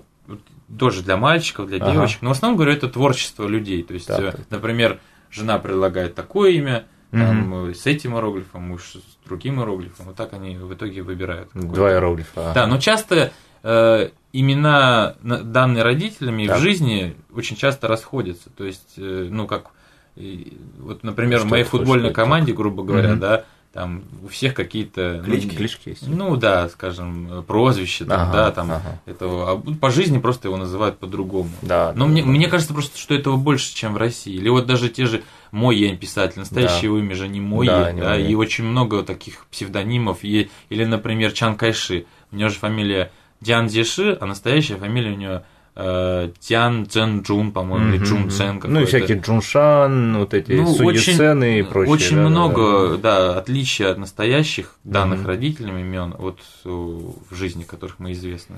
[0.79, 1.93] тоже для мальчиков, для Ага.
[1.93, 2.23] девочек.
[2.23, 3.83] Но в основном, говорю, это творчество людей.
[3.83, 5.01] То есть, Так, э, например,
[5.31, 6.85] жена предлагает такое имя.
[7.11, 10.07] Там, э, с этим иероглифом, муж с другим иероглифом.
[10.07, 11.49] Вот так они в итоге выбирают.
[11.49, 11.75] какое-то.
[11.75, 12.53] Два иероглифа.
[12.55, 13.33] Да, но часто
[13.63, 16.59] э, имена, на- данные родителями Так.
[16.59, 18.51] в жизни очень часто расходятся.
[18.51, 19.71] То есть, э, ну, как,
[20.17, 23.21] и вот, например, Что в моей футбольной команде, грубо говоря, Мгм.
[23.21, 25.19] да, там у всех какие-то...
[25.19, 26.07] ну, Клички, клички есть.
[26.09, 29.01] Ну, да, скажем, прозвище, там, Ага, да, там, ага.
[29.07, 31.51] этого, а по жизни просто его называют по-другому.
[31.63, 31.93] Да.
[31.95, 32.29] Но да, мне, да.
[32.29, 34.33] мне кажется просто, что этого больше, чем в России.
[34.35, 36.99] Или вот даже те же Мойен писатель, настоящее Да.
[36.99, 38.31] имя же не Мойе, Да, да, не Мойе.
[38.31, 40.19] и очень много таких псевдонимов.
[40.23, 42.07] И- или, например, Чан Кайши.
[42.33, 45.43] У него же фамилия Дян Дзеши, а настоящая фамилия у него
[45.77, 48.31] э, Тян Цзэн Джун, по-моему, или Джун мгм.
[48.31, 48.87] Цэн Ну, и какой-то.
[48.87, 51.93] всякие Джуншан, вот эти Ну, Суюцены и прочее.
[51.95, 53.33] Очень да, да, много, да.
[53.33, 55.29] да, отличий от настоящих данных Мгм.
[55.29, 58.57] родителям имен от э, в жизни, которых мы известны.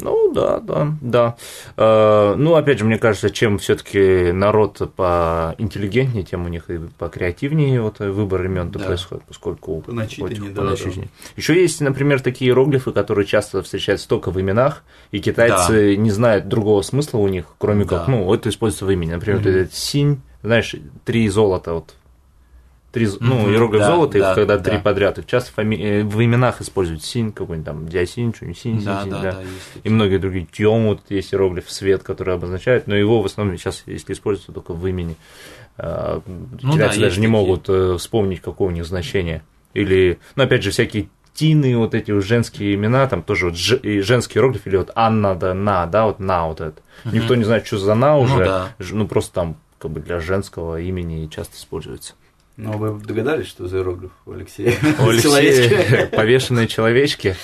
[0.00, 1.36] Ну да, да, да.
[1.76, 7.80] Э, Ну, опять же, мне кажется, чем все-таки народ поинтеллигентнее, тем у них и покреативнее
[7.80, 8.80] вот выбор имен Да.
[8.80, 11.08] происходит, поскольку Поначитаннее, да, поначитаннее.
[11.36, 16.48] Еще есть, например, такие иероглифы, которые часто встречаются только в именах, и китайцы не знают
[16.48, 18.12] другого смысла у них, кроме как, Да.
[18.12, 19.12] ну, это используется в имени.
[19.12, 19.56] Например, вот Мгм.
[19.56, 20.74] этот синь, знаешь,
[21.04, 21.94] три золота, вот
[22.92, 24.64] Три, ну, иероглиф да, золота, их да, когда да.
[24.70, 28.76] три подряд, их часто фами- э, в именах используют синь какой-нибудь там, диасинь, что-нибудь синь,
[28.78, 29.32] синь, Да, синь, да, да.
[29.32, 29.38] да,
[29.82, 30.46] И многие другие.
[30.52, 34.74] Тьом, вот есть иероглиф свет, который обозначает, но его в основном сейчас, если используется только
[34.74, 35.16] в имени.
[35.78, 36.20] А,
[36.62, 37.28] Ну да, даже не такие.
[37.28, 39.42] могут э, вспомнить, какое у них значение.
[39.72, 44.38] Или, ну, опять же, всякие тины, вот эти женские имена, там тоже вот ж- женский
[44.38, 46.82] иероглиф, или вот Анна, да, на, да, вот на вот это.
[47.06, 48.68] Никто не знает, что за на уже, да.
[48.78, 52.12] Ж- ну, просто там как бы для женского имени часто используется.
[52.58, 54.74] Ну, вы догадались, что за иероглиф у Алексея?
[54.98, 57.34] У Алексея повешенные человечки.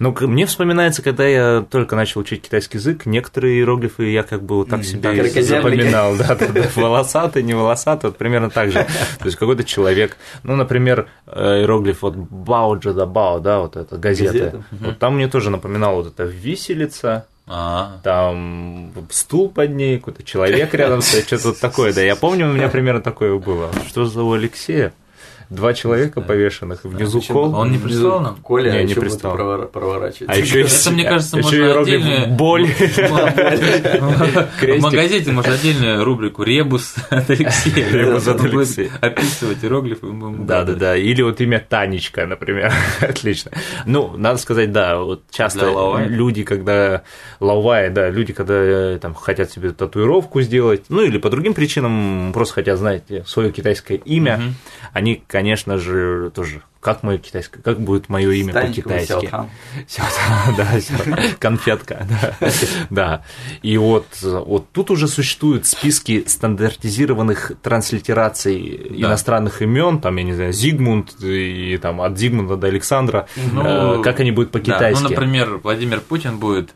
[0.00, 4.56] Ну, мне вспоминается, когда я только начал учить китайский язык, некоторые иероглифы я как бы
[4.56, 6.16] вот так себе так, запоминал.
[6.16, 6.62] Да, да, да.
[6.74, 8.84] Волосатый, не волосатый, вот примерно так же.
[9.18, 13.96] То есть какой-то человек, ну, например, э, иероглиф вот Бао Джада Бао, да, вот это
[13.96, 14.32] газета.
[14.32, 14.64] Газета.
[14.72, 20.74] Вот там мне тоже напоминал вот это виселица, А, там стул под ней, какой-то человек
[20.74, 22.02] рядом стоит, что-то такое, да.
[22.02, 23.70] Я помню, у меня примерно такое было.
[23.86, 24.92] Что за у Алексея?
[25.50, 27.54] Два человека повешенных, и внизу Причем кол.
[27.54, 28.36] Он не прислал нам?
[28.36, 29.32] Коля Не, не еще прислал.
[29.36, 30.28] будет провор- проворачивать.
[30.30, 32.66] А еще есть, Это, мне кажется, еще можно отдельно- боль.
[33.46, 37.90] В магазине можно отдельную рубрику «Ребус от Алексея».
[37.90, 38.90] Ребус от Алексея.
[39.00, 40.06] Описывать иероглифы.
[40.06, 40.80] и мы будем Да, да, угадывать.
[40.80, 40.96] да.
[40.96, 42.72] Или вот имя Танечка, например.
[43.00, 43.52] Отлично.
[43.84, 45.72] Ну, надо сказать, да, вот часто
[46.06, 47.02] люди, когда
[47.40, 52.32] лаовая, да, люди, когда э, там хотят себе татуировку сделать, ну или по другим причинам
[52.32, 54.40] просто хотят знать свое китайское имя,
[54.92, 59.28] они, конечно же, тоже как мое китайское, как будет мое имя по-китайски.
[60.56, 60.70] Да,
[61.38, 62.48] конфетка, да.
[62.88, 63.24] да.
[63.60, 69.08] И вот, вот тут уже существуют списки стандартизированных транслитераций Да.
[69.08, 74.02] иностранных имен, там, я не знаю, Зигмунд и там от Зигмунда до Александра, Ну, э,
[74.02, 75.02] как они будут Да, по-китайски.
[75.02, 76.74] ну, например, Владимир Путин будет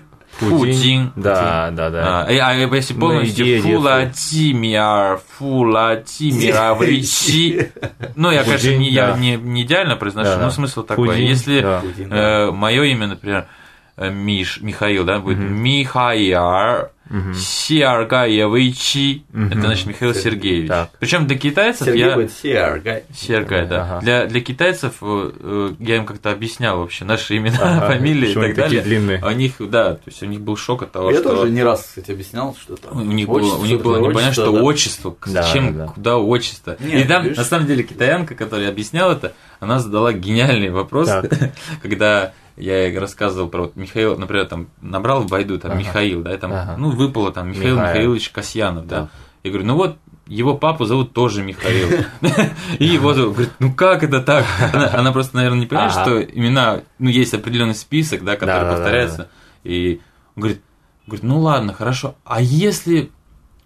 [0.38, 1.12] Фуладимир Путин.
[1.16, 2.24] Да, да, да.
[2.26, 7.72] А, и- а если полностью идее Фуладимир Фуладимировичи.
[8.16, 11.20] Ну, я, конечно, не, я не, не идеально произношу, но смысл такой.
[11.22, 11.82] Если да.
[12.52, 13.44] мое имя, например, э,
[13.96, 16.88] Миш, Михаил, да, будет Михаил
[17.34, 19.48] Сиаргаевичи, Мгм.
[19.52, 20.68] это значит Михаил Сергеевич.
[20.68, 20.90] Так.
[20.98, 22.14] Причем для китайцев Сергей я...
[22.14, 23.04] будет Сергай.
[23.14, 23.82] Сергай, да.
[23.84, 24.00] Ага.
[24.00, 28.30] Для, для китайцев э, э, я им как-то объяснял вообще наши имена, Ага, фамилии и
[28.32, 28.98] что они так такие далее.
[29.00, 29.24] длинные.
[29.24, 31.62] У них, да, то есть у них был шок от того, Я что тоже не
[31.62, 32.96] раз, кстати, объяснял, что там.
[32.98, 34.62] у них было, отчество, у них было непонятно, что да.
[34.62, 35.92] отчество, Да, зачем, да, да.
[35.92, 36.76] куда отчество.
[36.80, 37.36] Нет, и там, видишь?
[37.38, 41.08] на самом деле, китаянка, которая объясняла это, она задала гениальный вопрос,
[41.82, 45.80] когда я рассказывал про вот Михаил, например, там набрал в Байду там Ага.
[45.80, 46.76] Михаил, да, там, Ага.
[46.78, 47.88] ну, выпало там Михаил Михаил.
[47.94, 49.02] Михаилович Касьянов, да.
[49.02, 49.10] Так.
[49.42, 49.96] Я говорю, ну вот,
[50.26, 51.88] его папу зовут тоже Михаил.
[52.80, 53.34] И его зовут.
[53.34, 54.44] Говорит, ну как это так?
[54.72, 56.02] Она, она просто, наверное, не понимает, Ага.
[56.02, 59.28] что имена, ну, есть определенный список, да, который повторяется.
[59.62, 60.00] И
[60.34, 60.62] он говорит,
[61.06, 62.16] говорит, ну ладно, хорошо.
[62.24, 63.10] А если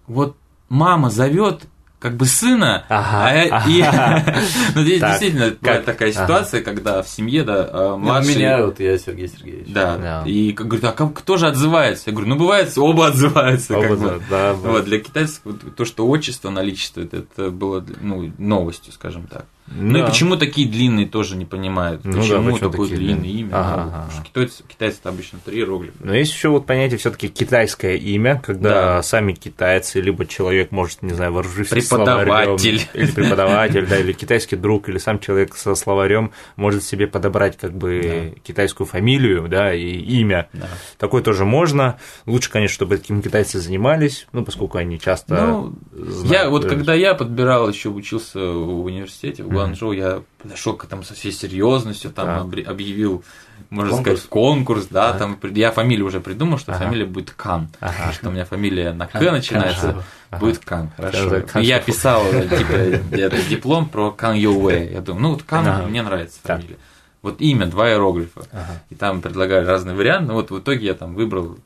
[0.07, 0.37] вот
[0.69, 1.63] мама зовет
[2.01, 3.29] как бы сына, Ага.
[3.29, 3.83] а и-
[4.75, 5.85] ну здесь Так, действительно как?
[5.85, 6.23] такая Ага.
[6.25, 8.35] ситуация, когда в семье, да, а, ну, младший...
[8.37, 9.69] Меня вот я Сергей Сергеевич.
[9.69, 10.23] Да, Да.
[10.27, 12.05] и как говорит, а как- кто же отзывается?
[12.07, 13.75] Я говорю, ну бывает, оба отзываются.
[13.75, 14.09] как Оба, бы.
[14.09, 14.53] да, да, да.
[14.55, 15.43] Вот, для китайцев
[15.77, 19.45] то, что отчество наличествует, это было ну, новостью, скажем так.
[19.73, 20.09] Ну и Да.
[20.09, 22.05] почему такие длинные тоже не понимают?
[22.05, 23.41] Ну да, почему почему такое такие длинное длинные?
[23.41, 23.51] имя?
[23.55, 23.91] Ага, Ну, ага.
[23.93, 25.95] потому что китайцы, китайцы обычно три иероглифа.
[26.01, 29.03] Но есть еще вот понятие все-таки китайское имя, когда Да.
[29.03, 32.81] сами китайцы, либо человек может, не знаю, вооружившись Преподаватель.
[32.81, 37.57] словарем, или преподаватель, да, или китайский друг, или сам человек со словарем может себе подобрать
[37.57, 40.49] как бы китайскую фамилию, да, и имя.
[40.53, 40.69] Да.
[40.99, 41.99] Такое тоже можно.
[42.27, 46.69] Лучше, конечно, чтобы этим китайцы занимались, ну, поскольку они часто Ну, знают, Я вот э,
[46.69, 49.60] когда я подбирал, еще учился в университете в.
[49.67, 52.69] Гуанчжоу, я подошел к этому со всей серьезностью, там Так.
[52.69, 53.23] объявил,
[53.71, 54.19] можно Конкурс.
[54.19, 55.19] сказать, конкурс, да, Так.
[55.19, 56.85] там я фамилию уже придумал, что Ага.
[56.85, 57.93] фамилия будет Кан, Ага.
[57.93, 60.03] потому что у меня фамилия на К начинается.
[60.31, 60.41] Ага.
[60.41, 61.43] будет Кан, хорошо.
[61.47, 62.73] Кан И я писал типа
[63.15, 65.87] этот диплом про Кан Йоуэ, я думаю, ну вот Кан Ага.
[65.87, 66.77] мне нравится фамилия.
[67.23, 68.43] Вот имя, два иероглифа.
[68.51, 68.83] Ага.
[68.89, 70.29] И там предлагали разные варианты.
[70.29, 71.59] Но вот в итоге я там выбрал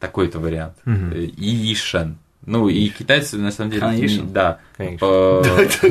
[0.00, 0.74] такой-то вариант.
[0.84, 1.12] Мгм.
[1.12, 2.18] Э, Иишен.
[2.46, 4.32] Ну, и китайцы, на самом деле, Ишен?
[4.32, 4.58] да.
[4.76, 5.42] Конечно.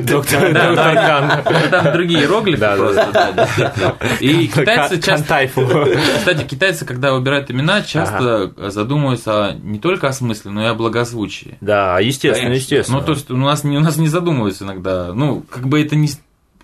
[0.07, 0.53] Доктор.
[0.53, 1.43] Кан.
[1.45, 3.51] Ну, Там другие иероглифы просто.
[4.21, 5.49] И китайцы часто...
[6.17, 11.57] Кстати, китайцы, когда выбирают имена, часто задумываются не только о смысле, но и о благозвучии.
[11.59, 12.63] Да, естественно, Конечно.
[12.63, 12.99] естественно.
[12.99, 15.13] Ну, то есть у нас, не, у нас не задумываются иногда.
[15.13, 16.09] Ну, как бы это не...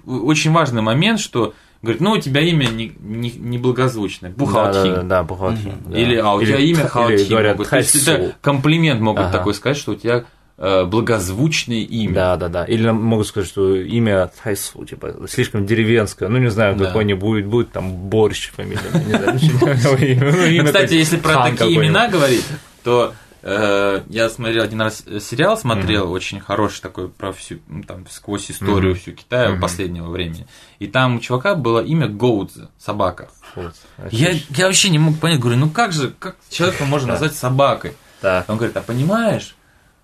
[0.06, 4.30] Очень важный момент, что говорит, ну, у тебя имя не, не, не благозвучное.
[4.32, 4.94] Да, Бухалтин.
[4.96, 5.74] да, да, Бухалтин.
[5.88, 5.98] да.
[5.98, 7.28] Или, а у тебя Или- имя или Хаотин.
[7.30, 7.70] говорят могут.
[7.70, 9.32] То есть это комплимент могут Ага.
[9.38, 10.26] такой сказать, что у тебя
[10.58, 12.14] э, благозвучное имя.
[12.14, 12.66] Да, да, да.
[12.66, 16.30] Или могут сказать, что имя Тайсу, типа, слишком деревенское.
[16.30, 16.86] Ну, не знаю, Да.
[16.86, 18.80] какой-нибудь будет, будет там борщ фамилия.
[20.62, 22.46] Ну, кстати, если про такие имена говорить,
[22.84, 27.58] то я смотрел один раз сериал, смотрел очень хороший такой про всю
[27.88, 29.00] там сквозь историю Мгм.
[29.00, 29.62] всю Китая Мгм.
[29.62, 30.48] последнего времени.
[30.80, 33.30] И там у чувака было имя Гоудзе, собака.
[33.56, 33.74] Вот.
[34.12, 37.14] Я, я вообще не мог понять, говорю, ну как же, как человека можно Да.
[37.14, 37.94] назвать собакой?
[38.22, 38.48] Так.
[38.50, 39.56] Он говорит, а понимаешь,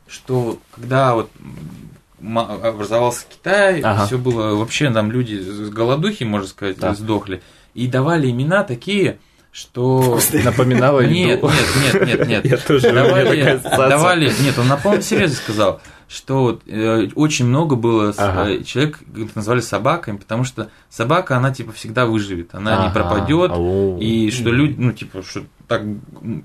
[0.08, 1.30] что когда вот
[2.20, 4.06] образовался Китай, Ага.
[4.06, 6.94] все было вообще там люди с голодухи, можно сказать, Да.
[6.96, 7.42] сдохли,
[7.74, 9.20] и давали имена такие,
[9.58, 11.50] что Напоминало нет, еду.
[11.50, 12.46] нет, нет, нет, нет.
[12.52, 17.76] Я тоже, давали, давали, нет, он на полном серьезе сказал, что вот, э, очень много
[17.76, 18.52] было с- Ага.
[18.52, 19.00] э, человек
[19.34, 22.94] назвали собаками, потому что собака, она типа всегда выживет, она не Ага.
[22.94, 23.98] пропадет, Ау.
[24.00, 25.82] и что люди, ну типа, что так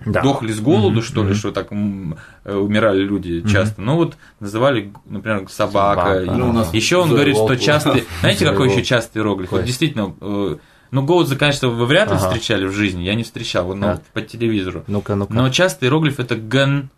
[0.07, 0.23] Да.
[0.23, 1.37] дохли с голоду, Мгм, что ли, мгм.
[1.37, 3.49] что так э, умирали люди Мгм.
[3.49, 3.83] часто.
[3.83, 6.25] Ну вот называли, например, собака.
[6.25, 6.33] Собака.
[6.33, 9.53] Ну, Еще он говорит, что частый, знаете, какой еще частый иероглиф?
[9.53, 10.57] Вот действительно, э,
[10.93, 12.29] ну Гоудза, конечно, вы вряд ли Ага.
[12.29, 14.03] встречали в жизни, я не встречал, вот, но Так.
[14.13, 14.85] по телевизору.
[14.87, 15.33] Ну-ка, ну-ка.
[15.35, 16.91] Но частый иероглиф это ген.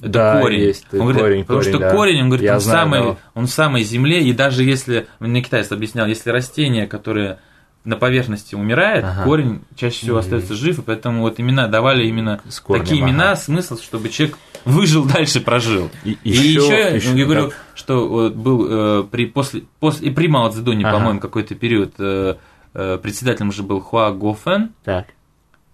[0.00, 0.60] Это Да, корень.
[0.60, 1.90] есть, он говорит, корень, потому корень, что да.
[1.92, 3.16] корень, он говорит, Я он, знаю, самый, да.
[3.34, 7.38] он в самой земле, и даже если, мне китаец объяснял, если растение, которое
[7.84, 9.24] на поверхности умирает, Ага.
[9.24, 13.10] корень чаще всего остается жив, и поэтому вот имена давали именно С корнем, такие ага.
[13.12, 15.90] имена, смысл, чтобы человек выжил дальше, прожил.
[16.02, 17.54] И, И ещё- еще, ещё, я говорю, да.
[17.74, 20.96] что вот был э, при после, после и при Мао Цзэдуне, Ага.
[20.96, 22.34] по-моему, какой-то период э, э,
[22.74, 25.06] председателем же был Хуа Гофен, Так.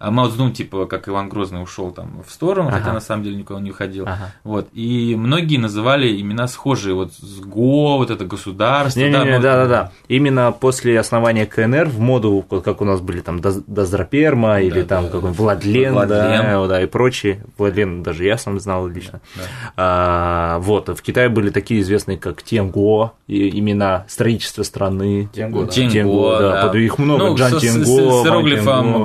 [0.01, 2.93] А Мао Цзэдун, типа, как Иван Грозный, ушел там в сторону, хотя Ага.
[2.95, 4.05] на самом деле никого не уходил.
[4.07, 4.33] Ага.
[4.45, 4.69] Вот.
[4.73, 6.95] И многие называли имена схожие.
[6.95, 8.99] Вот с ГО, вот это государство.
[8.99, 9.93] Не-не-не, ну, да-да-да.
[10.09, 14.83] Именно после основания КНР в моду, вот как у нас были там Доз- Доздроперма или
[14.83, 15.11] там да.
[15.11, 16.19] какой-нибудь Владлен, Владлен.
[16.19, 17.45] Да, да, и прочие.
[17.59, 19.21] Владлен даже я сам знал лично.
[19.37, 19.43] Да.
[19.77, 25.29] А, вот, в Китае были такие известные, как Тенго, и имена строительства страны.
[25.33, 25.73] Тенго, да.
[25.73, 26.67] Тенго, да.
[26.67, 29.05] под- Их много, Ну, Джан с, Тенго, с- с иероглифом Тенго.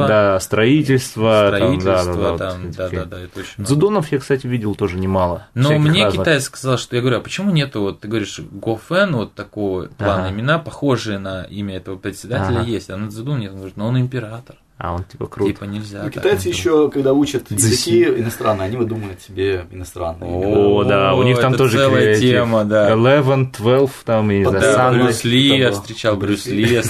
[0.00, 1.44] Государства, Да, строительство.
[1.48, 3.66] строительство, там, да, да, да, там, да, да, да, это очень много.
[3.68, 5.46] Дзудонов я, кстати, видел тоже немало.
[5.54, 6.22] Но мне разных.
[6.22, 10.26] китаец сказал, что я говорю, а почему нету, вот ты говоришь, Гофен, вот такого плана
[10.26, 10.30] Ага.
[10.34, 12.68] имена, похожие на имя этого председателя Ага.
[12.68, 13.50] есть, а на Цзэдун нет.
[13.50, 15.52] Он говорит, но он император, А он типа круто.
[15.52, 15.98] типа нельзя.
[15.98, 16.14] Ну, так».
[16.14, 17.90] китайцы еще, когда учат Дзиси.
[17.90, 20.56] языки иностранные, они выдумывают себе иностранные имена.
[20.58, 22.20] О, да, у них там это тоже целая креатив.
[22.30, 22.90] тема, да.
[22.92, 26.80] Eleven, 12, там, и Да, Да, Брюс Ли, я встречал Брюс Ли.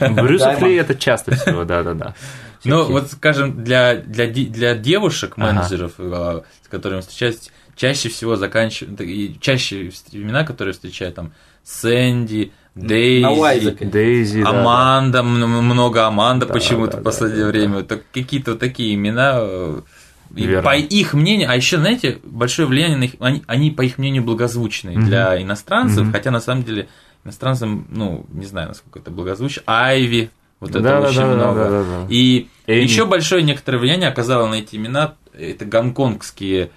[0.00, 0.42] Брюс.
[0.60, 2.14] Ли это часто всего, да-да-да.
[2.64, 5.52] Ну, вот, скажем, для, для, для девушек, Ага.
[5.52, 9.00] менеджеров, э, с которыми встречаюсь, чаще всего заканчивают,
[9.40, 11.32] чаще имена, которые встречают, там,
[11.64, 13.24] Сэнди, Дейзи,
[13.64, 13.90] заканчивают.
[13.92, 14.60] Дейзи, да, да.
[14.60, 17.82] Аманда, м- много Аманда Да, почему-то да, в да, последнее да, время.
[17.82, 19.32] Так какие-то вот такие имена.
[19.38, 19.80] э,
[20.36, 20.62] и Верно.
[20.62, 24.22] по их мнению, а еще, знаете, большое влияние на их, они, они, по их мнению,
[24.22, 25.06] благозвучные Мгм.
[25.06, 26.12] для иностранцев, Мгм.
[26.12, 26.88] хотя на самом деле
[27.24, 29.62] иностранцам, ну, не знаю, насколько это благозвучно.
[29.66, 30.30] Айви,
[30.60, 31.60] вот это Да, да, очень да, да, много.
[31.64, 32.06] да, да, да.
[32.08, 32.80] И Эми.
[32.82, 36.70] еще большое некоторое влияние оказало на эти имена это гонконгские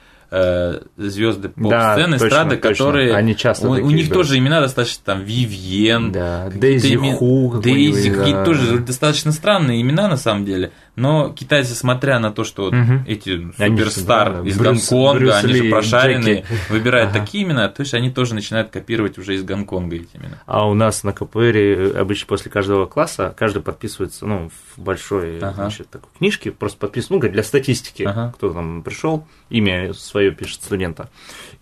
[0.98, 4.16] звезды Да, поп-сцены, точно, эстрады, которые Они часто у, у них да.
[4.16, 7.60] тоже имена достаточно там Вивьен, Да, Дейзи име- Ху.
[7.64, 8.46] Дейзи, какие-то да.
[8.46, 10.72] тоже достаточно странные имена на самом деле.
[10.96, 13.04] Но китайцы, смотря на то, что Мгм.
[13.08, 16.48] эти Они суперстар да, из Брюс- Гонконга, Брюс они же прошаренные, Джеки.
[16.70, 17.20] выбирают Ага.
[17.20, 20.38] такие имена, то есть они тоже начинают копировать уже из Гонконга эти имена.
[20.46, 25.54] А у нас на КПР обычно после каждого класса каждый подписывается ну, в большой Ага.
[25.56, 28.32] значит, такой книжке, просто подписывается, ну, как для статистики, Ага.
[28.36, 31.10] кто там пришел, имя свое пишет студента.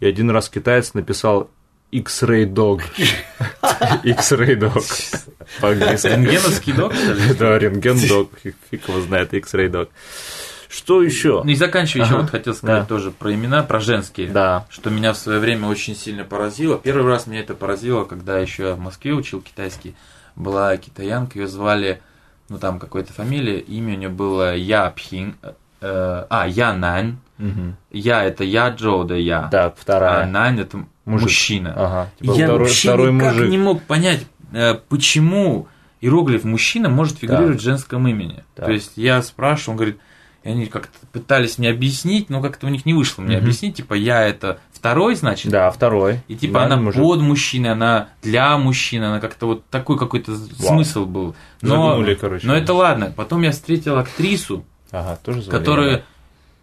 [0.01, 1.49] И один раз китаец написал
[1.91, 2.81] X-Ray Dog.
[4.03, 4.83] X-Ray Dog.
[5.59, 6.07] По-английски.
[6.07, 7.33] Рентгеновский док, что ли?
[7.33, 9.89] Да, рентген дог, фиг его знает, X-Ray Dog.
[10.69, 11.41] Что еще?
[11.43, 12.85] Ну и заканчивая еще вот хотел сказать Да.
[12.85, 14.29] тоже про имена, про женские.
[14.29, 14.65] Да.
[14.69, 16.77] Что меня в свое время очень сильно поразило.
[16.77, 19.95] Первый раз меня это поразило, когда еще я в Москве учил китайский.
[20.37, 22.01] Была китаянка, ее звали,
[22.47, 27.17] ну там какой-то фамилия, имя у нее было Я Пхин, э, а, Я Нань.
[27.41, 27.75] Мгм.
[27.91, 29.47] Я это Я Джоу да Я.
[29.49, 30.23] Так, вторая.
[30.23, 31.25] А Нань это Мужик.
[31.27, 31.73] мужчина.
[31.75, 32.09] Ага.
[32.19, 33.49] Типа я второй- вообще второй никак мужик.
[33.49, 35.67] не мог понять, э, почему
[36.01, 38.43] иероглиф мужчина может фигурировать в женском имени.
[38.55, 38.65] Так.
[38.67, 39.97] То есть я спрашиваю, он говорит,
[40.43, 43.45] и они как-то пытались мне объяснить, но как-то у них не вышло мне Мгм.
[43.45, 46.21] объяснить, типа я это второй, значит, Да, второй.
[46.27, 47.01] и типа Нань, она мужик.
[47.01, 51.35] под мужчиной, она для мужчины, она как-то вот такой какой-то смысл был.
[51.61, 52.47] Но, Загнули, короче.
[52.47, 53.13] но это ладно.
[53.15, 56.03] Потом я встретил актрису, Ага, тоже которая.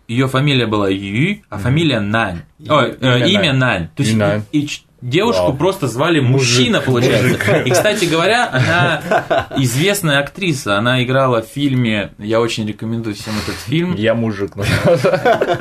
[0.09, 2.41] Ее фамилия была Ю, а фамилия Нань.
[2.69, 3.89] Ой, э, Имя Нань.
[3.95, 4.43] То есть И Нань.
[4.53, 4.67] и
[5.01, 5.57] девушку Вау.
[5.57, 6.59] просто звали Мужик.
[6.59, 7.29] мужчина, получается.
[7.29, 7.67] Мужик.
[7.67, 10.77] И, кстати говоря, она известная актриса.
[10.79, 13.95] Она играла в фильме, я очень рекомендую всем этот фильм.
[13.95, 14.57] Я мужик.
[14.57, 14.65] ну.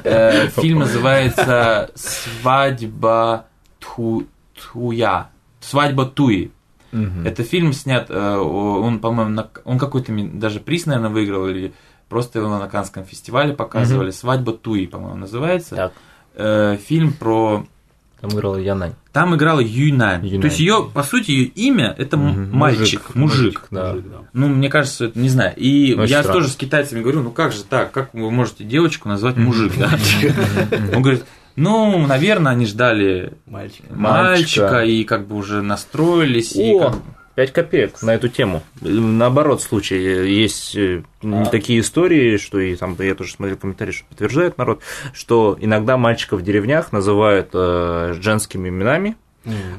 [0.04, 3.46] Э, Фильм называется «Свадьба
[3.80, 4.26] Ту-
[4.56, 5.30] Туя».
[5.60, 6.52] «Свадьба Туи».
[6.94, 7.28] Мгм.
[7.28, 11.74] Это фильм снят, э, он, по-моему, на- он какой-то даже приз, наверное, выиграл, или
[12.10, 14.12] просто его на Канском фестивале показывали.
[14.12, 15.76] «Свадьба Туи», по-моему, называется.
[15.76, 15.94] Так.
[16.36, 17.66] Э, Фильм про...
[18.22, 18.94] Там играла Янань.
[19.14, 20.26] Там играла Юнань.
[20.26, 20.42] Юнань.
[20.42, 22.50] То есть ее, по сути, ее имя это Мгм.
[22.52, 23.68] мальчик, мужик.
[23.70, 23.96] Да.
[24.34, 25.54] Ну, мне кажется, это не знаю.
[25.56, 26.40] И Очень я странно.
[26.42, 29.92] тоже с китайцами говорю, ну как же так, как вы можете девочку назвать мужик, да?
[30.96, 31.26] Он говорит,
[31.56, 33.86] ну, наверное, они ждали Мальчик.
[33.92, 34.84] мальчика Мальчика.
[34.84, 36.56] и как бы уже настроились.
[36.56, 37.02] и О, как бы-
[37.38, 38.64] 5 копеек на эту тему.
[38.82, 39.96] Наоборот, случай.
[39.96, 41.46] Есть э, А.
[41.46, 44.82] такие истории, что и там я тоже смотрел комментарии, что подтверждает народ,
[45.14, 49.18] что иногда мальчиков в деревнях называют э, женскими именами,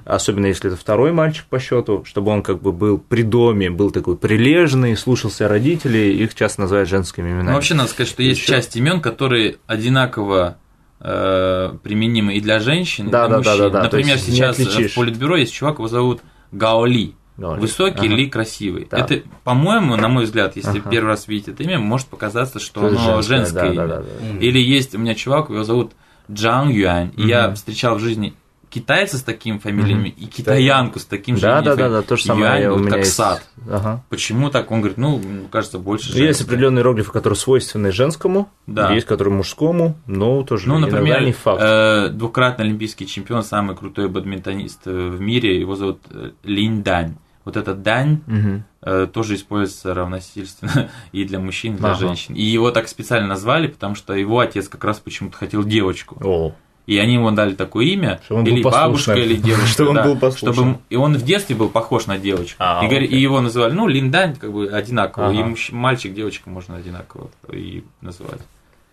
[0.05, 3.90] особенно если это второй мальчик по счету, чтобы он как бы был при доме, был
[3.90, 7.47] такой прилежный, слушался родителей, их часто называют женскими именами.
[7.48, 10.59] Ну, вообще надо сказать, что есть часть имен, которые одинаково
[11.01, 13.64] э, применимы и для женщин, и Да, для да, да, мужчин.
[13.64, 13.89] да, да.
[13.89, 16.20] То Например, сейчас в политбюро есть чувак, его зовут
[16.52, 17.14] Гаоли.
[17.39, 17.60] Гаоли.
[17.60, 18.06] Высокий Ага.
[18.06, 18.85] или красивый.
[18.85, 19.10] Так.
[19.10, 20.90] Это, по-моему, на мой взгляд, если Ага.
[20.90, 23.86] первый раз видите это имя, может показаться, что Это оно женское, женское, да, имя.
[23.86, 24.39] да, да, да.
[24.40, 25.93] Или есть у меня чувак, его зовут
[26.31, 27.12] Джан Юань.
[27.16, 28.35] И я встречал в жизни
[28.70, 31.65] китайца с такими фамилиями и китаянку с таким же Да, именем.
[31.65, 33.15] да, да, да, то же самое Юань, у вот меня как есть.
[33.15, 33.48] сад.
[33.70, 34.05] Ага.
[34.10, 34.70] Почему так?
[34.70, 36.44] Он говорит, ну, кажется, больше Есть женское.
[36.44, 38.93] определенные иероглифы, которые свойственны женскому, Да.
[38.93, 41.62] есть которые мужскому, но тоже Ну, например, не факт.
[41.65, 47.15] э, двукратный олимпийский чемпион, самый крутой бадминтонист э, в мире, его зовут э, Линь Дань.
[47.48, 48.64] Вот этот Дань Мгм.
[48.82, 51.98] э, тоже используется равносильственно и для мужчин, и для Ага.
[52.00, 52.34] женщин.
[52.34, 56.18] И его так специально назвали, потому что его отец как раз почему-то хотел девочку.
[56.22, 56.52] О.
[56.86, 59.66] И они ему дали такое имя, он или бабушка, или девушка.
[59.66, 60.52] Чтобы он да, был послушным.
[60.52, 62.56] чтобы И он в детстве был похож на девочку.
[62.58, 63.06] А, и, окей.
[63.06, 65.32] и его называли, ну, Линдань, как бы одинаково.
[65.32, 65.48] И Ага.
[65.48, 68.42] мужч- мальчик, девочка можно одинаково и называть.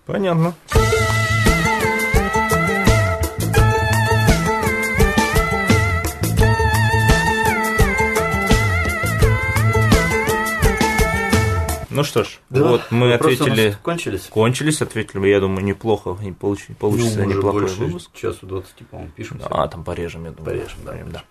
[0.06, 0.54] Понятно.
[11.96, 13.78] Ну что ж, да, вот мы ответили.
[13.82, 14.28] Кончились.
[14.30, 16.18] Кончились, ответили, я думаю, неплохо.
[16.22, 18.08] И получ, ну, получится ну, неплохой больше.
[18.14, 19.40] Часу 20, по-моему, пишем.
[19.40, 20.46] Ну, а, там порежем, я думаю.
[20.46, 20.92] Порежем, да.
[20.92, 21.24] Порежем, да.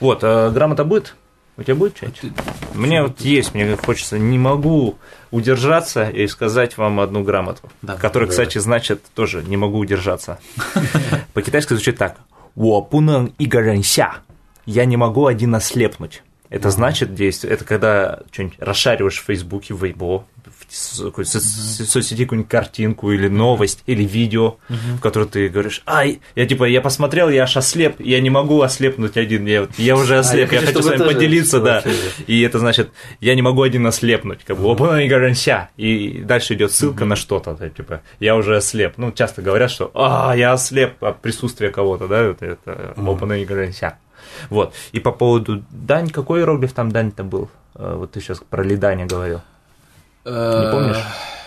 [0.00, 1.16] Вот, а, грамота будет?
[1.58, 2.08] У тебя будет чай?
[2.08, 2.32] А ты...
[2.72, 4.98] Мне вот есть, мне хочется, не могу
[5.30, 10.38] удержаться и сказать вам одну грамоту, да, которая, да, кстати, значит тоже не могу удержаться.
[11.34, 12.16] По-китайски звучит так.
[14.64, 16.22] Я не могу один ослепнуть.
[16.50, 17.52] Это значит действие.
[17.52, 20.24] Это когда что-нибудь расшариваешь в Фейсбуке, в Weibo,
[20.68, 26.64] в соцсети какую-нибудь картинку или новость, или видео, в которое ты говоришь, ай, я типа,
[26.64, 30.60] я посмотрел, я аж ослеп, я не могу ослепнуть один, я, я уже ослеп, я
[30.60, 31.82] хочу, с вами поделиться, да.
[32.26, 32.90] И это значит,
[33.20, 35.68] я не могу один ослепнуть, как бы, и горанся.
[35.76, 38.94] И дальше идет ссылка на что-то, типа, я уже ослеп.
[38.96, 43.98] Ну, часто говорят, что, а, я ослеп от присутствия кого-то, да, это, опа, и горанся.
[44.50, 44.74] Вот.
[44.92, 47.48] И по поводу дань, какой иероглиф там дань-то был?
[47.74, 49.40] Э, Вот ты сейчас про ледание говорил.
[50.24, 50.96] Не помнишь?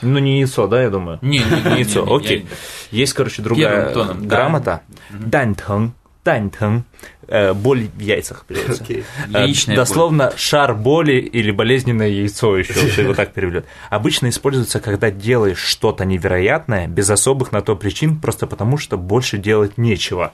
[0.01, 1.19] Ну, не яйцо, да, я думаю?
[1.21, 2.47] Э, Не, не, яйцо, окей.
[2.91, 4.81] Есть, короче, другая грамота.
[5.09, 5.91] Дань-тэн,
[6.23, 6.83] дань-тэн.
[7.27, 8.83] Э, Боль в яйцах переводится.
[8.89, 9.75] Э, боль.
[9.75, 13.65] Дословно шар боли или болезненное яйцо еще, вот его так переведет.
[13.89, 19.37] Обычно используется, когда делаешь что-то невероятное, без особых на то причин, просто потому что больше
[19.37, 20.31] делать нечего.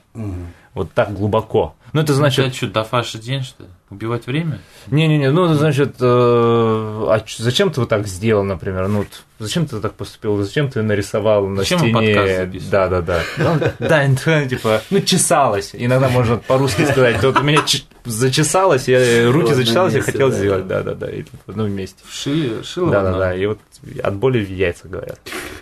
[0.75, 1.73] Вот так глубоко.
[1.93, 2.45] Ну, это значит...
[2.47, 3.69] Это что, Дафаша день, что ли?
[3.89, 4.59] Убивать время?
[4.87, 8.89] Не-не-не, ну, это значит, э, а зачем ты вот так сделал, например?
[8.89, 9.05] Ну,
[9.39, 10.35] зачем ты так поступил?
[10.43, 11.93] Зачем ты нарисовал на Зачем стене?
[11.93, 12.71] подкаст записываем?
[12.71, 13.21] Да, да, да.
[13.37, 15.69] Ну, Да, ну, типа, ну, чесалось.
[15.71, 17.23] Иногда можно по-русски сказать.
[17.23, 17.63] Вот у меня
[18.03, 20.67] зачесалось, я, руки зачесалось, я хотел сделать.
[20.67, 21.09] Да, да, да.
[21.09, 22.03] И в одном месте.
[22.11, 23.19] Шило Да, в да, одно.
[23.19, 23.35] да.
[23.35, 23.59] И вот
[24.03, 25.19] от боли в яйца говорят.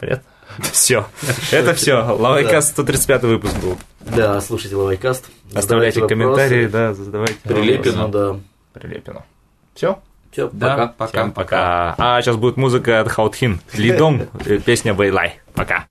[0.00, 0.24] Понятно?
[0.72, 1.06] Все.
[1.50, 1.94] Это все.
[2.02, 3.78] Лавайкаст 135 выпуск был.
[4.00, 5.26] Да, слушайте Лавайкаст.
[5.54, 7.36] Оставляйте комментарии, да, задавайте.
[7.42, 8.36] Прилепину, да.
[8.72, 9.24] Прилепину.
[9.74, 9.98] Все?
[10.30, 10.88] Все, пока.
[10.88, 11.26] пока.
[11.28, 11.94] Пока.
[11.96, 13.60] А сейчас будет музыка от Хаутхин.
[13.72, 15.40] Лидом, э, песня Бейлай.
[15.54, 15.86] Пока.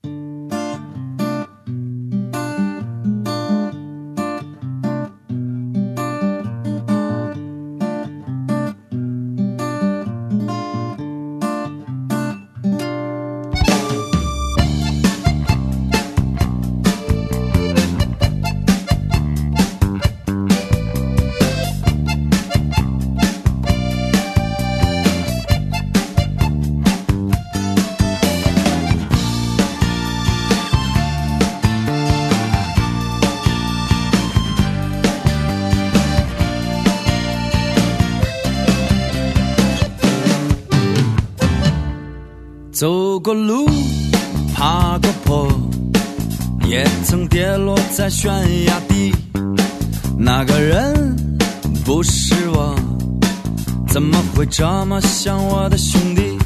[54.94, 56.38] 么像我的兄弟？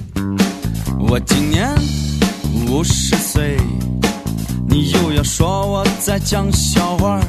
[0.98, 1.70] 我今年
[2.66, 3.58] 五十岁，
[4.66, 7.20] 你又要说我在讲笑话，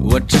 [0.00, 0.38] 我只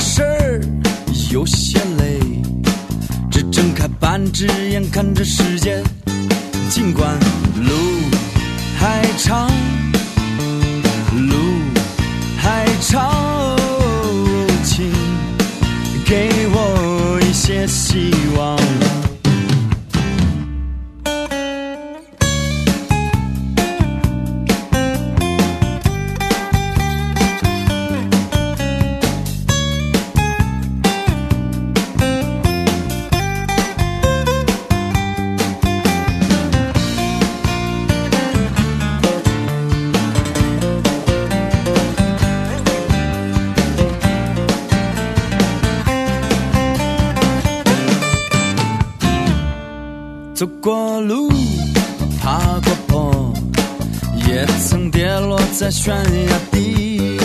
[55.64, 57.18] 在悬崖底。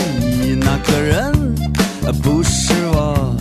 [0.60, 1.30] 那个人
[2.22, 3.36] 不是我，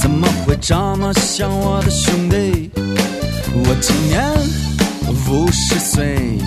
[0.00, 2.70] 怎么会这么像我的兄弟？
[2.76, 4.22] 我今年
[5.28, 6.38] 五十岁，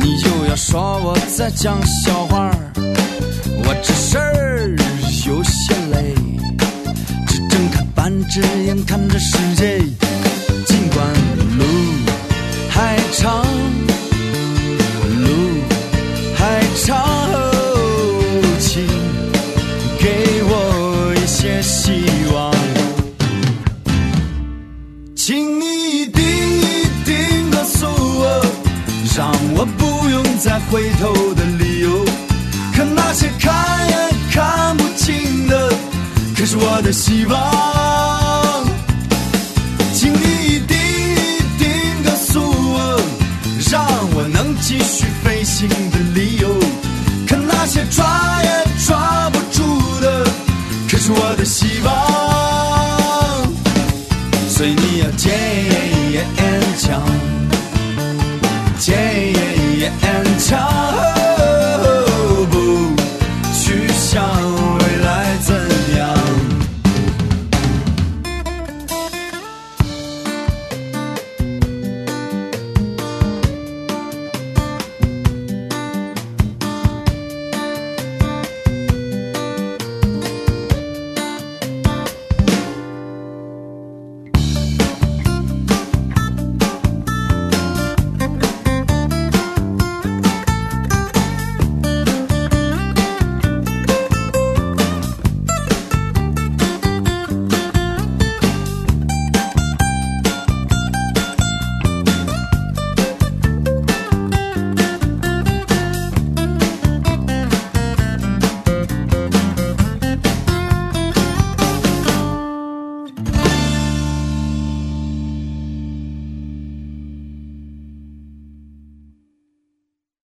[0.00, 4.76] 你又要说我在讲笑话，我这事儿
[5.26, 6.14] 有些累，
[7.26, 10.05] 只睁开半只眼看着世界。